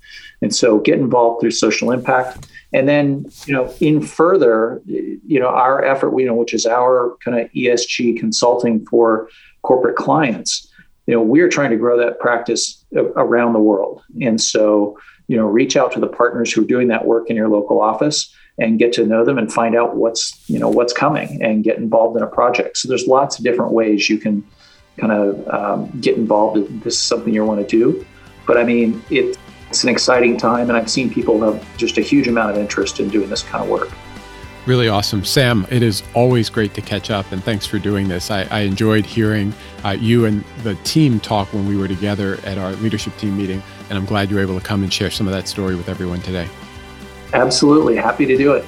And 0.42 0.54
so 0.54 0.80
get 0.80 1.00
involved 1.00 1.42
through 1.42 1.52
social 1.52 1.92
impact. 1.92 2.48
And 2.74 2.88
then, 2.88 3.26
you 3.46 3.54
know, 3.54 3.74
in 3.80 4.02
further, 4.02 4.82
you 4.86 5.40
know, 5.40 5.48
our 5.48 5.84
effort, 5.84 6.18
you 6.18 6.26
know, 6.26 6.36
which 6.36 6.54
is 6.54 6.66
our 6.66 7.16
kind 7.24 7.40
of 7.40 7.50
ESG 7.54 8.20
consulting 8.20 8.86
for 8.86 9.30
corporate 9.62 9.96
clients, 9.96 10.72
you 11.08 11.14
know, 11.14 11.22
we're 11.22 11.50
trying 11.50 11.70
to 11.72 11.78
grow 11.78 11.98
that 11.98 12.20
practice 12.20 12.84
around 12.94 13.54
the 13.54 13.60
world. 13.60 14.04
And 14.22 14.42
so, 14.42 14.98
you 15.28 15.38
know, 15.38 15.46
reach 15.46 15.78
out 15.78 15.92
to 15.94 16.00
the 16.00 16.08
partners 16.08 16.52
who 16.52 16.64
are 16.64 16.68
doing 16.68 16.88
that 16.90 17.06
work 17.06 17.30
in 17.30 17.36
your 17.36 17.50
local 17.50 17.82
office 17.82 18.34
and 18.58 18.80
get 18.80 18.94
to 18.94 19.06
know 19.06 19.26
them 19.26 19.38
and 19.38 19.52
find 19.52 19.76
out 19.76 19.96
what's, 19.96 20.44
you 20.50 20.58
know, 20.60 20.70
what's 20.70 20.94
coming 20.94 21.42
and 21.42 21.64
get 21.64 21.78
involved 21.78 22.18
in 22.18 22.24
a 22.24 22.28
project. 22.28 22.78
So 22.78 22.88
there's 22.88 23.08
lots 23.08 23.38
of 23.38 23.44
different 23.44 23.72
ways 23.72 24.10
you 24.10 24.18
can 24.18 24.44
kind 24.98 25.12
of 25.12 25.48
um, 25.48 26.00
get 26.02 26.18
involved 26.18 26.58
if 26.58 26.84
this 26.84 26.94
is 26.96 27.02
something 27.02 27.34
you 27.34 27.44
want 27.46 27.62
to 27.62 27.68
do. 27.68 28.06
But 28.48 28.58
I 28.58 28.64
mean, 28.64 29.04
it, 29.10 29.38
it's 29.70 29.84
an 29.84 29.90
exciting 29.90 30.38
time, 30.38 30.70
and 30.70 30.78
I've 30.78 30.90
seen 30.90 31.10
people 31.10 31.42
have 31.42 31.78
just 31.78 31.98
a 31.98 32.02
huge 32.02 32.28
amount 32.28 32.52
of 32.52 32.58
interest 32.58 33.00
in 33.00 33.10
doing 33.10 33.30
this 33.30 33.44
kind 33.44 33.64
of 33.64 33.70
work. 33.70 33.90
Really 34.66 34.90
awesome. 34.90 35.24
Sam, 35.24 35.68
it 35.70 35.84
is 35.84 36.02
always 36.16 36.50
great 36.50 36.74
to 36.74 36.82
catch 36.82 37.12
up, 37.12 37.32
and 37.32 37.44
thanks 37.44 37.66
for 37.66 37.78
doing 37.78 38.08
this. 38.08 38.32
I, 38.32 38.44
I 38.46 38.62
enjoyed 38.62 39.06
hearing 39.06 39.54
uh, 39.84 39.92
you 39.92 40.26
and 40.26 40.44
the 40.64 40.74
team 40.84 41.20
talk 41.20 41.52
when 41.54 41.68
we 41.68 41.78
were 41.78 41.88
together 41.88 42.40
at 42.46 42.58
our 42.58 42.72
leadership 42.78 43.16
team 43.18 43.38
meeting, 43.38 43.62
and 43.90 43.98
I'm 43.98 44.06
glad 44.06 44.30
you 44.30 44.38
were 44.38 44.42
able 44.42 44.60
to 44.60 44.66
come 44.66 44.82
and 44.82 44.92
share 44.92 45.12
some 45.12 45.28
of 45.28 45.34
that 45.34 45.48
story 45.48 45.76
with 45.76 45.88
everyone 45.88 46.22
today. 46.22 46.48
Absolutely. 47.34 47.96
Happy 47.96 48.26
to 48.26 48.38
do 48.38 48.54
it. 48.54 48.66